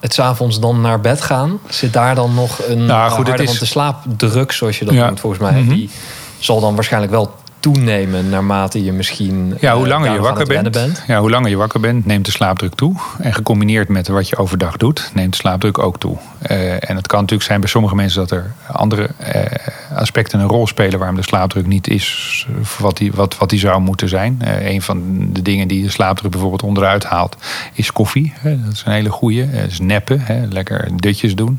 [0.00, 1.58] het s'avonds dan naar bed gaan.
[1.68, 4.94] Zit daar dan nog een Nou, goed, het is- Want de slaapdruk, zoals je dat
[4.94, 5.06] Ja.
[5.06, 5.60] noemt, volgens mij...
[5.60, 5.68] Mhm.
[5.74, 5.90] die
[6.38, 8.28] zal dan waarschijnlijk wel toenemen...
[8.28, 11.80] naarmate je misschien Ja, hoe eh, langer je wakker bent, Ja, hoe langer je wakker
[11.80, 12.94] bent, neemt de slaapdruk toe.
[13.18, 16.16] En gecombineerd met wat je overdag doet, neemt de slaapdruk ook toe.
[16.38, 20.48] Eh, en het kan natuurlijk zijn bij sommige mensen dat er andere eh, aspecten een
[20.48, 22.46] rol spelen waarom de slaapdruk niet is
[22.78, 24.36] wat die, wat, wat die zou moeten zijn.
[24.40, 27.36] Eh, een van de dingen die de slaapdruk bijvoorbeeld onderuit haalt,
[27.72, 28.32] is koffie.
[28.42, 29.42] Dat is een hele goeie.
[29.42, 31.58] Eh, Dat is neppen, lekker dutjes doen.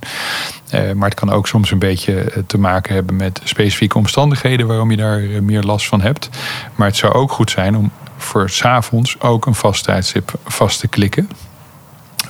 [0.69, 4.67] Eh, maar het kan ook soms een beetje eh, te maken hebben met specifieke omstandigheden
[4.67, 6.29] waarom je daar eh, meer last van hebt.
[6.75, 10.79] Maar het zou ook goed zijn om voor 's avonds ook een vast tijdstip vast
[10.79, 11.29] te klikken.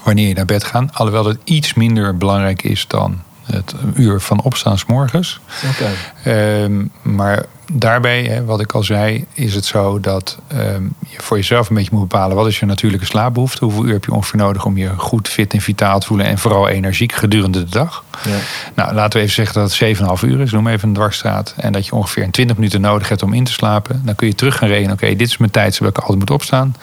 [0.04, 0.94] Wanneer je naar bed gaat.
[0.94, 3.22] Alhoewel het iets minder belangrijk is dan
[3.52, 5.40] het uur van opstaan 's morgens.
[5.70, 5.90] Oké.
[6.24, 11.38] Ehm, maar daarbij, hè, wat ik al zei, is het zo dat ehm, je voor
[11.38, 13.66] jezelf een beetje moet bepalen wat is je natuurlijke slaapbehoefte.
[13.66, 16.38] Hoeveel uur heb je ongeveer nodig om je goed fit en vitaal te voelen en
[16.38, 18.04] vooral energiek gedurende de dag.
[18.26, 18.38] Ja.
[18.76, 20.52] Nou, laten we even zeggen dat het 7,5 uur is.
[20.52, 21.54] Noem even een dwarsstraat.
[21.58, 24.02] En dat je ongeveer 20 minuten nodig hebt om in te slapen.
[24.06, 24.94] Dan kun je terug gaan rekenen.
[24.94, 26.76] Oké, dit is mijn tijd zodat ik altijd moet opstaan.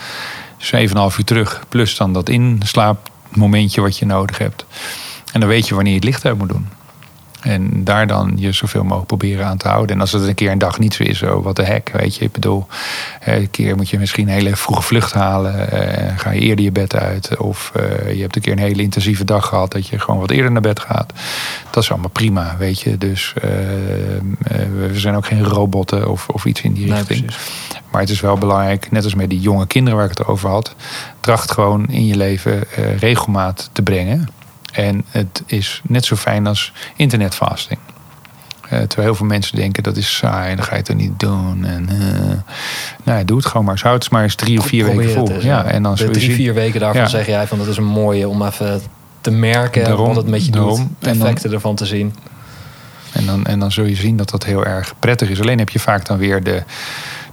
[0.67, 1.63] 7,5 uur terug.
[1.69, 4.67] Plus dan dat inslaapmomentje wat je nodig hebt.
[5.33, 6.69] En dan weet je wanneer je het licht uit moet doen.
[7.47, 9.95] En daar dan je zoveel mogelijk proberen aan te houden.
[9.95, 12.17] En als het een keer een dag niet zo is, zo wat de hek, weet
[12.17, 12.25] je.
[12.25, 12.67] Ik bedoel,
[13.25, 15.71] een keer moet je misschien een hele vroege vlucht halen.
[15.71, 17.37] eh, ga je eerder je bed uit.
[17.37, 20.31] Of eh, je hebt een keer een hele intensieve dag gehad dat je gewoon wat
[20.31, 21.13] eerder naar bed gaat.
[21.71, 22.99] Dat is allemaal prima, weet je.
[22.99, 24.23] Dus eh, eh,
[24.77, 27.25] we zijn ook geen robotten of, of iets in die Nee, richting.
[27.25, 27.51] precies.
[27.91, 30.49] Maar het is wel belangrijk, net als met die jonge kinderen waar ik het over
[30.51, 30.75] had.
[31.21, 32.65] Tracht gewoon in je leven
[32.99, 34.29] regelmaat te brengen.
[34.77, 37.79] En het is net zo fijn als internetfasting.
[38.63, 40.95] Eh, terwijl heel veel mensen denken dat is saai en dan ga je het er
[40.95, 41.65] niet doen.
[41.65, 42.55] En, eh,
[43.05, 43.81] nou, doe het gewoon maar.
[43.83, 45.35] Houd het maar eens drie of vier Probeer weken vol.
[45.35, 47.09] eens, ja, en dan de drie, zien- vier weken daarvan Ja.
[47.09, 48.81] zeg jij van dat is een mooie om even
[49.21, 50.61] te merken Daarom, wat het met je doet.
[50.63, 50.97] daarom.
[50.99, 52.15] De En dan- effecten ervan te zien.
[53.13, 55.41] En dan, en dan zul je zien dat dat heel erg prettig is.
[55.41, 56.63] Alleen heb je vaak dan weer de,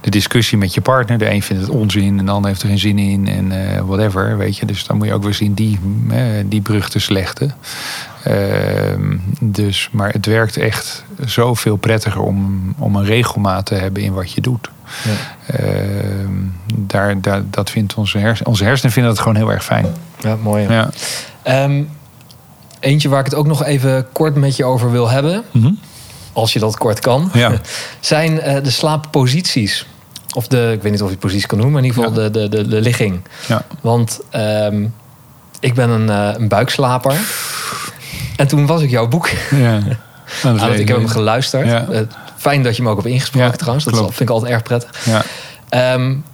[0.04, 1.18] de discussie met je partner.
[1.18, 3.80] De een vindt het onzin en de ander heeft er geen zin in en eh,
[3.80, 4.66] whatever, weet je.
[4.66, 5.78] Dus dan moet je ook weer zien die,
[6.10, 7.54] uh, die brug te slechten.
[8.22, 14.12] Ehm, dus, maar het werkt echt zoveel prettiger om, om een regelmaat te hebben in
[14.12, 14.70] wat je doet.
[15.04, 15.54] Ja.
[15.54, 16.32] Ehm,
[16.74, 19.86] daar, daar, dat vindt onze, hersenen, onze hersenen vinden dat gewoon heel erg fijn.
[20.20, 20.68] Ja, mooi.
[20.68, 20.90] Ja.
[21.42, 21.82] Ehm,
[22.80, 25.42] eentje waar ik het ook nog even kort met je over wil hebben.
[25.50, 25.72] Mhm.
[26.32, 27.30] Als je dat kort kan.
[27.32, 27.52] Ja.
[28.00, 29.86] zijn uh, de slaapposities.
[30.34, 32.22] Of de, ik weet niet of je het positie kan noemen, maar in ieder geval
[32.22, 33.20] de, de, de, de ligging.
[33.46, 33.64] Ja.
[33.80, 34.20] Want
[35.64, 37.16] ik ben een, uh, een buikslaper.
[38.36, 39.28] En toen was ik jouw boek.
[39.50, 39.80] Ja.
[40.42, 41.66] Nou, ik heb hem geluisterd.
[41.66, 41.86] Ja.
[41.90, 41.98] Uh,
[42.36, 43.84] fijn dat je me ook hebt ingesproken ja, trouwens.
[43.84, 45.06] Dat vind ik altijd erg prettig.
[45.70, 45.94] Ja.
[45.94, 46.24] Um,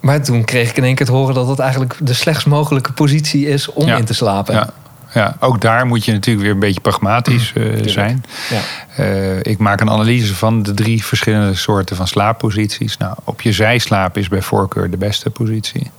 [0.00, 2.92] maar toen kreeg ik in één keer te horen dat het eigenlijk de slechtst mogelijke
[2.92, 4.70] positie is om in te slapen.
[5.16, 8.24] Ja ook daar moet je natuurlijk weer een beetje pragmatisch uh, zijn.
[8.50, 8.60] Ja.
[9.04, 12.96] Uh, ik maak een analyse van de drie verschillende soorten van slaapposities.
[12.96, 15.90] Nou, op je zijslaap is bij voorkeur de beste positie.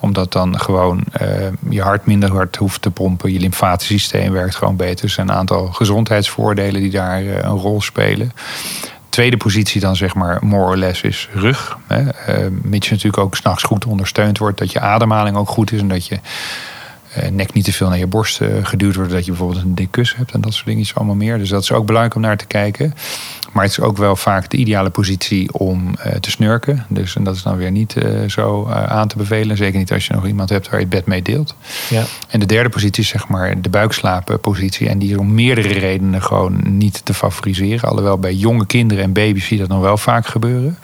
[0.00, 1.28] Omdat dan gewoon uh,
[1.68, 3.32] je hart minder hard hoeft te pompen.
[3.32, 5.04] Je lymfatisch systeem werkt gewoon beter.
[5.04, 8.32] Er zijn een aantal gezondheidsvoordelen die daar een rol spelen
[9.08, 11.78] tweede positie dan zeg maar more or less is rug.
[11.86, 12.00] Hè.
[12.02, 14.58] Uh, mits je natuurlijk ook s'nachts goed ondersteund wordt.
[14.58, 16.18] Dat je ademhaling ook goed is en dat je
[17.30, 19.10] nek niet te veel naar je borst uh, geduwd wordt.
[19.10, 21.38] Dat je bijvoorbeeld een dik kussen hebt en dat soort dingen allemaal meer.
[21.38, 22.94] Dus dat is ook belangrijk om naar te kijken.
[23.52, 26.86] Maar het is ook wel vaak de ideale positie om uh, te snurken.
[26.88, 27.94] Dus en dat is dan weer niet
[28.28, 29.56] zo aan te bevelen.
[29.56, 31.54] Zeker niet als je nog iemand hebt waar je het bed mee deelt.
[31.90, 32.02] Ja.
[32.28, 34.88] En de derde positie is zeg maar de buikslaappositie.
[34.88, 37.88] En die is om meerdere redenen gewoon niet te favoriseren.
[37.88, 40.78] Alhoewel bij jonge kinderen en baby's zie je dat nog wel vaak gebeuren.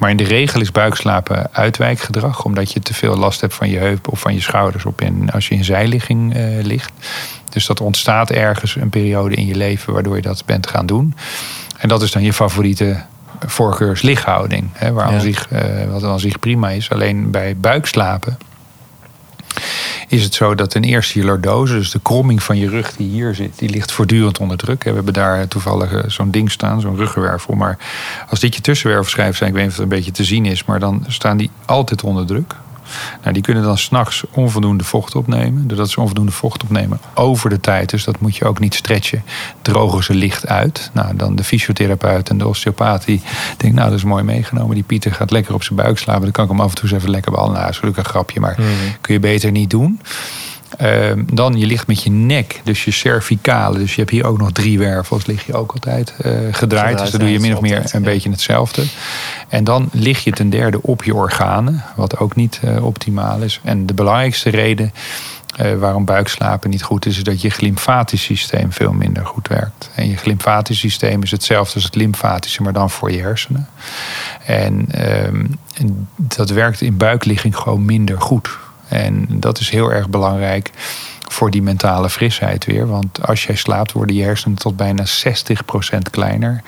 [0.00, 3.78] Maar in de regel is buikslapen uitwijkgedrag, omdat je te veel last hebt van je
[3.78, 6.92] heup of van je schouders op in, als je in zijligging uh, ligt.
[7.48, 11.14] Dus dat ontstaat ergens een periode in je leven waardoor je dat bent gaan doen.
[11.78, 13.02] En dat is dan je favoriete
[13.46, 16.90] voorkeurslichthouding, hè, waar aan zich, uh, wat aan zich prima is.
[16.90, 18.38] Alleen bij buikslapen
[20.08, 23.08] is het zo dat ten eerste je lordose, dus de kromming van je rug die
[23.08, 24.84] hier zit, die ligt voortdurend onder druk.
[24.84, 27.54] We hebben daar toevallig eh, zo'n ding staan, zo'n ruggenwervel.
[27.54, 27.78] Maar
[28.28, 30.64] als dit je tussenwervelschijf zijn, ik weet niet of het een beetje te zien is,
[30.64, 32.54] maar dan staan die altijd onder druk.
[33.20, 35.68] Nou, die kunnen dan s'nachts onvoldoende vocht opnemen.
[35.68, 39.24] Doordat ze onvoldoende vocht opnemen over de tijd, dus dat moet je ook niet stretchen,
[39.62, 40.90] drogen ze licht uit.
[40.92, 43.22] Nou, dan de fysiotherapeut en de osteopaat die
[43.56, 44.74] denkt, nou dat is mooi meegenomen.
[44.74, 46.22] Die Pieter gaat lekker op zijn buik slapen.
[46.22, 47.62] Dan kan ik hem af en toe eens even lekker behandelen.
[47.62, 49.00] Nou, dat is natuurlijk een grapje, maar mhm.
[49.00, 50.00] kun je beter niet doen.
[50.76, 53.78] Ehm, dan je ligt met je nek, dus je cervicale.
[53.78, 56.98] Dus je hebt hier ook nog drie wervels, lig je ook altijd uh, gedraaid.
[56.98, 58.84] Dus dan doe je min of meer een beetje hetzelfde.
[59.48, 63.60] En dan lig je ten derde op je organen, wat ook niet uh, optimaal is.
[63.64, 64.92] En de belangrijkste reden
[65.60, 69.90] uh, waarom buikslapen niet goed is, is dat je glymfatisch systeem veel minder goed werkt.
[69.94, 73.68] En je glymfatisch systeem is hetzelfde als het lymfatische, maar dan voor je hersenen.
[74.44, 75.46] En, ehm,
[75.76, 78.58] en dat werkt in buikligging gewoon minder goed.
[78.90, 80.70] En dat is heel erg belangrijk
[81.28, 82.86] voor die mentale frisheid weer.
[82.86, 86.62] Want als jij slaapt, worden je hersenen tot bijna 60% kleiner.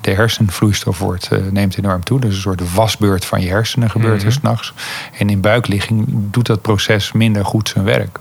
[0.00, 2.20] De hersenvloeistof wordt, uh, neemt enorm toe.
[2.20, 4.72] Dus een soort wasbeurt van je hersenen gebeurt er mm s'nachts.
[5.18, 8.18] En in buikligging doet dat proces minder goed zijn werk.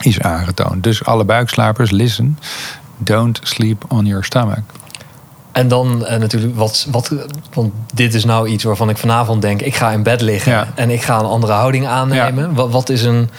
[0.00, 0.82] Is aangetoond.
[0.82, 2.38] Dus alle buikslapers, listen.
[2.96, 4.62] Don't sleep on your stomach.
[5.56, 7.10] En dan uh, natuurlijk, wat, wat,
[7.52, 10.90] want dit is nou iets waarvan ik vanavond denk: ik ga in bed liggen en
[10.90, 12.54] ik ga een andere houding aannemen.
[12.54, 13.30] Wat, wat is een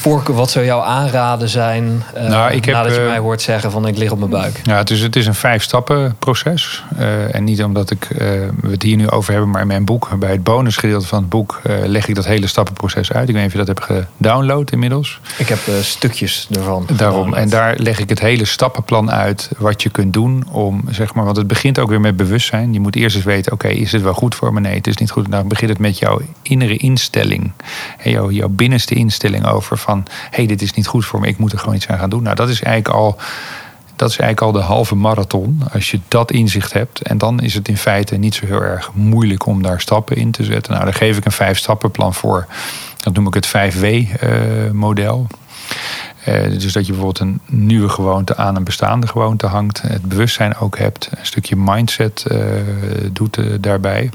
[0.00, 3.42] Voorkeur, wat zou jouw aanraden zijn uh, nou, ik heb, nadat je eh, mij hoort
[3.42, 4.60] zeggen van ik lig op mijn buik?
[4.62, 6.84] Ja, dus het is een vijf stappen proces.
[6.98, 10.18] Uh, en niet omdat ik, we het hier nu over hebben, maar in mijn boek,
[10.18, 13.28] bij het bonusgedeelte van het boek, leg ik dat hele stappenproces uit.
[13.28, 15.20] Ik weet niet of je dat hebt gedownload inmiddels.
[15.38, 16.86] Ik heb stukjes ervan.
[16.96, 17.34] Daarom.
[17.34, 21.24] En daar leg ik het hele stappenplan uit wat je kunt doen om, zeg maar,
[21.24, 22.72] want het begint ook weer met bewustzijn.
[22.72, 24.60] Je moet eerst eens weten, oké, is het wel goed voor me?
[24.60, 25.30] Nee, het is niet goed.
[25.30, 27.52] Dan begint het met jouw innere instelling.
[27.98, 31.38] En jouw, jouw binnenste instelling over van hey, dit is niet goed voor me, ik
[31.38, 32.22] moet er gewoon iets aan gaan doen.
[32.22, 33.16] Nou, dat is eigenlijk al.
[33.96, 35.62] Dat is eigenlijk al de halve marathon.
[35.72, 37.02] Als je dat inzicht hebt.
[37.02, 40.30] En dan is het in feite niet zo heel erg moeilijk om daar stappen in
[40.30, 40.72] te zetten.
[40.72, 42.46] Nou, daar geef ik een vijf stappenplan voor.
[42.96, 45.26] Dat noem ik het 5W-model.
[46.24, 49.82] Eh, uh, dus dat je bijvoorbeeld een nieuwe gewoonte aan een bestaande gewoonte hangt.
[49.82, 51.08] Het bewustzijn ook hebt.
[51.10, 52.38] Een stukje mindset uh,
[53.12, 54.10] doet daarbij.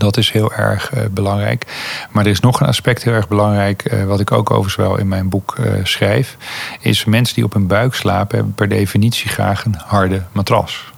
[0.00, 1.66] Dat is heel erg uh, belangrijk.
[2.10, 4.98] Maar er is nog een aspect heel erg belangrijk, uh, wat ik ook overigens wel
[4.98, 6.36] in mijn boek uh, schrijf.
[6.80, 10.92] Is mensen die op hun buik slapen, hebben per definitie graag een harde matras.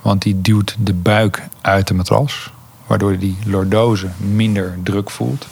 [0.00, 2.52] Want die duwt de buik uit de matras,
[2.86, 5.46] waardoor die lordose minder druk voelt.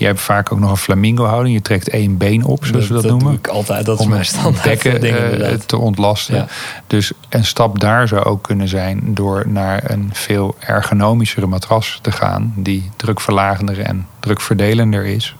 [0.00, 1.54] Je hebt vaak ook nog een flamingo houding.
[1.54, 3.24] Je trekt één been op, zoals we dat, noemen.
[3.24, 3.86] doe ik altijd.
[3.86, 6.34] Dat is om mijn het standaard bekken eh, te ontlasten.
[6.34, 6.46] Ja.
[6.86, 12.12] Dus een stap daar zou ook kunnen zijn door naar een veel ergonomischere matras te
[12.12, 15.36] gaan, die drukverlagender en drukverdelender is.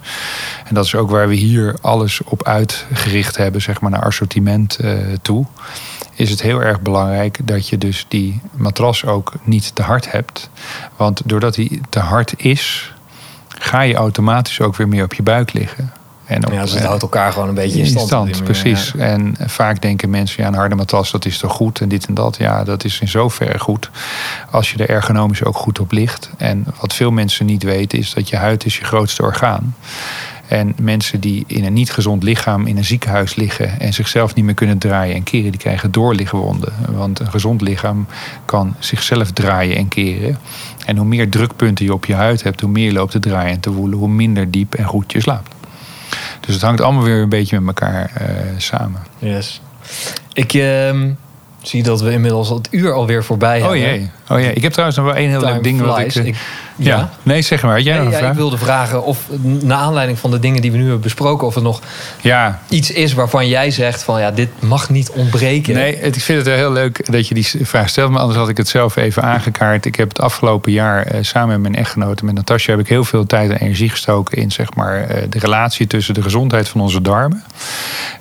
[0.64, 4.76] En dat is ook waar we hier alles op uitgericht hebben, zeg maar naar assortiment
[4.76, 5.46] eh, toe.
[6.14, 10.50] Is het heel erg belangrijk dat je dus die matras ook niet te hard hebt.
[10.96, 12.92] Want doordat die te hard is,
[13.62, 15.92] ga je automatisch ook weer meer op je buik liggen.
[16.24, 18.06] En op, Ja, dus het eh, houdt elkaar gewoon een beetje in in stand.
[18.06, 18.92] stand, die manier, precies.
[18.96, 19.04] ja.
[19.04, 22.14] En vaak denken mensen, ja, een harde matras, dat is toch goed en dit en
[22.14, 22.36] dat.
[22.36, 23.90] Ja, dat is in zoverre goed
[24.50, 26.30] als je er ergonomisch ook goed op ligt.
[26.36, 29.74] En wat veel mensen niet weten is dat je huid is je grootste orgaan.
[30.50, 34.44] En mensen die in een niet gezond lichaam in een ziekenhuis liggen en zichzelf niet
[34.44, 36.72] meer kunnen draaien en keren, die krijgen doorligwonden.
[36.88, 38.06] Want een gezond lichaam
[38.44, 40.38] kan zichzelf draaien en keren.
[40.91, 43.51] En hoe meer drukpunten je op je huid hebt, hoe meer je loopt te draaien
[43.53, 45.55] en te woelen, hoe minder diep en goed je slaapt.
[46.41, 48.26] Dus het hangt allemaal weer een beetje met elkaar eh,
[48.57, 49.01] samen.
[49.18, 49.61] Yes.
[50.32, 51.11] Ik ehm,
[51.62, 53.80] zie dat we inmiddels het uur alweer voorbij Oh hebben.
[53.80, 54.11] jee.
[54.28, 54.53] oh jee.
[54.53, 56.12] Ik heb trouwens nog wel één heel Time leuk ding wat ik.
[56.12, 56.16] flies.
[56.16, 56.36] eh, Ik-
[56.81, 56.97] ja.
[56.97, 57.11] ja?
[57.22, 57.81] Nee, zeg maar.
[57.81, 58.31] Jij Nee, ja, vraag?
[58.31, 61.57] ik wilde vragen of, naar aanleiding van de dingen die we nu hebben besproken, of
[61.57, 61.81] er nog
[62.20, 62.59] Ja.
[62.68, 65.74] iets is waarvan jij zegt van ja, dit mag niet ontbreken.
[65.74, 68.11] Nee, het- ik vind het wel heel leuk dat je die vraag stelt.
[68.11, 69.85] Maar anders had ik het zelf even aangekaart.
[69.85, 73.05] Ik heb het afgelopen jaar eh, samen met mijn echtgenote, met Natasja, heb ik heel
[73.05, 76.81] veel tijd en energie gestoken in zeg maar, eh, de relatie tussen de gezondheid van
[76.81, 77.43] onze darmen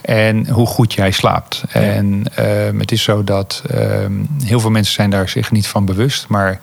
[0.01, 1.63] en hoe goed jij slaapt.
[1.69, 4.11] En ehm, het is zo dat ehm,
[4.43, 6.25] heel veel mensen zijn daar zich niet van bewust.
[6.27, 6.59] Maar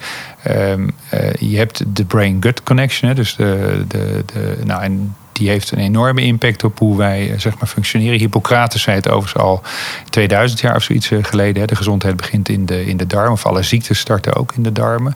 [0.47, 3.11] ehm, eh, je hebt de brain-gut connection.
[3.11, 7.31] Hè, dus de, de, de, nou, en die heeft een enorme impact op hoe wij
[7.31, 8.19] eh, zeg maar, functioneren.
[8.19, 9.63] Hippocrates zei het overigens al
[10.11, 11.61] 2000 jaar of zoiets eh, geleden.
[11.61, 11.67] Hè.
[11.67, 13.33] De gezondheid begint in de, in de darmen.
[13.33, 15.15] Of alle ziektes starten ook in de darmen.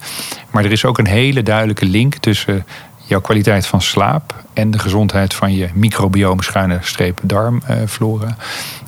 [0.51, 2.67] Maar er is ook een hele duidelijke link tussen
[3.11, 8.37] jouw kwaliteit van slaap en de gezondheid van je microbioom schuine streep darmflora.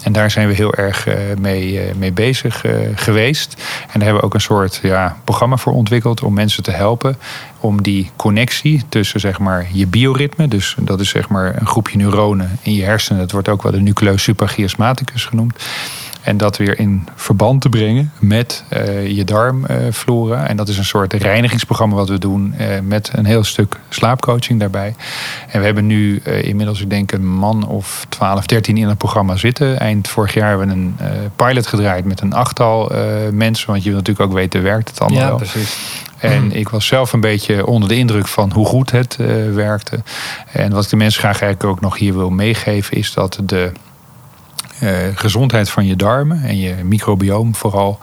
[0.03, 3.55] en daar zijn we heel erg eh, mee, eh, mee bezig eh, geweest.
[3.81, 7.17] En daar hebben we ook een soort ja, programma voor ontwikkeld om mensen te helpen
[7.61, 11.97] om die connectie tussen zeg maar, je bioritme, dus dat is zeg maar een groepje
[11.97, 15.65] neuronen in je hersenen, dat wordt ook wel de nucleus suprachiasmaticus genoemd.
[16.23, 20.47] En dat weer in verband te brengen met eh, je darmflora.
[20.47, 24.61] en dat is een soort reinigingsprogramma wat we doen eh, met een heel stuk slaapcoaching
[24.61, 24.95] daarbij.
[25.49, 28.99] En we hebben nu eh, inmiddels, ik denk, een man of 12, 13 in het
[28.99, 29.79] programma zitten.
[29.79, 31.07] Eind vorig jaar hebben we een eh,
[31.37, 33.67] pilot gedraaid met een achttal eh, mensen.
[33.67, 35.37] Want je wil natuurlijk ook weten, werkt het allemaal ja, wel?
[35.37, 35.77] precies.
[36.19, 40.03] En ik was zelf een beetje onder de indruk van hoe goed het eh, werkte.
[40.53, 43.65] En wat ik de mensen graag eigenlijk ook nog hier wil meegeven, is dat de
[43.65, 43.81] eh,
[45.15, 47.99] gezondheid van je darmen en je microbioom vooral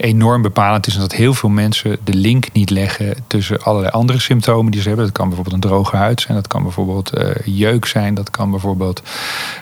[0.00, 0.94] enorm bepalend is.
[0.94, 4.88] En dat heel veel mensen de link niet leggen tussen allerlei andere symptomen die ze
[4.88, 5.06] hebben.
[5.06, 8.50] Dat kan bijvoorbeeld een droge huid zijn, dat kan bijvoorbeeld eh, jeuk zijn, dat kan
[8.50, 9.02] bijvoorbeeld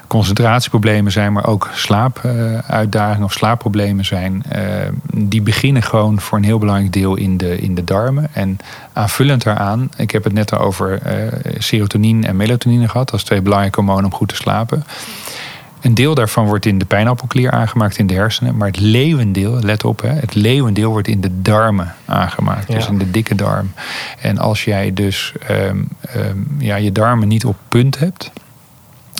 [0.06, 4.42] concentratieproblemen zijn, maar ook slaapuitdagingen of slaapproblemen zijn.
[4.48, 4.62] Eh,
[5.12, 8.28] die beginnen gewoon voor een heel belangrijk deel in de, in de darmen.
[8.32, 8.59] En
[8.92, 11.14] aanvullend daaraan, ik heb het net over eh,
[11.59, 14.84] serotonine en melatonine gehad, als twee belangrijke hormonen om goed te slapen.
[15.81, 18.57] Een deel daarvan wordt in de pijnappelklier aangemaakt in de hersenen.
[18.57, 22.68] Maar het leeuwendeel, let op, hè, het leeuwendeel wordt in de darmen aangemaakt.
[22.68, 22.74] Ja.
[22.74, 23.72] Dus in de dikke darm.
[24.20, 28.31] En als jij dus ehm, ehm, ja, je darmen niet op punt hebt.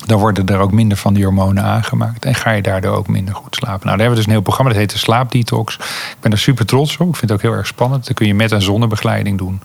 [0.07, 2.25] Dan worden er ook minder van die hormonen aangemaakt.
[2.25, 3.87] En ga je daardoor ook minder goed slapen.
[3.87, 4.73] Nou, daar hebben we dus een heel programma.
[4.73, 5.75] Dat heet de Slaapdetox.
[6.11, 7.09] Ik ben er super trots op.
[7.09, 8.07] Ik vind het ook heel erg spannend.
[8.07, 9.61] Dat kun je met en zonder begeleiding doen.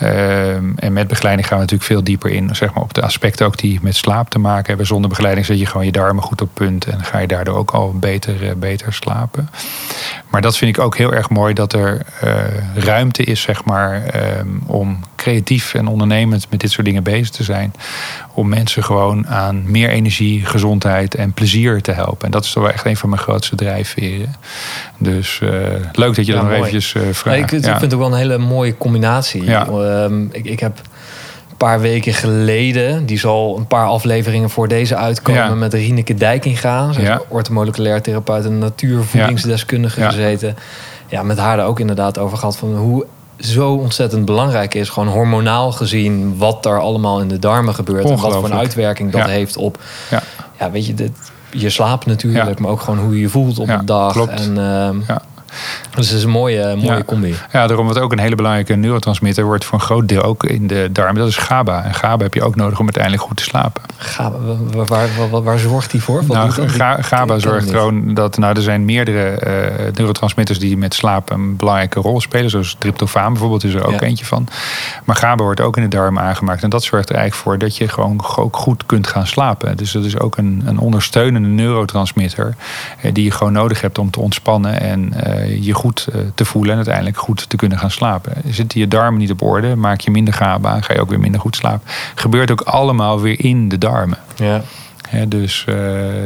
[0.00, 2.54] Ehm, en met begeleiding gaan we natuurlijk veel dieper in.
[2.54, 4.86] Zeg maar, op de aspecten ook die met slaap te maken hebben.
[4.86, 6.84] Zonder begeleiding zet je gewoon je darmen goed op punt.
[6.86, 9.48] En ga je daardoor ook al beter, eh, beter slapen.
[10.28, 11.54] Maar dat vind ik ook heel erg mooi.
[11.54, 12.34] Dat er eh,
[12.74, 17.42] ruimte is zeg maar, ehm, om creatief en ondernemend met dit soort dingen bezig te
[17.42, 17.74] zijn.
[18.34, 22.24] Om mensen gewoon aan meer energie, gezondheid en plezier te helpen.
[22.24, 24.34] En dat is toch wel echt een van mijn grootste drijfveren.
[24.98, 25.48] Dus eh,
[25.92, 27.38] leuk dat je Ja, dat nog eventjes Nee, vraagt.
[27.40, 29.54] ik, vind het ook wel een hele mooie combinatie.
[29.54, 30.78] Ehm, ik, ik heb
[31.50, 35.54] een paar weken geleden, die zal een paar afleveringen voor deze uitkomen, Ja.
[35.54, 37.20] met Rieneke Dijkinga, is Ja.
[37.28, 40.10] orthomoleculair therapeut en natuurvoedingsdeskundige Ja.
[40.10, 40.56] gezeten.
[41.08, 43.06] Ja, met haar er ook inderdaad over gehad van hoe
[43.38, 48.16] zo ontzettend belangrijk is, gewoon hormonaal gezien, wat daar allemaal in de darmen gebeurt en
[48.20, 49.26] wat voor een uitwerking dat Ja.
[49.26, 49.78] heeft op,
[50.10, 50.22] Ja.
[50.58, 51.10] ja, weet je, dit,
[51.50, 54.12] je slaap natuurlijk, maar ook gewoon hoe je je voelt op de dag.
[54.12, 54.30] klopt.
[54.40, 55.22] En, ehm, Ja.
[55.94, 57.02] Dus het is een mooie, mooie Ja.
[57.06, 57.34] combi.
[57.52, 60.66] Ja, daarom wat ook een hele belangrijke neurotransmitter wordt voor een groot deel ook in
[60.66, 61.14] de darmen.
[61.16, 61.84] Dat is GABA.
[61.84, 63.82] En GABA heb je ook nodig om uiteindelijk goed te slapen.
[63.96, 64.32] Ga,
[64.72, 66.26] waar, waar, waar, waar zorgt die voor?
[66.26, 66.36] Wat
[66.76, 71.56] nou, GABA zorgt gewoon dat nou, er zijn meerdere eh, neurotransmitters die met slaap een
[71.56, 72.50] belangrijke rol spelen.
[72.50, 74.00] Zoals tryptofaan bijvoorbeeld is er ook Ja.
[74.00, 74.48] eentje van.
[75.04, 76.62] Maar GABA wordt ook in de darmen aangemaakt.
[76.62, 79.76] En dat zorgt er eigenlijk voor dat je gewoon ook goed kunt gaan slapen.
[79.76, 82.54] Dus dat is ook een, een ondersteunende neurotransmitter
[83.00, 86.44] eh, die je gewoon nodig hebt om te ontspannen en eh, je goed eh, te
[86.44, 88.32] voelen en uiteindelijk goed te kunnen gaan slapen.
[88.50, 91.40] Zitten je darmen niet op orde, maak je minder GABA, ga je ook weer minder
[91.40, 91.80] goed slapen.
[92.14, 94.18] Gebeurt ook allemaal weer in de darmen.
[94.36, 94.60] Ja,
[95.08, 95.74] Hè, dus, eh,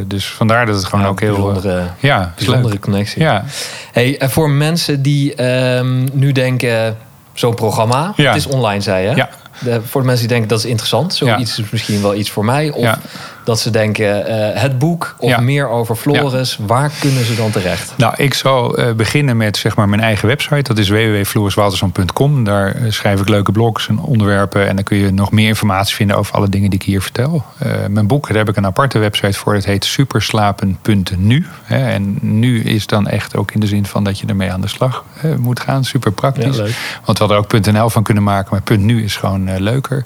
[0.07, 1.37] dus vandaar dat het gewoon Ja, ook heel...
[1.37, 3.23] eh, bijzondere, ja, bijzondere connectie.
[3.23, 3.45] Ja,
[3.93, 6.97] Hey, voor mensen die ehm, nu denken,
[7.33, 8.27] zo'n programma, Ja.
[8.33, 9.17] het is online, zei je.
[9.17, 9.29] Ja.
[9.59, 12.45] De, voor de mensen die denken dat is interessant, zoiets is misschien wel iets voor
[12.45, 12.71] mij.
[12.71, 12.99] Of Ja.
[13.45, 15.41] dat ze denken eh, het boek of Ja.
[15.41, 17.93] meer over Floris, waar kunnen ze dan terecht?
[17.97, 20.63] Nou, ik zal eh, beginnen met zeg maar, mijn eigen website.
[20.63, 22.45] Dat is www.floriswalterson.com.
[22.45, 24.69] Daar eh, schrijf ik leuke blogs en onderwerpen.
[24.69, 27.45] En dan kun je nog meer informatie vinden over alle dingen die ik hier vertel.
[27.89, 29.55] Mijn boek, daar heb ik een aparte website voor.
[29.55, 31.47] Dat heet superslapen.nu.
[31.67, 34.69] En nu is dan echt ook in de zin van dat je ermee aan de
[34.69, 35.05] slag
[35.39, 35.85] moet gaan.
[35.85, 36.57] Super praktisch.
[36.57, 36.75] Ja, leuk.
[37.05, 38.61] Want we hadden ook .nl van kunnen maken.
[38.69, 40.05] Maar .nu is gewoon eh, leuker.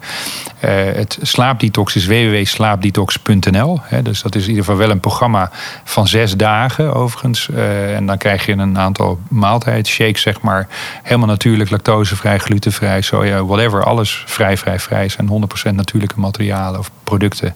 [0.61, 3.81] Eh, het slaapdetox is www.slaapdetox.nl.
[4.03, 5.51] Dus dat is in ieder geval wel een programma
[5.85, 7.49] van zes dagen overigens.
[7.51, 10.69] Eh, en dan krijg je een aantal maaltijdshakes, zeg maar.
[11.03, 13.85] Helemaal natuurlijk, lactosevrij, glutenvrij, soja, whatever.
[13.85, 15.09] Alles vrij, vrij, vrij.
[15.09, 17.55] zijn 100% natuurlijke materialen of producten.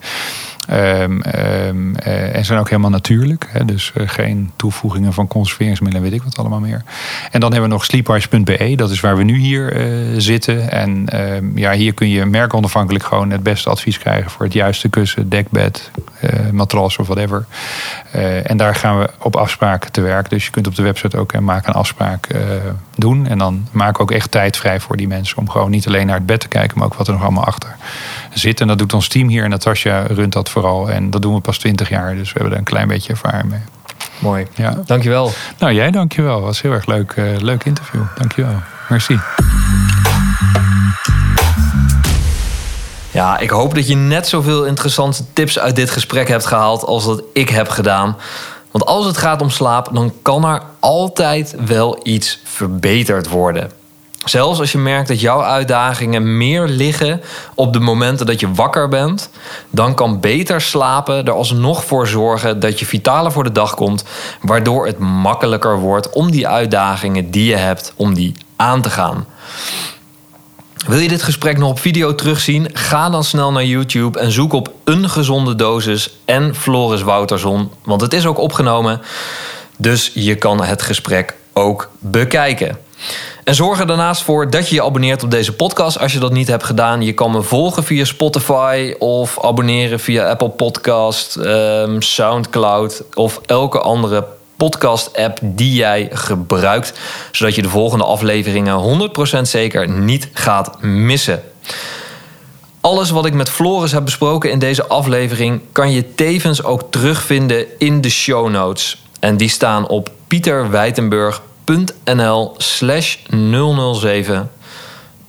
[0.69, 3.49] Ehm, ehm, eh, en zijn ook helemaal natuurlijk.
[3.51, 6.82] Hè, dus eh, geen toevoegingen van conserveringsmiddelen, weet ik wat allemaal meer.
[7.31, 8.73] En dan hebben we nog sleepwise.be.
[8.77, 9.86] Dat is waar we nu hier eh,
[10.16, 10.70] zitten.
[10.70, 14.89] En ehm, ja, hier kun je merkonafhankelijk gewoon het beste advies krijgen voor het juiste
[14.89, 15.91] kussen, dekbed,
[16.53, 17.45] matras of whatever.
[18.45, 20.31] En daar gaan we op afspraken te werk.
[20.31, 22.28] Dus je kunt op de website ook en maak een afspraak
[22.97, 23.27] doen.
[23.27, 25.39] En dan we ook echt tijd vrij voor die mensen.
[25.39, 27.45] Om gewoon niet alleen naar het bed te kijken, maar ook wat er nog allemaal
[27.45, 27.77] achter
[28.32, 28.61] zit.
[28.61, 29.45] En dat doet ons team hier.
[29.45, 30.91] En Natasja runt dat vooral.
[30.91, 32.15] En dat doen we pas 20 jaar.
[32.15, 33.61] Dus we hebben er een klein beetje ervaring mee.
[34.19, 34.47] Mooi.
[34.55, 34.83] Ja.
[34.87, 35.31] Dankjewel.
[35.59, 36.41] Nou, jij dankjewel.
[36.41, 38.03] was heel erg leuk, eh, leuk interview.
[38.17, 38.63] Dankjewel.
[38.89, 39.19] Merci.
[43.11, 47.05] Ja, ik hoop dat je net zoveel interessante tips uit dit gesprek hebt gehaald als
[47.05, 48.17] dat ik heb gedaan.
[48.71, 53.71] Want als het gaat om slaap, dan kan er altijd wel iets verbeterd worden.
[54.25, 57.21] Zelfs als je merkt dat jouw uitdagingen meer liggen
[57.55, 59.31] op de momenten dat je wakker bent,
[59.71, 64.05] dan kan beter slapen er alsnog voor zorgen dat je vitaler voor de dag komt,
[64.41, 69.27] waardoor het makkelijker wordt om die uitdagingen die je hebt, om die aan te gaan.
[70.87, 72.69] Wil je dit gesprek nog op video terugzien?
[72.73, 78.01] Ga dan snel naar YouTube en zoek op een gezonde dosis en Floris Wouterson, want
[78.01, 79.01] het is ook opgenomen.
[79.77, 82.84] Dus je kan het gesprek ook bekijken.
[83.45, 86.33] En zorg er daarnaast voor dat je je abonneert op deze podcast als je dat
[86.33, 87.03] niet hebt gedaan.
[87.03, 93.81] Je kan me volgen via Spotify of abonneren via Apple Podcast, ehm, Soundcloud of elke
[93.81, 94.27] andere
[94.57, 96.93] podcast-app die jij gebruikt,
[97.33, 101.43] zodat je de volgende afleveringen 100% zeker niet gaat missen.
[102.81, 107.67] Alles wat ik met Floris heb besproken in deze aflevering kan je tevens ook terugvinden
[107.79, 109.03] in de show notes.
[109.21, 111.53] En die staan op pieterwijtenburg.nl
[112.57, 114.51] slash 007.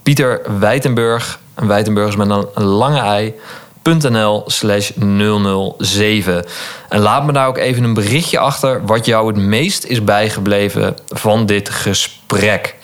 [0.03, 3.33] Pieter Wijtenburg, en Wijtenburg is met een lange ei,
[3.83, 4.91] .nl slash
[5.77, 6.45] 007.
[6.89, 10.95] En laat me daar ook even een berichtje achter wat jou het meest is bijgebleven
[11.07, 12.75] van dit gesprek.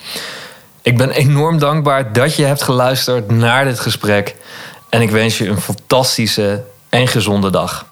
[0.82, 4.36] Ik ben enorm dankbaar dat je hebt geluisterd naar dit gesprek.
[4.90, 7.86] En ik wens je een fantastische en gezonde dag.